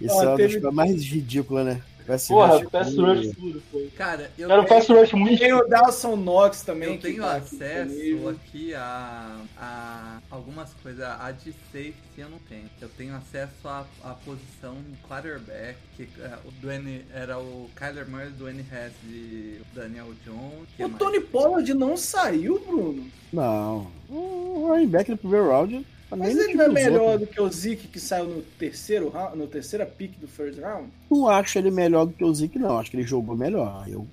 Isso 0.00 0.14
é 0.22 0.28
uma 0.28 0.36
das 0.36 0.52
coisas 0.52 0.74
mais 0.74 1.04
ridículas, 1.04 1.66
né? 1.66 1.82
Pass 2.06 2.28
Porra, 2.28 2.68
Pass 2.70 2.96
Rush 2.96 3.34
tudo, 3.34 3.62
foi. 3.70 3.90
Cara, 3.96 4.30
eu 4.38 4.50
Era 4.50 4.60
um 4.60 4.64
Pass 4.64 4.88
Rush 4.88 5.12
muito... 5.12 5.38
Tem 5.38 5.52
o 5.52 5.66
Dawson 5.66 6.16
Knox 6.16 6.62
também. 6.62 6.94
Eu 6.94 7.00
tenho 7.00 7.22
tá 7.22 7.36
acesso 7.36 8.28
aqui, 8.28 8.28
aqui 8.28 8.74
a, 8.74 9.40
a 9.56 10.18
algumas 10.30 10.72
coisas. 10.82 11.04
A 11.04 11.30
de 11.30 11.52
safety 11.72 11.94
eu 12.18 12.28
não 12.28 12.38
tenho. 12.48 12.68
Eu 12.80 12.88
tenho 12.90 13.16
acesso 13.16 13.66
à, 13.66 13.86
à 14.04 14.14
posição 14.14 14.76
quarterback, 15.08 15.76
que 15.96 16.02
uh, 16.02 16.38
o 16.44 16.50
Dwayne, 16.60 17.04
era 17.14 17.38
o 17.38 17.70
Kyler 17.76 18.08
Murray, 18.08 18.30
Dwayne 18.30 18.60
Hess 18.60 18.92
e 19.04 19.60
o 19.60 19.74
Daniel 19.74 20.12
Jones. 20.24 20.68
O 20.78 20.98
Tony 20.98 21.20
Pollard 21.20 21.72
não 21.74 21.96
saiu, 21.96 22.58
Bruno? 22.66 23.06
Não. 23.32 23.90
O 24.08 24.66
running 24.68 24.88
back 24.88 25.10
no 25.10 25.16
primeiro 25.16 25.50
round 25.50 25.86
mas 26.16 26.36
ele 26.36 26.54
não 26.54 26.64
é 26.64 26.68
melhor 26.68 27.12
outros. 27.12 27.28
do 27.28 27.34
que 27.34 27.40
o 27.40 27.48
Zeke 27.48 27.88
que 27.88 28.00
saiu 28.00 28.26
no 28.26 28.42
terceiro 28.42 29.08
round, 29.08 29.38
no 29.38 29.46
terceira 29.46 29.86
pick 29.86 30.18
do 30.18 30.26
first 30.26 30.58
round? 30.58 30.90
Não 31.10 31.28
acho 31.28 31.58
ele 31.58 31.70
melhor 31.70 32.06
do 32.06 32.12
que 32.12 32.24
o 32.24 32.34
Zeke, 32.34 32.58
não. 32.58 32.78
Acho 32.78 32.90
que 32.90 32.96
ele 32.96 33.06
jogou 33.06 33.36
melhor. 33.36 33.86
Eu... 33.88 34.06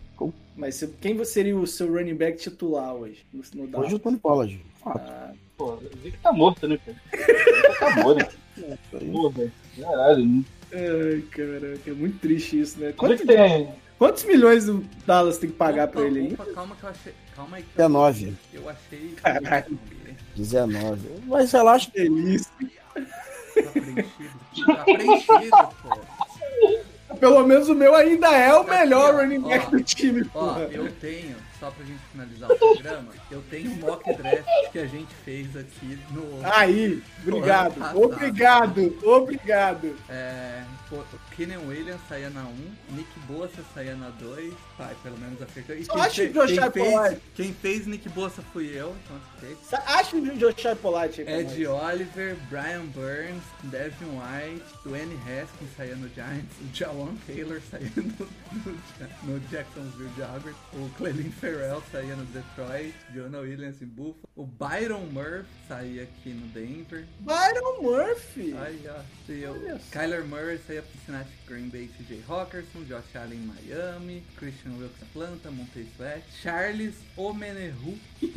Mas 0.56 0.84
quem 1.00 1.24
seria 1.24 1.56
o 1.56 1.68
seu 1.68 1.92
running 1.92 2.16
back 2.16 2.40
titular 2.40 2.94
hoje? 2.94 3.24
No, 3.32 3.42
hoje 3.80 3.94
é 3.94 3.96
o 3.96 4.00
Tony 4.00 4.18
Pollard. 4.18 4.60
Ah, 4.86 5.32
pô, 5.56 5.74
o 5.74 5.82
Zeke 6.04 6.18
tá 6.18 6.32
morto, 6.32 6.68
né, 6.68 6.80
cara? 6.84 6.98
Ele 7.14 7.68
acabou, 7.68 8.16
né? 8.16 8.28
Porra, 9.12 9.52
caralho. 9.80 10.46
Ai, 10.74 11.24
caraca, 11.30 11.92
é 11.92 11.94
muito 11.94 12.20
triste 12.20 12.60
isso, 12.60 12.80
né? 12.80 12.94
Quanto, 12.98 13.26
tem... 13.26 13.70
Quantos 13.98 14.24
milhões 14.26 14.70
o 14.70 14.84
Dallas 15.06 15.38
tem 15.38 15.50
que 15.50 15.56
pagar 15.56 15.88
pra 15.88 16.02
ele 16.04 16.20
aí? 16.20 16.38
Calma 16.54 16.76
que 16.76 16.84
eu 16.84 16.90
achei. 16.90 17.14
Calma 17.36 17.58
aí. 17.58 17.64
Que 17.64 17.70
19. 17.78 18.34
Eu 18.54 18.70
achei. 18.70 19.14
Caralho. 19.16 19.80
19. 20.38 21.24
Mas 21.26 21.52
relaxa. 21.52 21.92
Delícia. 21.92 22.52
Tá 22.94 23.72
preenchido. 23.72 24.40
Tá 24.66 24.84
preenchido, 24.84 25.58
pô. 25.82 27.16
Pelo 27.20 27.48
menos 27.48 27.70
o 27.70 27.76
meu 27.76 27.96
ainda 27.96 28.28
é 28.28 28.54
o 28.54 28.64
melhor 28.64 29.16
running 29.16 29.42
back 29.42 29.72
do 29.72 29.82
time, 29.82 30.24
pô. 30.26 30.40
Ó, 30.40 30.60
eu 30.60 30.92
tenho 30.94 31.36
só 31.60 31.72
pra 31.72 31.84
gente 31.84 32.00
finalizar 32.12 32.52
o 32.52 32.58
programa, 32.58 33.08
eu 33.32 33.42
tenho 33.50 33.72
um 33.72 33.76
mock 33.78 34.14
draft 34.14 34.72
que 34.72 34.78
a 34.78 34.86
gente 34.86 35.12
fez 35.26 35.58
aqui 35.58 35.98
no. 36.12 36.40
Aí, 36.54 37.02
obrigado, 37.26 37.98
obrigado, 37.98 39.00
obrigado. 39.04 39.96
É, 40.08 40.62
Kenny 41.36 41.58
Williams 41.58 42.02
saía 42.08 42.30
na 42.30 42.44
1, 42.44 42.96
Nick 42.96 43.20
Bossa 43.28 43.64
saía 43.74 43.96
na 43.96 44.10
2, 44.10 44.54
pai, 44.78 44.96
pelo 45.02 45.18
menos 45.18 45.42
acertou. 45.42 45.76
E 45.76 45.86
quem, 45.86 46.02
acho 46.02 46.16
fe, 46.16 46.28
que 46.28 46.34
quem, 46.34 46.72
fez, 46.72 47.20
quem 47.36 47.54
fez 47.54 47.88
Nick 47.88 48.08
Bossa 48.10 48.42
fui 48.54 48.68
eu, 48.68 48.96
então 49.04 49.18
acertei. 49.36 49.58
Acho 49.88 50.10
que 50.12 50.18
o 50.18 50.38
Joshua 50.38 50.76
Polite 50.76 51.22
Ed 51.22 51.68
Oliver, 51.68 52.38
Brian 52.50 52.86
Burns, 52.88 53.44
Devin 53.64 54.06
White, 54.06 54.64
Dwayne 54.86 55.16
Haskins 55.26 55.70
saía 55.76 55.96
no 55.96 56.08
Giants, 56.10 56.56
o 56.62 56.76
Jawan 56.76 57.16
Taylor 57.26 57.62
saía 57.70 57.92
no, 57.96 58.28
no, 59.26 59.34
no 59.34 59.40
Jacksonville 59.50 60.12
Jaguars, 60.18 60.56
o 60.74 60.90
Clelin 60.98 61.32
Ferrell 61.32 61.82
saía 61.92 62.16
no 62.16 62.26
Detroit, 62.26 62.94
Jonah 63.14 63.40
Williams 63.40 63.82
em 63.82 63.88
Buffalo, 63.88 64.30
o 64.36 64.46
Byron 64.46 65.08
Murphy 65.12 65.48
saía 65.68 66.04
aqui 66.04 66.30
no 66.30 66.48
Denver. 66.48 67.06
Byron 67.20 67.82
Murphy! 67.82 68.56
Aí, 68.58 68.82
ó. 68.88 69.02
Eu, 69.30 69.80
Kyler 69.92 70.24
Murray 70.26 70.58
saía 70.66 70.82
pro 70.82 70.92
Cincinnati 70.92 71.32
Green 71.46 71.70
Bay 71.70 71.90
TJ 71.98 72.24
Hawkinson, 72.30 72.86
Josh 72.88 73.16
Allen 73.16 73.38
em 73.38 73.46
Miami, 73.46 74.24
Christian 74.38 74.67
Wilkes 74.78 75.04
Atlanta, 75.04 75.52
Montez 75.52 75.88
Sweat, 75.96 76.24
Charles 76.42 76.96
Omenehu 77.16 77.98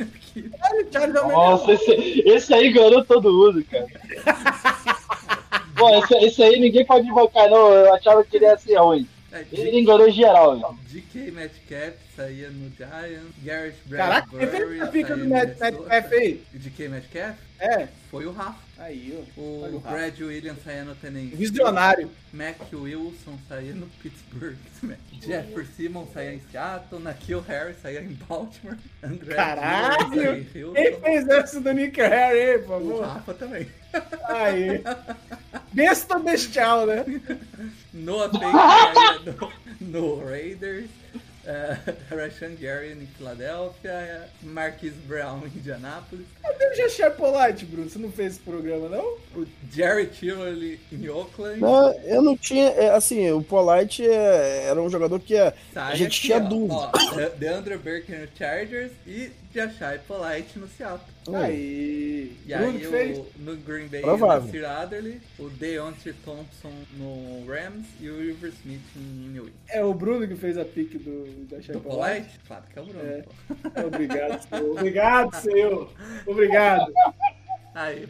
Charles 0.91 1.15
Omenehu. 1.15 1.31
Nossa, 1.31 1.71
esse, 1.73 2.23
esse 2.25 2.53
aí 2.53 2.71
ganhou 2.71 3.03
todo 3.03 3.31
mundo, 3.31 3.63
cara. 3.65 3.87
Pô, 5.75 5.89
esse, 6.03 6.13
esse 6.25 6.43
aí 6.43 6.59
ninguém 6.59 6.85
pode 6.85 7.07
invocar, 7.07 7.49
não. 7.49 7.73
Eu 7.73 7.93
achava 7.95 8.23
que 8.23 8.37
ele 8.37 8.45
ia 8.45 8.57
ser 8.57 8.77
ruim. 8.77 9.07
É, 9.31 9.45
Ele 9.51 9.79
enganou 9.79 10.09
geral, 10.11 10.55
velho. 10.59 10.79
DK 10.89 11.31
Metcalf 11.31 11.95
saía 12.21 12.49
no 12.49 12.69
Giants, 12.77 13.35
Garrett 13.43 13.77
Caraca, 13.89 14.27
quem 14.29 14.39
Bradbury 14.47 14.81
a 14.81 14.87
pica 14.87 15.07
saía 15.09 15.23
do 15.23 15.29
no. 15.29 15.35
Metcalf 15.35 16.13
aí? 16.13 16.43
E 16.53 16.57
DK 16.59 16.89
Metcalf 16.89 17.37
É, 17.59 17.87
foi 18.09 18.25
o 18.25 18.31
Rafa. 18.31 18.59
aí, 18.77 19.17
ó. 19.37 19.41
O 19.41 19.75
o. 19.75 19.79
Brad 19.79 20.19
Williams 20.19 20.63
saía 20.63 20.83
no 20.83 20.95
Tennessee. 20.95 21.35
Visionário. 21.35 22.09
Mac 22.33 22.57
Wilson 22.73 23.37
saía 23.47 23.73
no 23.73 23.87
Pittsburgh. 24.01 24.57
Jefferson 25.21 25.71
Simmons 25.75 26.13
saía 26.13 26.33
em 26.33 26.41
Seattle. 26.51 26.99
Naquil 26.99 27.41
Harris 27.47 27.77
saía 27.81 28.01
em 28.01 28.13
Baltimore. 28.27 28.77
André 29.03 29.35
Caralho! 29.35 30.45
Quem 30.73 30.99
fez 31.01 31.27
essa 31.27 31.61
do 31.61 31.71
Nick 31.73 31.99
Harry 32.01 32.63
por 32.63 32.81
O 32.81 32.87
favor? 32.89 33.05
Rafa 33.05 33.33
também. 33.35 33.67
Aí. 34.25 34.81
Besta 35.73 36.17
bestial, 36.19 36.85
né? 36.85 37.05
Noah 37.93 38.29
no, 38.29 39.51
no 39.79 40.25
Raiders. 40.25 40.89
Uh, 41.43 42.15
Rashan 42.15 42.55
Gary 42.59 42.91
em 42.93 43.07
Filadélfia. 43.17 44.29
Marquise 44.43 44.95
Brown 45.07 45.41
em 45.45 45.57
Indianápolis. 45.57 46.25
Cadê 46.41 46.65
o 46.69 46.75
Jachai 46.75 47.11
Polite, 47.11 47.65
Bruno? 47.65 47.89
Você 47.89 47.97
não 47.99 48.11
fez 48.11 48.33
esse 48.33 48.39
programa, 48.41 48.87
não? 48.89 49.17
O 49.35 49.47
Jerry 49.71 50.07
Tillery 50.07 50.79
em 50.91 51.09
Oakland. 51.09 51.59
Não, 51.59 51.91
eu 52.03 52.21
não 52.21 52.37
tinha. 52.37 52.67
é, 52.69 52.91
Assim, 52.91 53.31
o 53.31 53.41
Polite 53.41 54.05
é, 54.07 54.65
era 54.67 54.81
um 54.81 54.89
jogador 54.89 55.19
que 55.19 55.35
é, 55.35 55.53
a 55.75 55.95
gente 55.95 56.07
aqui, 56.17 56.21
tinha 56.27 56.37
ó, 56.37 56.39
dúvida. 56.41 56.73
ó, 56.75 57.15
De- 57.15 57.29
DeAndre 57.37 57.77
Baker 57.77 58.19
no 58.21 58.27
Chargers 58.37 58.91
e 59.07 59.31
Jashai 59.53 59.99
Polite 60.07 60.59
no 60.59 60.67
Seattle. 60.67 61.01
Aí. 61.35 62.35
E 62.47 62.55
Bruno 62.55 62.71
aí 62.71 62.79
que 62.79 62.87
fez? 62.87 63.17
o, 63.17 63.27
no 63.39 63.55
Green 63.57 63.87
Bay 63.87 64.01
Provável. 64.01 64.41
o 64.43 64.45
Nasir 64.45 64.65
Adderley, 64.65 65.21
o 65.39 65.49
Deontay 65.49 66.13
Thompson 66.25 66.71
no 66.97 67.45
Rams 67.47 67.85
e 67.99 68.09
o 68.09 68.17
River 68.19 68.51
Smith 68.59 68.81
em 68.95 68.99
New 69.29 69.43
England. 69.43 69.51
É 69.69 69.83
o 69.83 69.93
Bruno 69.93 70.27
que 70.27 70.35
fez 70.35 70.57
a 70.57 70.65
pique 70.65 70.97
do 70.97 71.40
Do 71.45 71.79
Polite? 71.79 71.79
Polite? 71.81 72.39
Claro 72.47 72.63
que 72.71 72.79
é 72.79 72.81
o 72.81 72.85
Bruno. 72.85 73.01
É. 73.09 73.21
pô. 73.23 73.31
Obrigado, 73.87 74.41
senhor. 74.49 74.71
Obrigado, 74.71 75.35
senhor. 75.41 75.89
Obrigado. 76.25 76.93
Aí, 77.73 78.05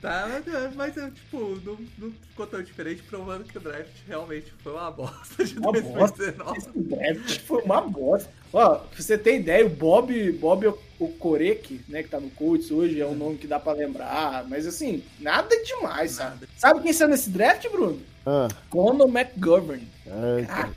tá, 0.00 0.28
mas 0.76 0.96
eu, 0.96 1.10
tipo, 1.10 1.60
não, 1.64 1.76
não 1.98 2.12
ficou 2.28 2.46
tão 2.46 2.62
diferente, 2.62 3.02
provando 3.02 3.42
que 3.42 3.58
o 3.58 3.60
draft 3.60 3.90
realmente 4.06 4.52
foi 4.62 4.72
uma 4.72 4.88
bosta 4.92 5.44
de 5.44 5.58
Uma 5.58 5.72
2019. 5.72 6.58
Esse 6.58 6.70
draft 6.78 7.40
foi 7.40 7.62
uma 7.62 7.80
bosta. 7.80 8.30
Ó, 8.52 8.76
pra 8.76 9.02
você 9.02 9.18
ter 9.18 9.40
ideia, 9.40 9.66
o 9.66 9.68
Bob, 9.68 10.30
Bob 10.32 10.72
Okorek, 11.00 11.80
né, 11.88 12.04
que 12.04 12.08
tá 12.08 12.20
no 12.20 12.30
Colts 12.30 12.70
hoje, 12.70 13.00
é 13.00 13.06
um 13.06 13.16
nome 13.16 13.36
que 13.36 13.48
dá 13.48 13.58
pra 13.58 13.72
lembrar, 13.72 14.46
mas 14.48 14.64
assim, 14.64 15.02
nada 15.18 15.56
demais, 15.64 16.12
sabe? 16.12 16.30
Nada. 16.42 16.48
Sabe 16.56 16.80
quem 16.80 16.92
saiu 16.92 17.08
nesse 17.08 17.30
draft, 17.30 17.68
Bruno? 17.68 18.00
Ah, 18.24 18.46
Conor 18.68 19.08
McGovern. 19.08 19.88
é, 20.06 20.46
Ah, 20.48 20.68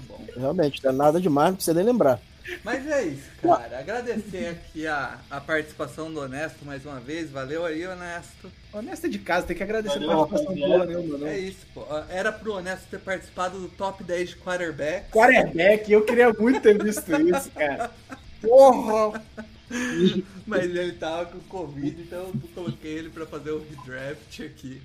Muito 0.00 0.34
bom. 0.34 0.40
realmente, 0.40 0.82
não 0.84 0.90
é 0.90 0.94
nada 0.94 1.20
demais, 1.20 1.48
não 1.50 1.56
precisa 1.56 1.74
nem 1.74 1.84
lembrar. 1.84 2.20
Mas 2.64 2.86
é 2.86 3.02
isso, 3.04 3.30
cara. 3.42 3.78
Agradecer 3.78 4.46
aqui 4.48 4.86
a, 4.86 5.18
a 5.30 5.40
participação 5.40 6.10
do 6.10 6.20
Honesto 6.20 6.64
mais 6.64 6.84
uma 6.84 6.98
vez. 6.98 7.30
Valeu 7.30 7.64
aí, 7.64 7.86
Honesto. 7.86 8.50
honesto 8.72 9.06
é 9.06 9.10
de 9.10 9.18
casa, 9.18 9.46
tem 9.46 9.56
que 9.56 9.62
agradecer 9.62 9.98
Valeu, 9.98 10.22
a 10.22 10.26
participação 10.26 10.68
porra 10.68 10.86
nenhuma, 10.86 11.18
não. 11.18 11.26
É 11.26 11.38
isso, 11.38 11.66
pô. 11.74 11.84
Era 12.08 12.32
pro 12.32 12.54
Honesto 12.54 12.86
ter 12.90 13.00
participado 13.00 13.58
do 13.58 13.68
top 13.68 14.02
10 14.02 14.30
de 14.30 14.36
quarterback. 14.36 15.10
Quarterback, 15.10 15.92
eu 15.92 16.04
queria 16.04 16.32
muito 16.32 16.60
ter 16.60 16.82
visto 16.82 17.12
isso, 17.20 17.50
cara. 17.50 17.90
Porra! 18.40 19.22
Mas 20.46 20.64
ele 20.64 20.92
tava 20.92 21.26
com 21.26 21.38
Covid, 21.40 22.00
então 22.00 22.20
eu 22.20 22.34
coloquei 22.54 22.92
ele 22.92 23.10
pra 23.10 23.26
fazer 23.26 23.50
o 23.50 23.62
redraft 23.62 24.42
aqui. 24.42 24.80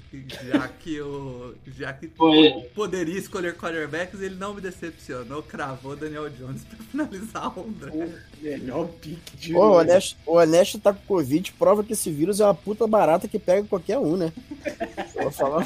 Já 0.46 0.68
que 0.68 1.00
o. 1.02 1.56
Já 1.78 1.94
que 1.94 2.08
Foi. 2.10 2.70
poderia 2.76 3.18
escolher 3.18 3.56
quarterbacks, 3.56 4.22
ele 4.22 4.36
não 4.36 4.54
me 4.54 4.62
decepcionou. 4.62 5.42
Cravou 5.44 5.96
Daniel 5.96 6.30
Jones 6.30 6.64
pra 6.70 6.78
finalizar 6.78 7.58
o 7.58 7.72
draft. 7.72 7.96
O 7.96 8.44
melhor 8.44 8.88
pique 9.02 9.38
de 9.38 9.56
Ô, 9.56 9.60
o 9.60 10.36
Honesto, 10.36 10.78
o 10.78 10.82
tá 10.82 10.94
com 10.94 11.06
Covid, 11.06 11.54
prova 11.54 11.84
que 11.84 11.94
esse 11.94 12.12
vírus 12.12 12.40
é 12.40 12.46
uma 12.46 12.54
puta 12.54 12.86
barata 12.86 13.28
que 13.28 13.40
pega 13.40 13.68
qualquer 13.68 13.98
um, 13.98 14.18
né? 14.18 14.34
Vou 15.16 15.32
falar. 15.32 15.66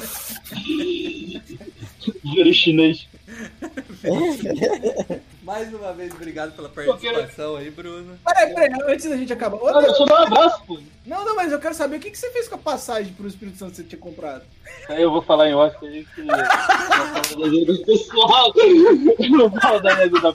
Vírus 2.22 2.56
chinês. 2.56 3.08
Mais 5.42 5.72
uma 5.72 5.92
vez, 5.92 6.12
obrigado 6.12 6.52
pela 6.52 6.68
participação 6.68 7.56
aí, 7.56 7.70
Bruno. 7.70 8.18
Peraí, 8.24 8.54
peraí, 8.54 8.70
antes 8.86 9.08
da 9.08 9.16
gente 9.16 9.32
acabar. 9.32 9.56
Ô, 9.56 9.68
eu 9.68 10.06
dar 10.06 10.20
um 10.20 10.26
abraço, 10.26 10.62
pô. 10.66 10.78
Não, 11.06 11.24
não, 11.24 11.36
mas 11.36 11.52
eu 11.52 11.58
quero 11.58 11.74
saber 11.74 11.96
o 11.96 12.00
que, 12.00 12.10
que 12.10 12.18
você 12.18 12.30
fez 12.30 12.48
com 12.48 12.56
a 12.56 12.58
passagem 12.58 13.12
pro 13.12 13.26
Espírito 13.26 13.58
Santo 13.58 13.70
que 13.70 13.76
você 13.76 13.84
tinha 13.84 14.00
comprado. 14.00 14.42
Aí 14.88 15.02
eu 15.02 15.10
vou 15.10 15.22
falar 15.22 15.48
em 15.48 15.54
off 15.54 15.74
aí 15.86 16.06
que. 16.14 16.22
Da 16.22 17.48
vida 17.48 17.72
do 17.72 17.84
pessoal. 17.84 18.52
Eu 18.56 19.30
não 19.30 19.50
falo 19.60 19.80
da 19.80 19.94
vida 19.94 20.20
da. 20.20 20.34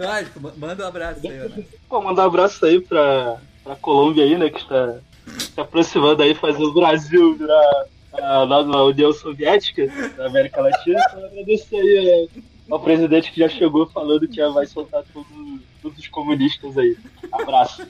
Lógico, 0.00 0.40
manda 0.56 0.84
um 0.84 0.88
abraço 0.88 1.26
aí, 1.26 1.40
Honesto. 1.40 1.78
Pô, 1.88 2.00
mandar 2.00 2.24
um 2.24 2.26
abraço 2.26 2.64
aí 2.64 2.80
pra, 2.80 3.38
pra 3.62 3.76
Colômbia 3.76 4.24
aí, 4.24 4.36
né? 4.36 4.50
Que 4.50 4.60
está 4.60 4.98
se 5.38 5.60
aproximando 5.60 6.22
aí, 6.22 6.34
fazer 6.34 6.62
o 6.62 6.74
Brasil 6.74 7.36
virar 7.36 7.86
a 8.22 8.46
nova 8.46 8.84
União 8.84 9.12
Soviética 9.12 9.86
da 10.16 10.26
América 10.26 10.60
Latina. 10.60 10.98
Então 11.10 11.24
agradecer 11.26 11.76
aí 11.76 12.08
é, 12.08 12.40
ao 12.70 12.80
presidente 12.80 13.30
que 13.32 13.40
já 13.40 13.48
chegou 13.48 13.86
falando 13.86 14.26
que 14.28 14.36
já 14.36 14.48
vai 14.50 14.66
soltar 14.66 15.02
todos, 15.12 15.28
todos 15.82 15.98
os 15.98 16.08
comunistas 16.08 16.76
aí. 16.78 16.96
Abraço. 17.32 17.86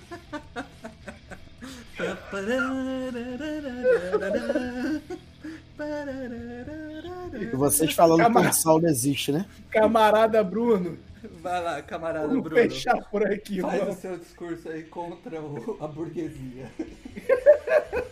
E 7.40 7.46
vocês 7.56 7.92
falando 7.92 8.20
Calma. 8.20 8.42
que 8.42 8.48
o 8.48 8.52
sal 8.52 8.80
não 8.80 8.88
existe, 8.88 9.32
né? 9.32 9.44
Camarada 9.70 10.42
Bruno, 10.42 10.96
Vai 11.42 11.62
lá, 11.62 11.80
camarada 11.82 12.28
vamos 12.28 12.42
Bruno. 12.42 12.62
fechar 12.62 12.96
por 13.10 13.26
aqui, 13.26 13.60
Faz 13.60 13.80
o 13.80 13.84
vamos. 13.86 13.96
seu 14.00 14.18
discurso 14.18 14.68
aí 14.68 14.82
contra 14.82 15.40
o- 15.40 15.76
a 15.80 15.86
burguesia. 15.86 16.70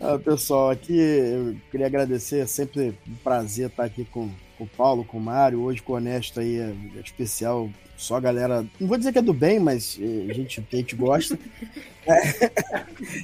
Ah, 0.00 0.18
pessoal, 0.18 0.70
aqui 0.70 0.96
eu 0.98 1.56
queria 1.70 1.86
agradecer, 1.86 2.40
é 2.40 2.46
sempre 2.46 2.94
um 3.08 3.14
prazer 3.22 3.68
estar 3.68 3.84
aqui 3.84 4.04
com, 4.04 4.28
com 4.58 4.64
o 4.64 4.68
Paulo, 4.68 5.04
com 5.04 5.16
o 5.16 5.20
Mário, 5.20 5.62
hoje 5.62 5.80
com 5.82 5.92
o 5.92 5.96
Honesto 5.96 6.40
aí, 6.40 6.58
é, 6.58 6.74
é 6.96 7.00
especial, 7.00 7.70
só 7.96 8.16
a 8.16 8.20
galera, 8.20 8.66
não 8.78 8.88
vou 8.88 8.98
dizer 8.98 9.12
que 9.12 9.18
é 9.18 9.22
do 9.22 9.32
bem, 9.32 9.58
mas 9.60 9.98
é, 10.00 10.34
gente 10.34 10.60
que 10.62 10.76
a 10.76 10.78
gente 10.80 10.96
gosta. 10.96 11.38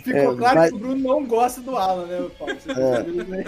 Ficou 0.05 0.13
É, 0.35 0.37
claro 0.37 0.59
vai- 0.61 0.69
que 0.69 0.75
o 0.75 0.79
Bruno 0.79 0.97
não 0.97 1.25
gosta 1.27 1.61
do 1.61 1.77
Alan, 1.77 2.07
né, 2.07 2.27
Paulo? 2.39 2.55
Você 2.59 2.71
É. 2.71 3.03
né? 3.25 3.45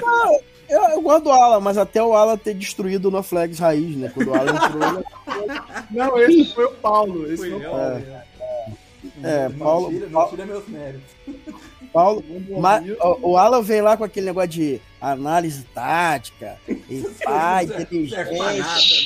Eu, 0.69 0.83
eu 0.91 1.01
gosto 1.01 1.25
do 1.25 1.31
Alan, 1.31 1.61
mas 1.61 1.79
até 1.79 2.03
o 2.03 2.13
Alan 2.15 2.37
ter 2.37 2.53
destruído 2.55 3.07
o 3.07 3.11
No 3.11 3.23
Flags 3.23 3.59
raiz, 3.59 3.97
né? 3.97 4.11
Quando 4.13 4.29
o 4.29 4.35
Alan 4.35 4.53
entrou, 4.53 5.05
Não, 5.91 6.19
esse 6.21 6.53
foi 6.55 6.65
o 6.67 6.73
Paulo. 6.75 7.27
Esse 7.27 7.37
Fui 7.39 7.51
foi 7.51 7.59
o 7.67 7.71
Paulo. 7.71 7.95
né? 8.01 8.23
É, 9.23 9.49
Não 9.49 9.59
Paulo- 9.59 9.89
tira- 9.91 10.09
Não 10.09 10.29
tira 10.29 10.47
meus 10.47 10.69
méritos. 10.69 11.15
Paulo, 11.93 12.25
Mas 12.61 12.89
o, 13.01 13.31
o 13.31 13.37
Alan 13.37 13.63
vem 13.63 13.81
lá 13.81 13.97
com 13.97 14.05
aquele 14.05 14.27
negócio 14.27 14.51
de 14.51 14.81
análise 15.01 15.65
tática 15.75 16.57
e 16.69 17.05
nada, 17.25 17.79
né? 17.79 17.87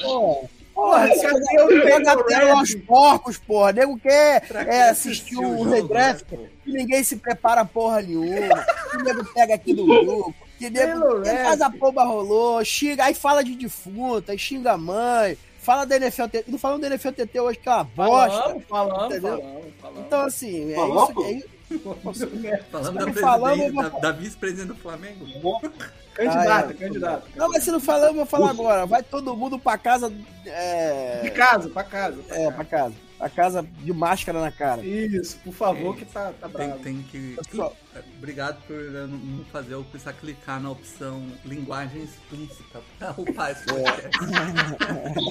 Pô, 0.03 0.49
Porra, 0.75 1.09
cadê 1.09 1.63
o 1.63 1.83
pega 1.83 2.13
a 2.13 2.17
Taylor 2.17 2.25
tela 2.25 2.59
aos 2.59 2.75
porcos, 2.75 3.39
porra. 3.39 3.73
Nego 3.73 3.99
quer 3.99 4.41
que 4.41 4.57
é, 4.57 4.89
assistir 4.89 5.37
o 5.37 5.61
o 5.61 5.65
redraft 5.65 6.25
né, 6.33 6.39
pô? 6.39 6.47
e 6.67 6.73
ninguém 6.73 7.05
se 7.05 7.17
prepara 7.17 7.65
porra 7.65 8.01
nenhuma. 8.01 8.65
Que 8.91 8.97
nego 9.03 9.25
pega 9.33 9.55
aqui 9.55 9.75
no 9.75 9.87
grupo. 9.87 10.35
Que 10.59 10.71
nego 10.71 11.21
que 11.21 11.29
faz 11.29 11.61
a 11.61 11.71
pomba 11.71 12.05
rolou, 12.05 12.65
xinga, 12.65 13.05
aí 13.05 13.15
fala 13.15 13.45
de 13.45 13.55
defunto, 13.55 14.31
aí 14.31 14.39
xinga 14.39 14.73
a 14.73 14.79
mãe. 14.79 15.37
Fala 15.59 15.85
da 15.85 15.97
NFL 15.97 16.25
TT. 16.25 16.45
Não 16.49 16.59
falando 16.59 16.81
da 16.81 16.87
NFL 16.89 17.11
TT 17.11 17.41
hoje, 17.41 17.59
que 17.59 17.69
é 17.69 17.73
uma 17.73 17.85
bosta. 17.85 18.39
Falamos, 18.39 18.65
falamos, 18.69 19.05
Entendeu? 19.05 19.39
falamos, 19.39 19.73
falamos. 19.81 20.07
Então, 20.07 20.21
assim, 20.23 20.73
é 20.73 21.33
isso. 21.33 21.47
É, 21.47 21.62
Falando 22.71 23.05
da, 23.07 23.13
falando, 23.21 23.73
da, 23.75 23.89
da 23.99 24.13
vice-presidente 24.13 24.69
do 24.69 24.75
Flamengo. 24.77 25.27
Candidato, 26.15 26.69
Ah, 26.69 26.71
é. 26.71 26.75
candidato. 26.75 27.29
Não, 27.35 27.49
mas 27.49 27.65
se 27.65 27.71
não 27.71 27.81
falar, 27.81 28.09
eu 28.09 28.15
vou 28.15 28.27
falar 28.27 28.51
agora. 28.51 28.85
Vai 28.87 29.03
todo 29.03 29.35
mundo 29.37 29.59
pra 29.59 29.79
casa. 29.79 30.11
De 30.11 30.25
É, 30.47 31.33
casa, 31.35 31.69
pra 31.71 31.83
casa. 31.85 32.23
pra 32.23 32.37
é 32.37 32.45
casa. 32.45 32.53
pra 32.57 32.65
casa. 32.65 32.95
Pra 33.23 33.31
casa 33.31 33.63
de 33.63 33.93
máscara 33.93 34.41
na 34.41 34.51
cara. 34.51 34.85
Isso, 34.85 35.39
por 35.45 35.53
favor, 35.53 35.95
que 35.95 36.05
tá, 36.05 36.33
tá 36.41 36.49
Tem, 36.49 36.67
bravo. 36.67 36.83
tem 36.83 37.03
que. 37.03 37.37
Pessoal. 37.49 37.77
Obrigado 38.19 38.61
por 38.67 38.75
não 38.77 39.07
não 39.07 39.45
fazer 39.45 39.75
eu 39.75 39.85
precisar 39.85 40.13
clicar 40.15 40.61
na 40.61 40.69
opção 40.73 41.23
linguagem 41.45 42.03
explícita 42.03 42.81
pra 42.99 43.15
upar 43.17 43.53
esse 43.53 43.65
podcast. 43.65 44.19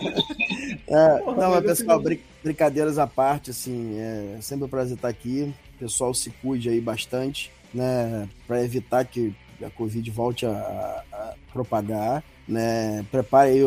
É, 0.87 1.17
Porra, 1.19 1.37
não, 1.41 1.51
mas 1.51 1.63
pessoal, 1.65 1.97
assim- 1.97 2.03
brin- 2.03 2.19
brincadeiras 2.43 2.97
à 2.97 3.07
parte, 3.07 3.51
assim, 3.51 3.97
é 3.99 4.37
sempre 4.41 4.65
um 4.65 4.69
prazer 4.69 4.95
estar 4.95 5.07
aqui. 5.07 5.53
O 5.75 5.79
pessoal 5.79 6.13
se 6.13 6.29
cuide 6.29 6.69
aí 6.69 6.81
bastante, 6.81 7.51
né, 7.73 8.27
para 8.47 8.63
evitar 8.63 9.05
que 9.05 9.33
a 9.63 9.69
Covid 9.69 10.09
volte 10.11 10.45
a, 10.45 10.51
a- 10.51 11.03
a 11.13 11.33
propagar, 11.53 12.23
né. 12.47 13.05
Prepare 13.11 13.51
aí 13.51 13.61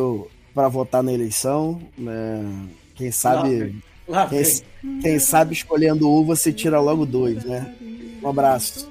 para 0.55 0.69
votar 0.69 1.03
na 1.03 1.13
eleição, 1.13 1.81
né. 1.97 2.69
Quem 2.95 3.11
sabe, 3.11 3.83
Lá 4.07 4.29
quem, 4.29 4.43
vem. 4.43 5.01
quem 5.01 5.19
sabe 5.19 5.55
escolhendo 5.55 6.11
um, 6.11 6.25
você 6.25 6.53
tira 6.53 6.81
logo 6.81 7.07
dois, 7.07 7.45
né. 7.45 7.75
Um 8.23 8.29
abraço. 8.29 8.91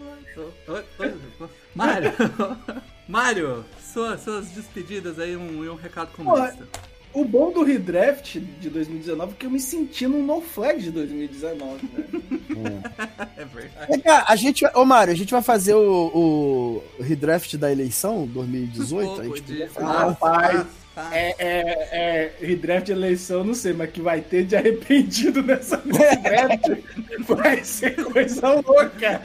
Mário, 1.75 2.11
Mário, 3.07 3.65
suas, 3.93 4.21
suas 4.21 4.47
despedidas 4.49 5.19
aí 5.19 5.35
um, 5.35 5.63
e 5.63 5.69
um 5.69 5.75
recado 5.75 6.11
comunista. 6.15 6.67
O 7.13 7.23
bom 7.23 7.51
do 7.51 7.63
redraft 7.63 8.39
de 8.39 8.69
2019 8.71 9.33
é 9.33 9.35
que 9.35 9.45
eu 9.45 9.51
me 9.51 9.59
senti 9.59 10.07
no 10.07 10.23
no 10.23 10.41
flag 10.41 10.81
de 10.81 10.89
2019, 10.89 11.87
né? 12.49 12.81
É 13.37 13.45
verdade. 13.45 13.91
Vem 13.91 13.99
cá, 13.99 14.25
a 14.27 14.35
gente, 14.35 14.65
ô 14.73 14.83
Mário, 14.83 15.13
a 15.13 15.15
gente 15.15 15.31
vai 15.31 15.41
fazer 15.43 15.75
o, 15.75 16.81
o 16.97 17.03
redraft 17.03 17.55
da 17.55 17.71
eleição 17.71 18.25
2018? 18.25 19.21
A 19.21 19.23
gente 19.25 19.41
de- 19.41 19.67
fazer. 19.67 19.85
Ah, 19.87 20.05
rapaz. 20.05 20.65
Faz. 20.93 21.13
É, 21.13 21.35
é, 21.39 21.89
é, 21.91 22.31
redraft 22.39 22.85
de 22.85 22.91
eleição, 22.91 23.43
não 23.43 23.53
sei, 23.53 23.73
mas 23.73 23.89
que 23.91 24.01
vai 24.01 24.21
ter 24.21 24.45
de 24.45 24.55
arrependido 24.55 25.41
nessa 25.41 25.81
nesse 25.83 26.15
draft 26.17 26.69
vai 27.27 27.63
ser 27.63 27.95
coisa 28.05 28.49
louca. 28.49 29.21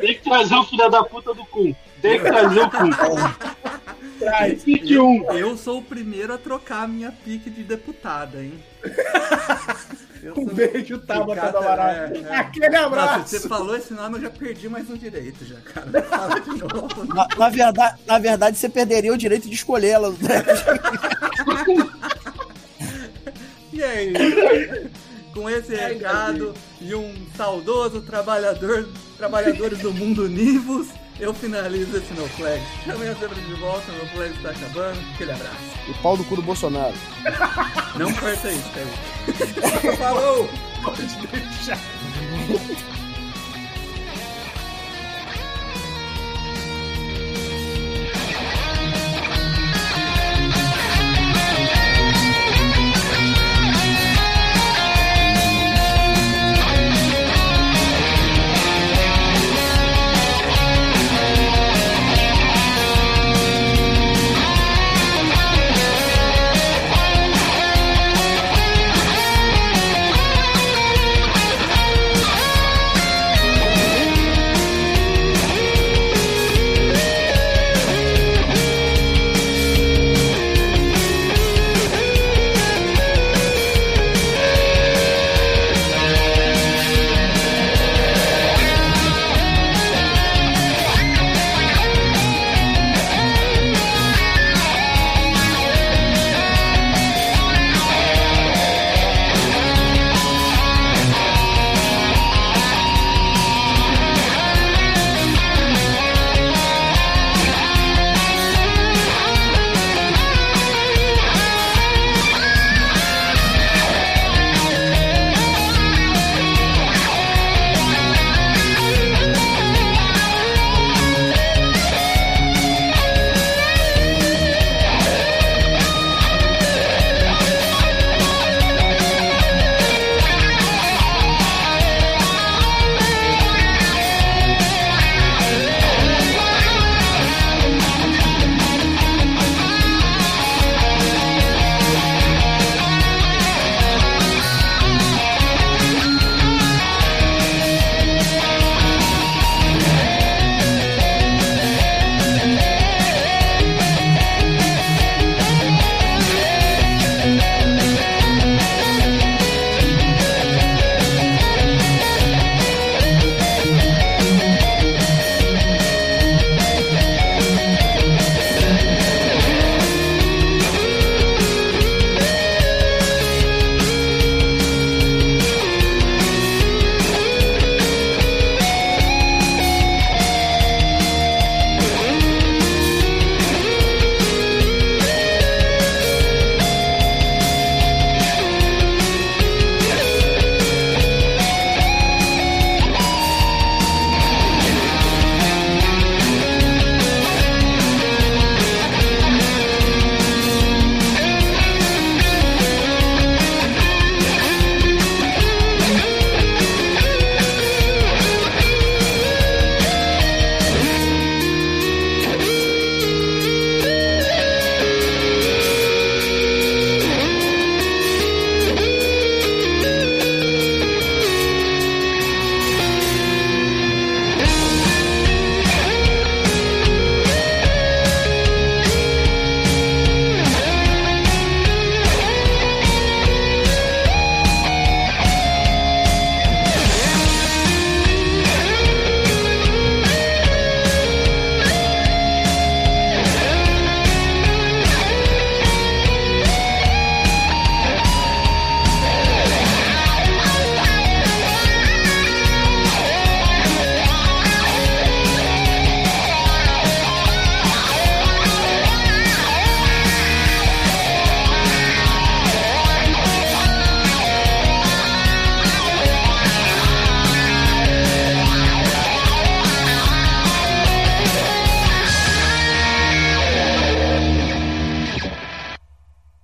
Tem 0.00 0.14
que 0.14 0.22
trazer 0.22 0.54
o 0.54 0.64
filho 0.64 0.88
da 0.88 1.02
puta 1.02 1.34
do 1.34 1.44
Kun. 1.46 1.74
Tem 2.00 2.18
que 2.18 2.24
trazer 2.24 2.60
o 2.60 2.70
Kun. 2.70 2.90
Traz. 4.18 4.64
Pique 4.64 4.98
um. 4.98 5.30
Eu 5.32 5.56
sou 5.56 5.78
o 5.78 5.82
primeiro 5.82 6.32
a 6.32 6.38
trocar 6.38 6.84
a 6.84 6.88
minha 6.88 7.12
pique 7.12 7.48
de 7.48 7.62
deputada, 7.62 8.42
hein? 8.42 8.52
Um 10.36 10.44
beijo, 10.46 10.96
Obrigado, 10.96 11.52
do 11.52 11.58
Amaral. 11.58 11.88
é, 11.88 12.12
é. 12.28 12.36
Aquele 12.36 12.68
Nossa, 12.68 12.86
abraço. 12.86 13.28
você 13.28 13.48
falou 13.48 13.76
esse 13.76 13.94
nome, 13.94 14.16
eu 14.16 14.22
já 14.22 14.30
perdi 14.30 14.68
mais 14.68 14.88
um 14.90 14.96
direito 14.96 15.44
já, 15.44 15.56
cara. 15.60 16.02
Fala 16.08 16.40
de 16.40 16.50
novo. 16.50 17.04
Na, 17.14 17.28
na 17.36 17.48
verdade, 17.48 18.00
na 18.06 18.18
verdade, 18.18 18.56
você 18.58 18.68
perderia 18.68 19.12
o 19.12 19.16
direito 19.16 19.48
de 19.48 19.54
escolher 19.54 19.88
ela. 19.88 20.10
né? 20.10 20.16
E 23.72 23.82
aí? 23.82 24.12
Com 25.32 25.48
esse 25.48 25.74
recado 25.74 26.52
e 26.80 26.94
um 26.94 27.14
saudoso 27.36 28.00
trabalhador, 28.00 28.88
trabalhadores 29.16 29.78
do 29.78 29.92
mundo 29.92 30.28
Nivus, 30.28 30.88
eu 31.20 31.34
finalizo 31.34 31.96
esse 31.96 32.12
No 32.14 32.28
Flag. 32.28 32.62
Chamei 32.84 33.08
a 33.08 33.14
zebra 33.14 33.40
de 33.40 33.54
volta, 33.54 33.90
meu 33.92 34.06
flag 34.08 34.34
está 34.34 34.50
acabando. 34.50 35.00
Aquele 35.14 35.32
abraço. 35.32 35.56
O 35.88 35.94
pau 36.02 36.16
do 36.16 36.24
cu 36.24 36.36
do 36.36 36.42
Bolsonaro. 36.42 36.94
Não 37.96 38.12
corta 38.14 38.50
isso, 38.50 38.70
Kevin. 38.70 39.96
Falou! 39.96 40.48
Pode 40.82 41.02
deixar. 41.26 41.78